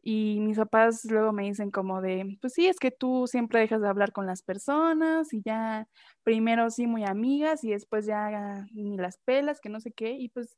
y 0.03 0.39
mis 0.39 0.57
papás 0.57 1.03
luego 1.05 1.33
me 1.33 1.43
dicen 1.43 1.71
como 1.71 2.01
de, 2.01 2.37
pues 2.41 2.53
sí, 2.53 2.67
es 2.67 2.79
que 2.79 2.91
tú 2.91 3.27
siempre 3.27 3.59
dejas 3.59 3.81
de 3.81 3.89
hablar 3.89 4.13
con 4.13 4.25
las 4.25 4.41
personas 4.43 5.33
y 5.33 5.41
ya 5.43 5.87
primero 6.23 6.69
sí 6.69 6.87
muy 6.87 7.03
amigas 7.05 7.63
y 7.63 7.71
después 7.71 8.05
ya 8.05 8.65
ni 8.73 8.97
las 8.97 9.17
pelas, 9.25 9.59
que 9.61 9.69
no 9.69 9.79
sé 9.81 9.91
qué. 9.91 10.11
Y 10.11 10.29
pues, 10.29 10.55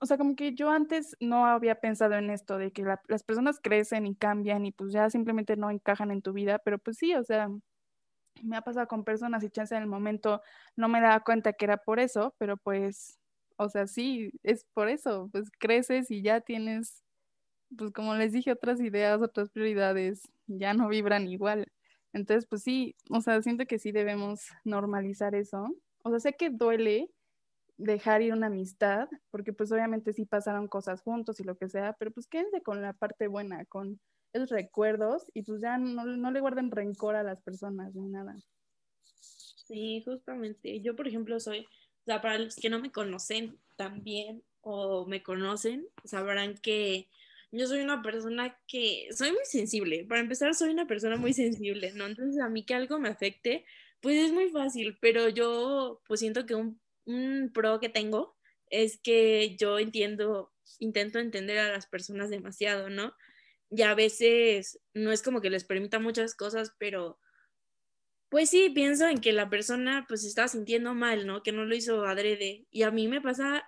o 0.00 0.06
sea, 0.06 0.18
como 0.18 0.36
que 0.36 0.54
yo 0.54 0.70
antes 0.70 1.16
no 1.20 1.46
había 1.46 1.76
pensado 1.76 2.14
en 2.14 2.30
esto 2.30 2.58
de 2.58 2.72
que 2.72 2.84
las 3.08 3.24
personas 3.24 3.60
crecen 3.62 4.06
y 4.06 4.16
cambian 4.16 4.66
y 4.66 4.72
pues 4.72 4.92
ya 4.92 5.10
simplemente 5.10 5.56
no 5.56 5.70
encajan 5.70 6.10
en 6.12 6.22
tu 6.22 6.32
vida, 6.32 6.60
pero 6.64 6.78
pues 6.78 6.98
sí, 6.98 7.14
o 7.14 7.24
sea, 7.24 7.48
me 8.42 8.56
ha 8.56 8.62
pasado 8.62 8.88
con 8.88 9.04
personas 9.04 9.44
y 9.44 9.50
chance 9.50 9.74
en 9.74 9.82
el 9.82 9.88
momento 9.88 10.42
no 10.76 10.88
me 10.88 11.00
daba 11.00 11.20
cuenta 11.20 11.52
que 11.52 11.64
era 11.64 11.76
por 11.78 12.00
eso, 12.00 12.34
pero 12.38 12.56
pues, 12.56 13.18
o 13.56 13.68
sea, 13.68 13.86
sí, 13.86 14.32
es 14.42 14.64
por 14.74 14.88
eso, 14.88 15.28
pues 15.32 15.50
creces 15.58 16.10
y 16.10 16.22
ya 16.22 16.40
tienes 16.40 17.02
pues 17.76 17.92
como 17.92 18.14
les 18.14 18.32
dije, 18.32 18.52
otras 18.52 18.80
ideas, 18.80 19.20
otras 19.20 19.50
prioridades 19.50 20.22
ya 20.46 20.74
no 20.74 20.88
vibran 20.88 21.28
igual. 21.28 21.66
Entonces, 22.12 22.46
pues 22.46 22.62
sí, 22.62 22.96
o 23.10 23.20
sea, 23.20 23.42
siento 23.42 23.66
que 23.66 23.78
sí 23.78 23.92
debemos 23.92 24.48
normalizar 24.64 25.34
eso. 25.34 25.68
O 26.02 26.10
sea, 26.10 26.20
sé 26.20 26.32
que 26.34 26.50
duele 26.50 27.10
dejar 27.76 28.22
ir 28.22 28.32
una 28.32 28.48
amistad, 28.48 29.08
porque 29.30 29.52
pues 29.52 29.70
obviamente 29.72 30.12
sí 30.12 30.24
pasaron 30.26 30.68
cosas 30.68 31.02
juntos 31.02 31.40
y 31.40 31.44
lo 31.44 31.56
que 31.56 31.68
sea, 31.68 31.94
pero 31.94 32.10
pues 32.10 32.26
quédense 32.26 32.62
con 32.62 32.82
la 32.82 32.92
parte 32.92 33.28
buena, 33.28 33.64
con 33.66 34.00
esos 34.32 34.50
recuerdos 34.50 35.30
y 35.34 35.42
pues 35.42 35.60
ya 35.60 35.78
no, 35.78 36.04
no 36.04 36.30
le 36.30 36.40
guarden 36.40 36.70
rencor 36.70 37.16
a 37.16 37.22
las 37.22 37.40
personas 37.40 37.94
ni 37.94 38.08
nada. 38.08 38.36
Sí, 39.68 40.02
justamente. 40.04 40.80
Yo, 40.80 40.96
por 40.96 41.06
ejemplo, 41.06 41.38
soy, 41.40 41.60
o 41.60 42.04
sea, 42.04 42.20
para 42.20 42.38
los 42.38 42.56
que 42.56 42.70
no 42.70 42.80
me 42.80 42.90
conocen 42.90 43.58
también 43.76 44.42
o 44.62 45.06
me 45.06 45.22
conocen, 45.22 45.86
sabrán 46.04 46.56
que 46.56 47.08
yo 47.52 47.66
soy 47.66 47.80
una 47.80 48.02
persona 48.02 48.58
que 48.66 49.08
soy 49.12 49.32
muy 49.32 49.44
sensible. 49.44 50.04
Para 50.04 50.20
empezar, 50.20 50.54
soy 50.54 50.70
una 50.70 50.86
persona 50.86 51.16
muy 51.16 51.32
sensible, 51.32 51.92
¿no? 51.92 52.06
Entonces, 52.06 52.40
a 52.40 52.48
mí 52.48 52.64
que 52.64 52.74
algo 52.74 52.98
me 52.98 53.08
afecte, 53.08 53.64
pues 54.00 54.16
es 54.16 54.32
muy 54.32 54.48
fácil, 54.50 54.96
pero 55.00 55.28
yo 55.28 56.00
pues 56.06 56.20
siento 56.20 56.46
que 56.46 56.54
un, 56.54 56.80
un 57.04 57.50
pro 57.52 57.80
que 57.80 57.88
tengo 57.88 58.36
es 58.70 58.98
que 58.98 59.56
yo 59.56 59.78
entiendo, 59.78 60.52
intento 60.78 61.18
entender 61.18 61.58
a 61.58 61.72
las 61.72 61.86
personas 61.86 62.30
demasiado, 62.30 62.90
¿no? 62.90 63.14
Y 63.70 63.82
a 63.82 63.94
veces 63.94 64.80
no 64.94 65.12
es 65.12 65.22
como 65.22 65.40
que 65.40 65.50
les 65.50 65.64
permita 65.64 65.98
muchas 65.98 66.34
cosas, 66.34 66.72
pero 66.78 67.18
pues 68.30 68.50
sí, 68.50 68.70
pienso 68.70 69.06
en 69.08 69.20
que 69.20 69.32
la 69.32 69.48
persona 69.48 70.04
pues 70.08 70.24
está 70.24 70.48
sintiendo 70.48 70.94
mal, 70.94 71.26
¿no? 71.26 71.42
Que 71.42 71.52
no 71.52 71.64
lo 71.64 71.74
hizo 71.74 72.04
adrede. 72.04 72.66
Y 72.70 72.82
a 72.82 72.90
mí 72.90 73.08
me 73.08 73.20
pasa 73.20 73.64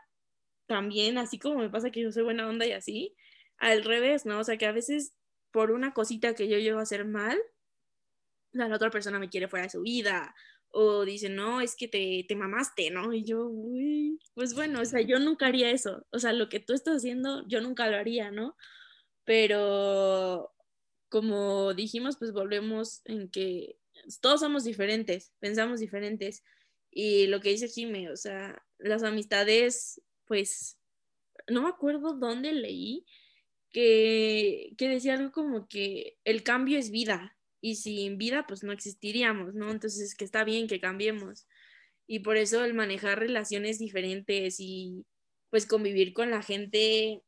también, 0.66 1.18
así 1.18 1.38
como 1.38 1.58
me 1.60 1.70
pasa 1.70 1.90
que 1.90 2.02
yo 2.02 2.12
soy 2.12 2.22
buena 2.22 2.48
onda 2.48 2.66
y 2.66 2.72
así, 2.72 3.16
al 3.58 3.84
revés, 3.84 4.26
¿no? 4.26 4.38
O 4.40 4.44
sea, 4.44 4.56
que 4.56 4.66
a 4.66 4.72
veces 4.72 5.14
por 5.50 5.70
una 5.70 5.92
cosita 5.92 6.34
que 6.34 6.48
yo 6.48 6.58
llego 6.58 6.78
a 6.78 6.82
hacer 6.82 7.04
mal, 7.04 7.38
la 8.52 8.74
otra 8.74 8.90
persona 8.90 9.18
me 9.18 9.28
quiere 9.28 9.48
fuera 9.48 9.64
de 9.64 9.70
su 9.70 9.82
vida 9.82 10.34
o 10.72 11.04
dice, 11.04 11.28
no, 11.28 11.60
es 11.60 11.74
que 11.74 11.88
te, 11.88 12.24
te 12.28 12.36
mamaste, 12.36 12.90
¿no? 12.90 13.12
Y 13.12 13.24
yo, 13.24 13.46
uy, 13.46 14.20
pues 14.34 14.54
bueno, 14.54 14.80
o 14.80 14.84
sea, 14.84 15.00
yo 15.00 15.18
nunca 15.18 15.46
haría 15.46 15.70
eso. 15.70 16.06
O 16.12 16.18
sea, 16.18 16.32
lo 16.32 16.48
que 16.48 16.60
tú 16.60 16.74
estás 16.74 16.98
haciendo, 16.98 17.46
yo 17.48 17.60
nunca 17.60 17.88
lo 17.88 17.96
haría, 17.96 18.30
¿no? 18.30 18.56
Pero 19.30 20.52
como 21.08 21.72
dijimos, 21.72 22.16
pues 22.18 22.32
volvemos 22.32 23.00
en 23.04 23.30
que 23.30 23.76
todos 24.20 24.40
somos 24.40 24.64
diferentes, 24.64 25.32
pensamos 25.38 25.78
diferentes. 25.78 26.42
Y 26.90 27.28
lo 27.28 27.38
que 27.38 27.50
dice 27.50 27.68
Jime, 27.68 28.10
o 28.10 28.16
sea, 28.16 28.60
las 28.78 29.04
amistades, 29.04 30.02
pues, 30.26 30.80
no 31.46 31.62
me 31.62 31.68
acuerdo 31.68 32.14
dónde 32.14 32.52
leí 32.52 33.06
que, 33.70 34.72
que 34.76 34.88
decía 34.88 35.14
algo 35.14 35.30
como 35.30 35.68
que 35.68 36.18
el 36.24 36.42
cambio 36.42 36.76
es 36.76 36.90
vida 36.90 37.36
y 37.60 37.76
sin 37.76 38.18
vida 38.18 38.48
pues 38.48 38.64
no 38.64 38.72
existiríamos, 38.72 39.54
¿no? 39.54 39.70
Entonces 39.70 40.16
que 40.16 40.24
está 40.24 40.42
bien 40.42 40.66
que 40.66 40.80
cambiemos. 40.80 41.46
Y 42.08 42.18
por 42.18 42.36
eso 42.36 42.64
el 42.64 42.74
manejar 42.74 43.20
relaciones 43.20 43.78
diferentes 43.78 44.56
y 44.58 45.06
pues 45.50 45.66
convivir 45.66 46.14
con 46.14 46.32
la 46.32 46.42
gente 46.42 47.22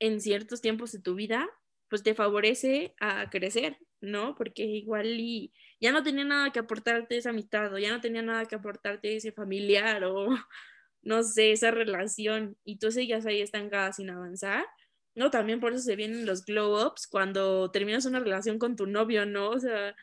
en 0.00 0.20
ciertos 0.20 0.60
tiempos 0.60 0.92
de 0.92 1.00
tu 1.00 1.14
vida, 1.14 1.48
pues 1.88 2.02
te 2.02 2.14
favorece 2.14 2.94
a 3.00 3.30
crecer, 3.30 3.78
¿no? 4.00 4.34
Porque 4.34 4.64
igual 4.64 5.06
y 5.20 5.52
ya 5.80 5.92
no 5.92 6.02
tenía 6.02 6.24
nada 6.24 6.52
que 6.52 6.58
aportarte 6.60 7.16
esa 7.16 7.30
amistad 7.30 7.72
o 7.72 7.78
ya 7.78 7.90
no 7.92 8.00
tenía 8.00 8.22
nada 8.22 8.46
que 8.46 8.56
aportarte 8.56 9.16
ese 9.16 9.32
familiar 9.32 10.04
o 10.04 10.28
no 11.02 11.22
sé, 11.22 11.52
esa 11.52 11.70
relación 11.70 12.56
y 12.64 12.78
tú 12.78 12.90
seguías 12.92 13.26
ahí 13.26 13.40
estancada 13.40 13.92
sin 13.92 14.10
avanzar. 14.10 14.66
No, 15.14 15.30
también 15.30 15.60
por 15.60 15.72
eso 15.72 15.82
se 15.82 15.96
vienen 15.96 16.26
los 16.26 16.44
glow 16.44 16.86
ups 16.86 17.08
cuando 17.08 17.70
terminas 17.72 18.06
una 18.06 18.20
relación 18.20 18.58
con 18.58 18.76
tu 18.76 18.86
novio, 18.86 19.26
¿no? 19.26 19.50
O 19.50 19.58
sea, 19.60 19.96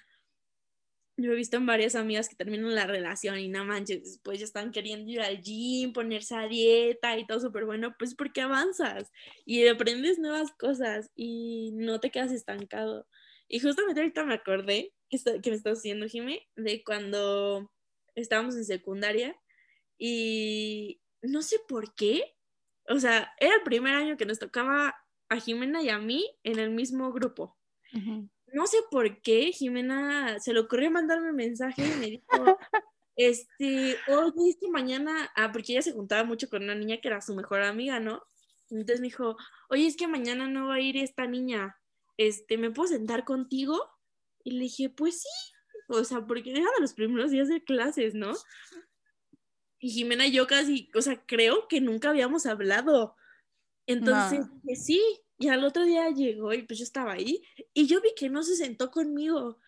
yo 1.17 1.31
he 1.31 1.35
visto 1.35 1.57
en 1.57 1.65
varias 1.65 1.95
amigas 1.95 2.27
que 2.27 2.35
terminan 2.35 2.75
la 2.75 2.87
relación 2.87 3.39
y 3.39 3.47
no 3.47 3.63
manches, 3.63 4.19
pues 4.23 4.39
ya 4.39 4.45
están 4.45 4.71
queriendo 4.71 5.09
ir 5.09 5.21
al 5.21 5.41
gym, 5.41 5.93
ponerse 5.93 6.35
a 6.35 6.47
dieta 6.47 7.17
y 7.17 7.25
todo 7.25 7.39
súper 7.39 7.65
bueno, 7.65 7.95
pues 7.97 8.15
porque 8.15 8.41
avanzas 8.41 9.11
y 9.45 9.65
aprendes 9.67 10.19
nuevas 10.19 10.51
cosas 10.51 11.11
y 11.15 11.71
no 11.73 11.99
te 11.99 12.11
quedas 12.11 12.31
estancado. 12.31 13.07
Y 13.47 13.59
justamente 13.59 14.01
ahorita 14.01 14.25
me 14.25 14.33
acordé 14.33 14.93
que, 15.09 15.19
me 15.49 15.55
estás 15.55 15.79
haciendo, 15.79 16.07
Jimé, 16.07 16.47
de 16.55 16.83
cuando 16.83 17.71
estábamos 18.15 18.55
en 18.55 18.65
secundaria 18.65 19.37
y 19.97 21.01
no 21.21 21.41
sé 21.41 21.57
por 21.67 21.95
qué, 21.95 22.35
o 22.89 22.99
sea, 22.99 23.33
era 23.39 23.55
el 23.55 23.61
primer 23.63 23.93
año 23.93 24.17
que 24.17 24.25
nos 24.25 24.39
tocaba 24.39 24.95
a 25.29 25.39
Jimena 25.39 25.81
y 25.81 25.89
a 25.89 25.97
mí 25.97 26.29
en 26.43 26.59
el 26.59 26.71
mismo 26.71 27.11
grupo. 27.13 27.57
No 28.55 28.67
sé 28.67 28.77
por 28.89 29.21
qué 29.21 29.51
Jimena 29.51 30.39
se 30.39 30.53
le 30.53 30.61
ocurrió 30.61 30.89
mandarme 30.89 31.31
un 31.31 31.35
mensaje 31.35 31.85
y 31.85 31.99
me 31.99 32.05
dijo, 32.05 32.23
este, 33.17 33.97
oye, 34.07 34.49
es 34.49 34.55
que 34.55 34.69
mañana, 34.69 35.29
ah, 35.35 35.51
porque 35.51 35.73
ella 35.73 35.81
se 35.81 35.91
juntaba 35.91 36.23
mucho 36.23 36.49
con 36.49 36.63
una 36.63 36.73
niña 36.73 37.01
que 37.01 37.09
era 37.09 37.19
su 37.19 37.35
mejor 37.35 37.63
amiga, 37.63 37.99
¿no? 37.99 38.23
Entonces 38.69 39.01
me 39.01 39.07
dijo, 39.07 39.35
oye, 39.69 39.85
es 39.85 39.97
que 39.97 40.07
mañana 40.07 40.47
no 40.47 40.69
va 40.69 40.75
a 40.75 40.79
ir 40.79 40.95
esta 40.95 41.27
niña, 41.27 41.77
este, 42.15 42.57
¿me 42.57 42.71
puedo 42.71 42.87
sentar 42.87 43.25
contigo? 43.25 43.89
Y 44.45 44.51
le 44.51 44.61
dije, 44.61 44.89
pues 44.89 45.23
sí, 45.23 45.53
o 45.89 46.05
sea, 46.05 46.25
porque 46.25 46.51
era 46.51 46.61
de 46.61 46.79
los 46.79 46.93
primeros 46.93 47.31
días 47.31 47.49
de 47.49 47.61
clases, 47.61 48.13
¿no? 48.13 48.31
Y 49.79 49.89
Jimena 49.89 50.27
y 50.27 50.31
yo 50.31 50.47
casi, 50.47 50.89
o 50.95 51.01
sea, 51.01 51.21
creo 51.25 51.67
que 51.67 51.81
nunca 51.81 52.11
habíamos 52.11 52.45
hablado. 52.45 53.17
Entonces, 53.85 54.45
sí, 54.81 55.01
y 55.37 55.49
al 55.49 55.63
otro 55.63 55.85
día 55.85 56.09
llegó 56.09 56.53
y 56.53 56.63
pues 56.63 56.79
yo 56.79 56.83
estaba 56.83 57.13
ahí 57.13 57.43
y 57.73 57.87
yo 57.87 58.01
vi 58.01 58.13
que 58.15 58.29
no 58.29 58.43
se 58.43 58.55
sentó 58.55 58.91
conmigo. 58.91 59.59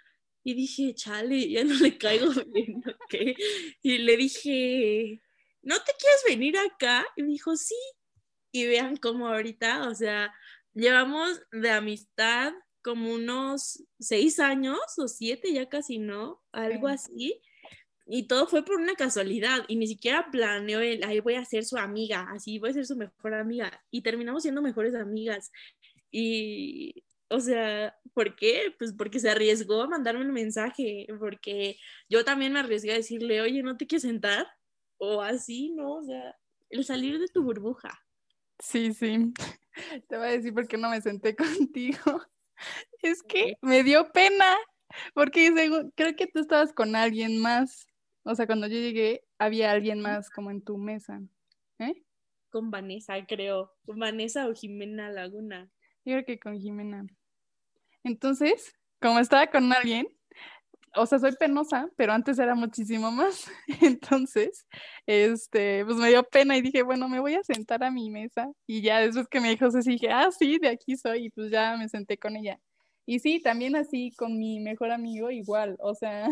Y 0.44 0.54
dije, 0.54 0.96
chale, 0.96 1.50
ya 1.50 1.66
no 1.66 1.74
le 1.76 1.98
caigo 1.98 2.30
bien, 2.48 2.82
¿ok? 2.88 3.38
Y 3.82 3.98
le 3.98 4.16
dije, 4.16 5.22
¿no 5.62 5.76
te 5.76 5.92
quieres 6.00 6.24
venir 6.28 6.58
acá? 6.58 7.06
Y 7.18 7.24
me 7.24 7.30
dijo, 7.30 7.58
sí. 7.58 7.76
Y 8.54 8.66
vean 8.66 8.96
cómo 8.96 9.28
ahorita, 9.28 9.90
o 9.90 9.94
sea, 9.94 10.34
llevamos 10.74 11.42
de 11.52 11.70
amistad 11.70 12.54
como 12.82 13.14
unos 13.14 13.84
seis 14.00 14.40
años 14.40 14.80
o 14.98 15.10
siete, 15.10 15.52
ya 15.52 15.68
casi 15.68 16.00
no, 16.00 16.42
algo 16.54 16.88
así. 16.88 17.42
Y 18.10 18.28
todo 18.28 18.48
fue 18.48 18.64
por 18.64 18.78
una 18.80 18.96
casualidad 18.96 19.66
y 19.68 19.76
ni 19.76 19.88
siquiera 19.88 20.30
planeó 20.32 20.80
el, 20.80 21.04
ahí 21.04 21.20
voy 21.20 21.36
a 21.36 21.44
ser 21.44 21.66
su 21.66 21.78
amiga, 21.78 22.28
así 22.32 22.58
voy 22.58 22.70
a 22.70 22.74
ser 22.74 22.86
su 22.86 22.96
mejor 22.96 23.34
amiga. 23.34 23.84
Y 23.92 24.02
terminamos 24.02 24.44
siendo 24.44 24.62
mejores 24.62 24.96
amigas. 24.96 25.52
Y, 26.10 27.04
o 27.30 27.40
sea, 27.40 27.98
¿por 28.14 28.36
qué? 28.36 28.74
Pues 28.80 28.94
porque 28.94 29.20
se 29.20 29.30
arriesgó 29.30 29.82
a 29.82 29.88
mandarme 29.88 30.26
un 30.26 30.32
mensaje, 30.32 31.08
porque 31.20 31.78
yo 32.10 32.24
también 32.24 32.54
me 32.54 32.60
arriesgué 32.60 32.94
a 32.94 32.96
decirle, 32.96 33.42
oye, 33.42 33.62
¿no 33.62 33.76
te 33.76 33.88
quieres 33.88 34.04
sentar? 34.04 34.48
O 34.98 35.22
así, 35.22 35.72
¿no? 35.72 35.96
O 35.96 36.04
sea, 36.04 36.36
el 36.70 36.86
salir 36.86 37.20
de 37.20 37.28
tu 37.28 37.44
burbuja. 37.44 37.90
Sí, 38.60 38.94
sí. 38.94 39.34
Te 40.10 40.18
voy 40.18 40.28
a 40.28 40.32
decir 40.32 40.54
por 40.54 40.68
qué 40.68 40.78
no 40.78 40.90
me 40.90 41.02
senté 41.02 41.36
contigo. 41.36 42.22
Es 43.02 43.22
que 43.22 43.58
me 43.62 43.84
dio 43.84 44.12
pena, 44.12 44.58
porque 45.14 45.54
creo 45.96 46.16
que 46.16 46.28
tú 46.28 46.40
estabas 46.40 46.74
con 46.74 46.96
alguien 46.96 47.38
más. 47.40 47.86
O 48.28 48.36
sea, 48.36 48.46
cuando 48.46 48.68
yo 48.68 48.74
llegué, 48.74 49.24
había 49.40 49.72
alguien 49.72 50.02
más 50.02 50.30
como 50.30 50.52
en 50.52 50.62
tu 50.62 50.78
mesa. 50.78 51.22
¿Eh? 51.80 52.04
Con 52.50 52.72
Vanessa, 52.72 53.14
creo. 53.26 53.72
Con 53.86 54.00
Vanessa 54.00 54.48
o 54.50 54.54
Jimena 54.54 55.10
Laguna. 55.10 55.72
Yo 56.04 56.16
creo 56.16 56.26
que 56.26 56.38
con 56.38 56.60
Jimena. 56.60 57.06
Entonces, 58.04 58.76
como 59.00 59.20
estaba 59.20 59.48
con 59.48 59.72
alguien, 59.72 60.08
o 60.94 61.06
sea, 61.06 61.20
soy 61.20 61.38
penosa, 61.38 61.90
pero 61.96 62.12
antes 62.12 62.38
era 62.38 62.54
muchísimo 62.54 63.12
más. 63.12 63.50
Entonces, 63.82 64.68
este, 65.06 65.86
pues 65.86 65.96
me 65.96 66.10
dio 66.10 66.22
pena 66.24 66.58
y 66.58 66.62
dije, 66.62 66.84
bueno, 66.84 67.08
me 67.08 67.22
voy 67.22 67.36
a 67.36 67.44
sentar 67.44 67.82
a 67.86 67.92
mi 67.92 68.10
mesa. 68.10 68.52
Y 68.66 68.82
ya 68.82 69.00
después 69.00 69.30
que 69.30 69.40
me 69.40 69.52
dijo 69.52 69.72
Ceci, 69.72 69.92
dije, 69.92 70.10
ah, 70.12 70.32
sí, 70.38 70.58
de 70.60 70.68
aquí 70.68 70.98
soy. 70.98 71.28
Y 71.28 71.30
pues 71.30 71.50
ya 71.50 71.78
me 71.78 71.88
senté 71.88 72.18
con 72.18 72.36
ella. 72.36 72.60
Y 73.06 73.20
sí, 73.20 73.40
también 73.42 73.78
así 73.78 74.12
con 74.18 74.38
mi 74.38 74.60
mejor 74.60 74.92
amigo, 74.92 75.32
igual. 75.32 75.78
O 75.80 75.96
sea, 75.96 76.30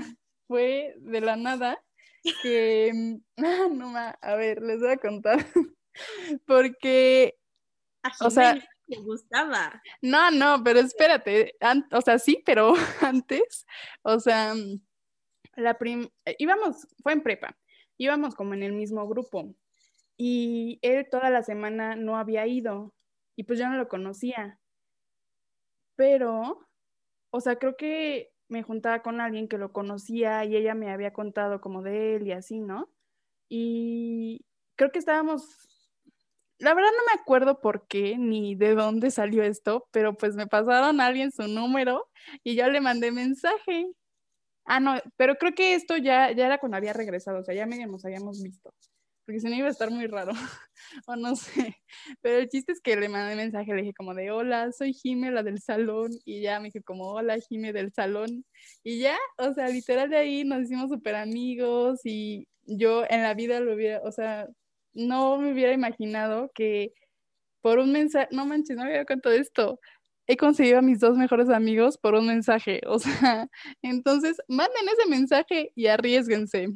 fue 0.47 0.93
de 0.97 1.21
la 1.21 1.35
nada 1.35 1.81
que, 2.41 2.91
mm, 2.93 3.37
no 3.77 3.89
ma, 3.89 4.09
a 4.21 4.35
ver, 4.35 4.61
les 4.61 4.79
voy 4.79 4.91
a 4.91 4.97
contar, 4.97 5.37
porque, 6.45 7.37
o 8.21 8.29
sea, 8.29 8.57
le 8.87 8.97
gustaba. 8.97 9.81
No, 10.01 10.31
no, 10.31 10.63
pero 10.63 10.79
espérate, 10.79 11.55
o 11.91 12.01
sea, 12.01 12.19
sí, 12.19 12.41
pero 12.45 12.73
antes, 13.01 13.65
o 14.03 14.19
sea, 14.19 14.53
mm, 14.53 14.81
la 15.55 15.77
prim 15.77 16.09
eh, 16.25 16.35
íbamos, 16.39 16.87
fue 17.01 17.13
en 17.13 17.23
prepa, 17.23 17.57
íbamos 17.97 18.35
como 18.35 18.53
en 18.53 18.63
el 18.63 18.73
mismo 18.73 19.07
grupo 19.07 19.55
y 20.17 20.79
él 20.81 21.07
toda 21.09 21.29
la 21.29 21.43
semana 21.43 21.95
no 21.95 22.17
había 22.17 22.47
ido 22.47 22.93
y 23.35 23.43
pues 23.43 23.59
yo 23.59 23.67
no 23.67 23.77
lo 23.77 23.87
conocía, 23.87 24.59
pero, 25.95 26.67
o 27.31 27.41
sea, 27.41 27.55
creo 27.57 27.75
que 27.75 28.34
me 28.49 28.63
juntaba 28.63 29.01
con 29.01 29.21
alguien 29.21 29.47
que 29.47 29.57
lo 29.57 29.71
conocía 29.73 30.45
y 30.45 30.55
ella 30.55 30.75
me 30.75 30.91
había 30.91 31.13
contado 31.13 31.61
como 31.61 31.81
de 31.81 32.15
él 32.15 32.27
y 32.27 32.31
así, 32.33 32.59
¿no? 32.59 32.89
Y 33.49 34.45
creo 34.75 34.91
que 34.91 34.99
estábamos 34.99 35.65
la 36.59 36.73
verdad 36.73 36.89
no 36.91 37.13
me 37.13 37.21
acuerdo 37.21 37.59
por 37.59 37.87
qué 37.87 38.17
ni 38.17 38.55
de 38.55 38.75
dónde 38.75 39.11
salió 39.11 39.43
esto, 39.43 39.87
pero 39.91 40.15
pues 40.15 40.35
me 40.35 40.47
pasaron 40.47 41.01
a 41.01 41.07
alguien 41.07 41.31
su 41.31 41.47
número 41.47 42.09
y 42.43 42.55
yo 42.55 42.69
le 42.69 42.81
mandé 42.81 43.11
mensaje. 43.11 43.87
Ah, 44.65 44.79
no, 44.79 44.95
pero 45.17 45.35
creo 45.35 45.53
que 45.53 45.75
esto 45.75 45.97
ya, 45.97 46.31
ya 46.31 46.47
era 46.47 46.59
cuando 46.59 46.77
había 46.77 46.93
regresado, 46.93 47.39
o 47.39 47.43
sea, 47.43 47.55
ya 47.55 47.65
medio 47.67 47.87
nos 47.87 48.05
habíamos 48.05 48.41
visto, 48.43 48.73
porque 49.25 49.39
si 49.39 49.47
no 49.47 49.55
iba 49.55 49.67
a 49.67 49.71
estar 49.71 49.89
muy 49.91 50.07
raro, 50.07 50.31
o 51.07 51.15
no 51.15 51.35
sé. 51.35 51.75
Pero 52.21 52.37
el 52.37 52.49
chiste 52.49 52.71
es 52.73 52.81
que 52.81 52.95
le 52.95 53.09
mandé 53.09 53.35
mensaje, 53.35 53.73
le 53.73 53.81
dije 53.81 53.93
como 53.93 54.13
de, 54.13 54.31
hola, 54.31 54.71
soy 54.71 54.93
Jime, 54.93 55.31
la 55.31 55.43
del 55.43 55.59
salón, 55.59 56.11
y 56.25 56.41
ya 56.41 56.59
me 56.59 56.65
dije 56.65 56.83
como, 56.83 57.11
hola, 57.11 57.37
Jime 57.39 57.73
del 57.73 57.91
salón, 57.91 58.45
y 58.83 58.99
ya, 58.99 59.17
o 59.37 59.53
sea, 59.53 59.67
literal 59.67 60.09
de 60.09 60.17
ahí 60.17 60.43
nos 60.43 60.63
hicimos 60.63 60.89
súper 60.89 61.15
amigos 61.15 62.01
y 62.03 62.47
yo 62.65 63.03
en 63.09 63.23
la 63.23 63.33
vida 63.33 63.59
lo 63.59 63.73
hubiera, 63.73 64.01
o 64.03 64.11
sea, 64.11 64.47
no 64.93 65.37
me 65.37 65.53
hubiera 65.53 65.73
imaginado 65.73 66.51
que 66.53 66.93
por 67.61 67.79
un 67.79 67.91
mensaje, 67.91 68.27
no 68.31 68.45
manches, 68.45 68.77
no 68.77 68.83
me 68.83 68.91
había 68.91 69.05
contado 69.05 69.35
esto, 69.35 69.79
he 70.27 70.37
conseguido 70.37 70.79
a 70.79 70.81
mis 70.81 70.99
dos 70.99 71.17
mejores 71.17 71.49
amigos 71.49 71.97
por 71.97 72.15
un 72.15 72.27
mensaje, 72.27 72.81
o 72.87 72.99
sea, 72.99 73.47
entonces 73.81 74.37
manden 74.47 74.87
ese 74.89 75.09
mensaje 75.09 75.71
y 75.75 75.87
arriesguense. 75.87 76.67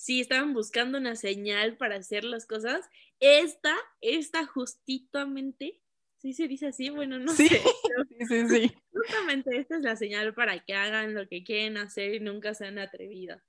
Sí, 0.00 0.22
estaban 0.22 0.54
buscando 0.54 0.96
una 0.96 1.14
señal 1.14 1.76
para 1.76 1.96
hacer 1.96 2.24
las 2.24 2.46
cosas. 2.46 2.88
Esta, 3.20 3.76
esta 4.00 4.46
justamente, 4.46 5.78
¿sí 6.16 6.32
se 6.32 6.48
dice 6.48 6.68
así? 6.68 6.88
Bueno, 6.88 7.18
no 7.18 7.34
sí. 7.34 7.48
sé. 7.48 7.60
Sí, 8.08 8.26
sí, 8.26 8.48
sí. 8.48 8.74
Justamente 8.94 9.58
esta 9.58 9.76
es 9.76 9.82
la 9.82 9.96
señal 9.96 10.32
para 10.32 10.58
que 10.64 10.72
hagan 10.72 11.12
lo 11.12 11.28
que 11.28 11.44
quieren 11.44 11.76
hacer 11.76 12.14
y 12.14 12.20
nunca 12.20 12.54
sean 12.54 12.78
atrevidas. 12.78 13.42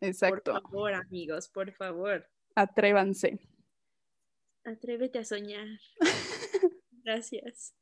Exacto. 0.00 0.52
Por 0.54 0.62
favor, 0.62 0.94
amigos, 0.94 1.48
por 1.48 1.72
favor. 1.72 2.28
Atrévanse. 2.56 3.38
Atrévete 4.64 5.20
a 5.20 5.24
soñar. 5.24 5.68
Gracias. 7.04 7.76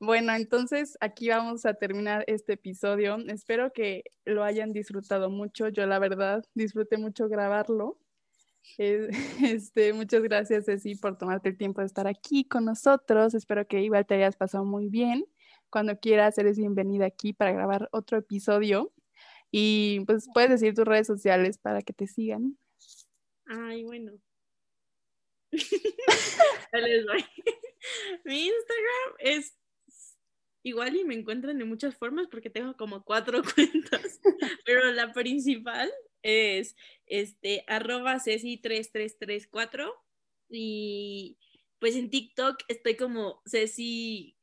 Bueno, 0.00 0.34
entonces 0.34 0.96
aquí 1.02 1.28
vamos 1.28 1.66
a 1.66 1.74
terminar 1.74 2.24
este 2.26 2.54
episodio. 2.54 3.18
Espero 3.28 3.70
que 3.70 4.04
lo 4.24 4.44
hayan 4.44 4.72
disfrutado 4.72 5.28
mucho. 5.28 5.68
Yo 5.68 5.86
la 5.86 5.98
verdad 5.98 6.42
disfruté 6.54 6.96
mucho 6.96 7.28
grabarlo. 7.28 7.98
Eh, 8.78 9.10
este, 9.44 9.92
muchas 9.92 10.22
gracias, 10.22 10.64
Ceci, 10.64 10.94
por 10.94 11.18
tomarte 11.18 11.50
el 11.50 11.58
tiempo 11.58 11.82
de 11.82 11.86
estar 11.86 12.06
aquí 12.06 12.46
con 12.46 12.64
nosotros. 12.64 13.34
Espero 13.34 13.66
que 13.66 13.82
igual 13.82 14.06
te 14.06 14.14
hayas 14.14 14.36
pasado 14.36 14.64
muy 14.64 14.88
bien. 14.88 15.26
Cuando 15.68 16.00
quieras, 16.00 16.38
eres 16.38 16.56
bienvenida 16.56 17.04
aquí 17.04 17.34
para 17.34 17.52
grabar 17.52 17.90
otro 17.92 18.16
episodio. 18.16 18.94
Y 19.50 20.00
pues 20.06 20.28
puedes 20.32 20.48
decir 20.48 20.72
tus 20.72 20.86
redes 20.86 21.08
sociales 21.08 21.58
para 21.58 21.82
que 21.82 21.92
te 21.92 22.06
sigan. 22.06 22.56
Ay, 23.44 23.84
bueno. 23.84 24.12
Mi 28.24 28.46
Instagram 28.46 29.14
es 29.18 29.59
igual 30.62 30.96
y 30.96 31.04
me 31.04 31.14
encuentran 31.14 31.58
de 31.58 31.64
muchas 31.64 31.96
formas 31.96 32.26
porque 32.28 32.50
tengo 32.50 32.76
como 32.76 33.04
cuatro 33.04 33.42
cuentas, 33.54 34.20
pero 34.64 34.92
la 34.92 35.12
principal 35.12 35.90
es 36.22 36.76
este 37.06 37.64
arroba 37.66 38.16
ceci3334 38.16 39.92
y 40.50 41.38
pues 41.78 41.96
en 41.96 42.10
TikTok 42.10 42.58
estoy 42.68 42.96
como 42.96 43.42
ceci 43.46 44.36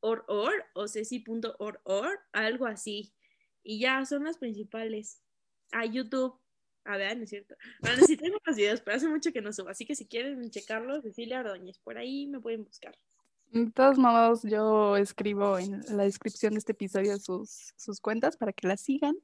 or, 0.00 0.24
or 0.28 0.64
o 0.74 0.88
ceci.or 0.88 1.80
or, 1.84 2.20
algo 2.32 2.66
así. 2.66 3.12
Y 3.62 3.80
ya 3.80 4.04
son 4.06 4.24
las 4.24 4.38
principales. 4.38 5.22
A 5.72 5.84
YouTube. 5.84 6.38
A 6.84 6.96
ver, 6.96 7.16
no 7.16 7.24
es 7.24 7.30
cierto. 7.30 7.54
Bueno, 7.80 8.04
sí 8.06 8.16
tengo 8.16 8.38
más 8.44 8.56
videos, 8.56 8.80
pero 8.80 8.96
hace 8.96 9.08
mucho 9.08 9.32
que 9.32 9.42
no 9.42 9.52
subo. 9.52 9.68
Así 9.68 9.84
que 9.84 9.94
si 9.94 10.06
quieren 10.06 10.50
checarlos, 10.50 11.02
Cecilia 11.02 11.40
Ordóñez, 11.40 11.78
por 11.78 11.98
ahí 11.98 12.26
me 12.26 12.40
pueden 12.40 12.64
buscar. 12.64 12.96
De 13.50 13.70
todos 13.72 13.98
modos, 13.98 14.42
yo 14.42 14.96
escribo 14.96 15.58
en 15.58 15.82
la 15.96 16.04
descripción 16.04 16.52
de 16.54 16.60
este 16.60 16.72
episodio 16.72 17.18
sus, 17.18 17.72
sus 17.76 18.00
cuentas 18.00 18.36
para 18.36 18.52
que 18.52 18.68
las 18.68 18.80
sigan. 18.80 19.16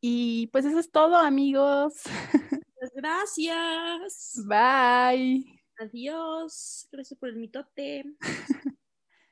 Y 0.00 0.48
pues 0.48 0.66
eso 0.66 0.78
es 0.78 0.90
todo, 0.90 1.16
amigos. 1.16 1.94
Muchas 2.74 2.92
gracias. 2.94 4.42
Bye. 4.46 5.62
Adiós. 5.78 6.88
Gracias 6.92 7.18
por 7.18 7.30
el 7.30 7.36
mitote. 7.36 8.04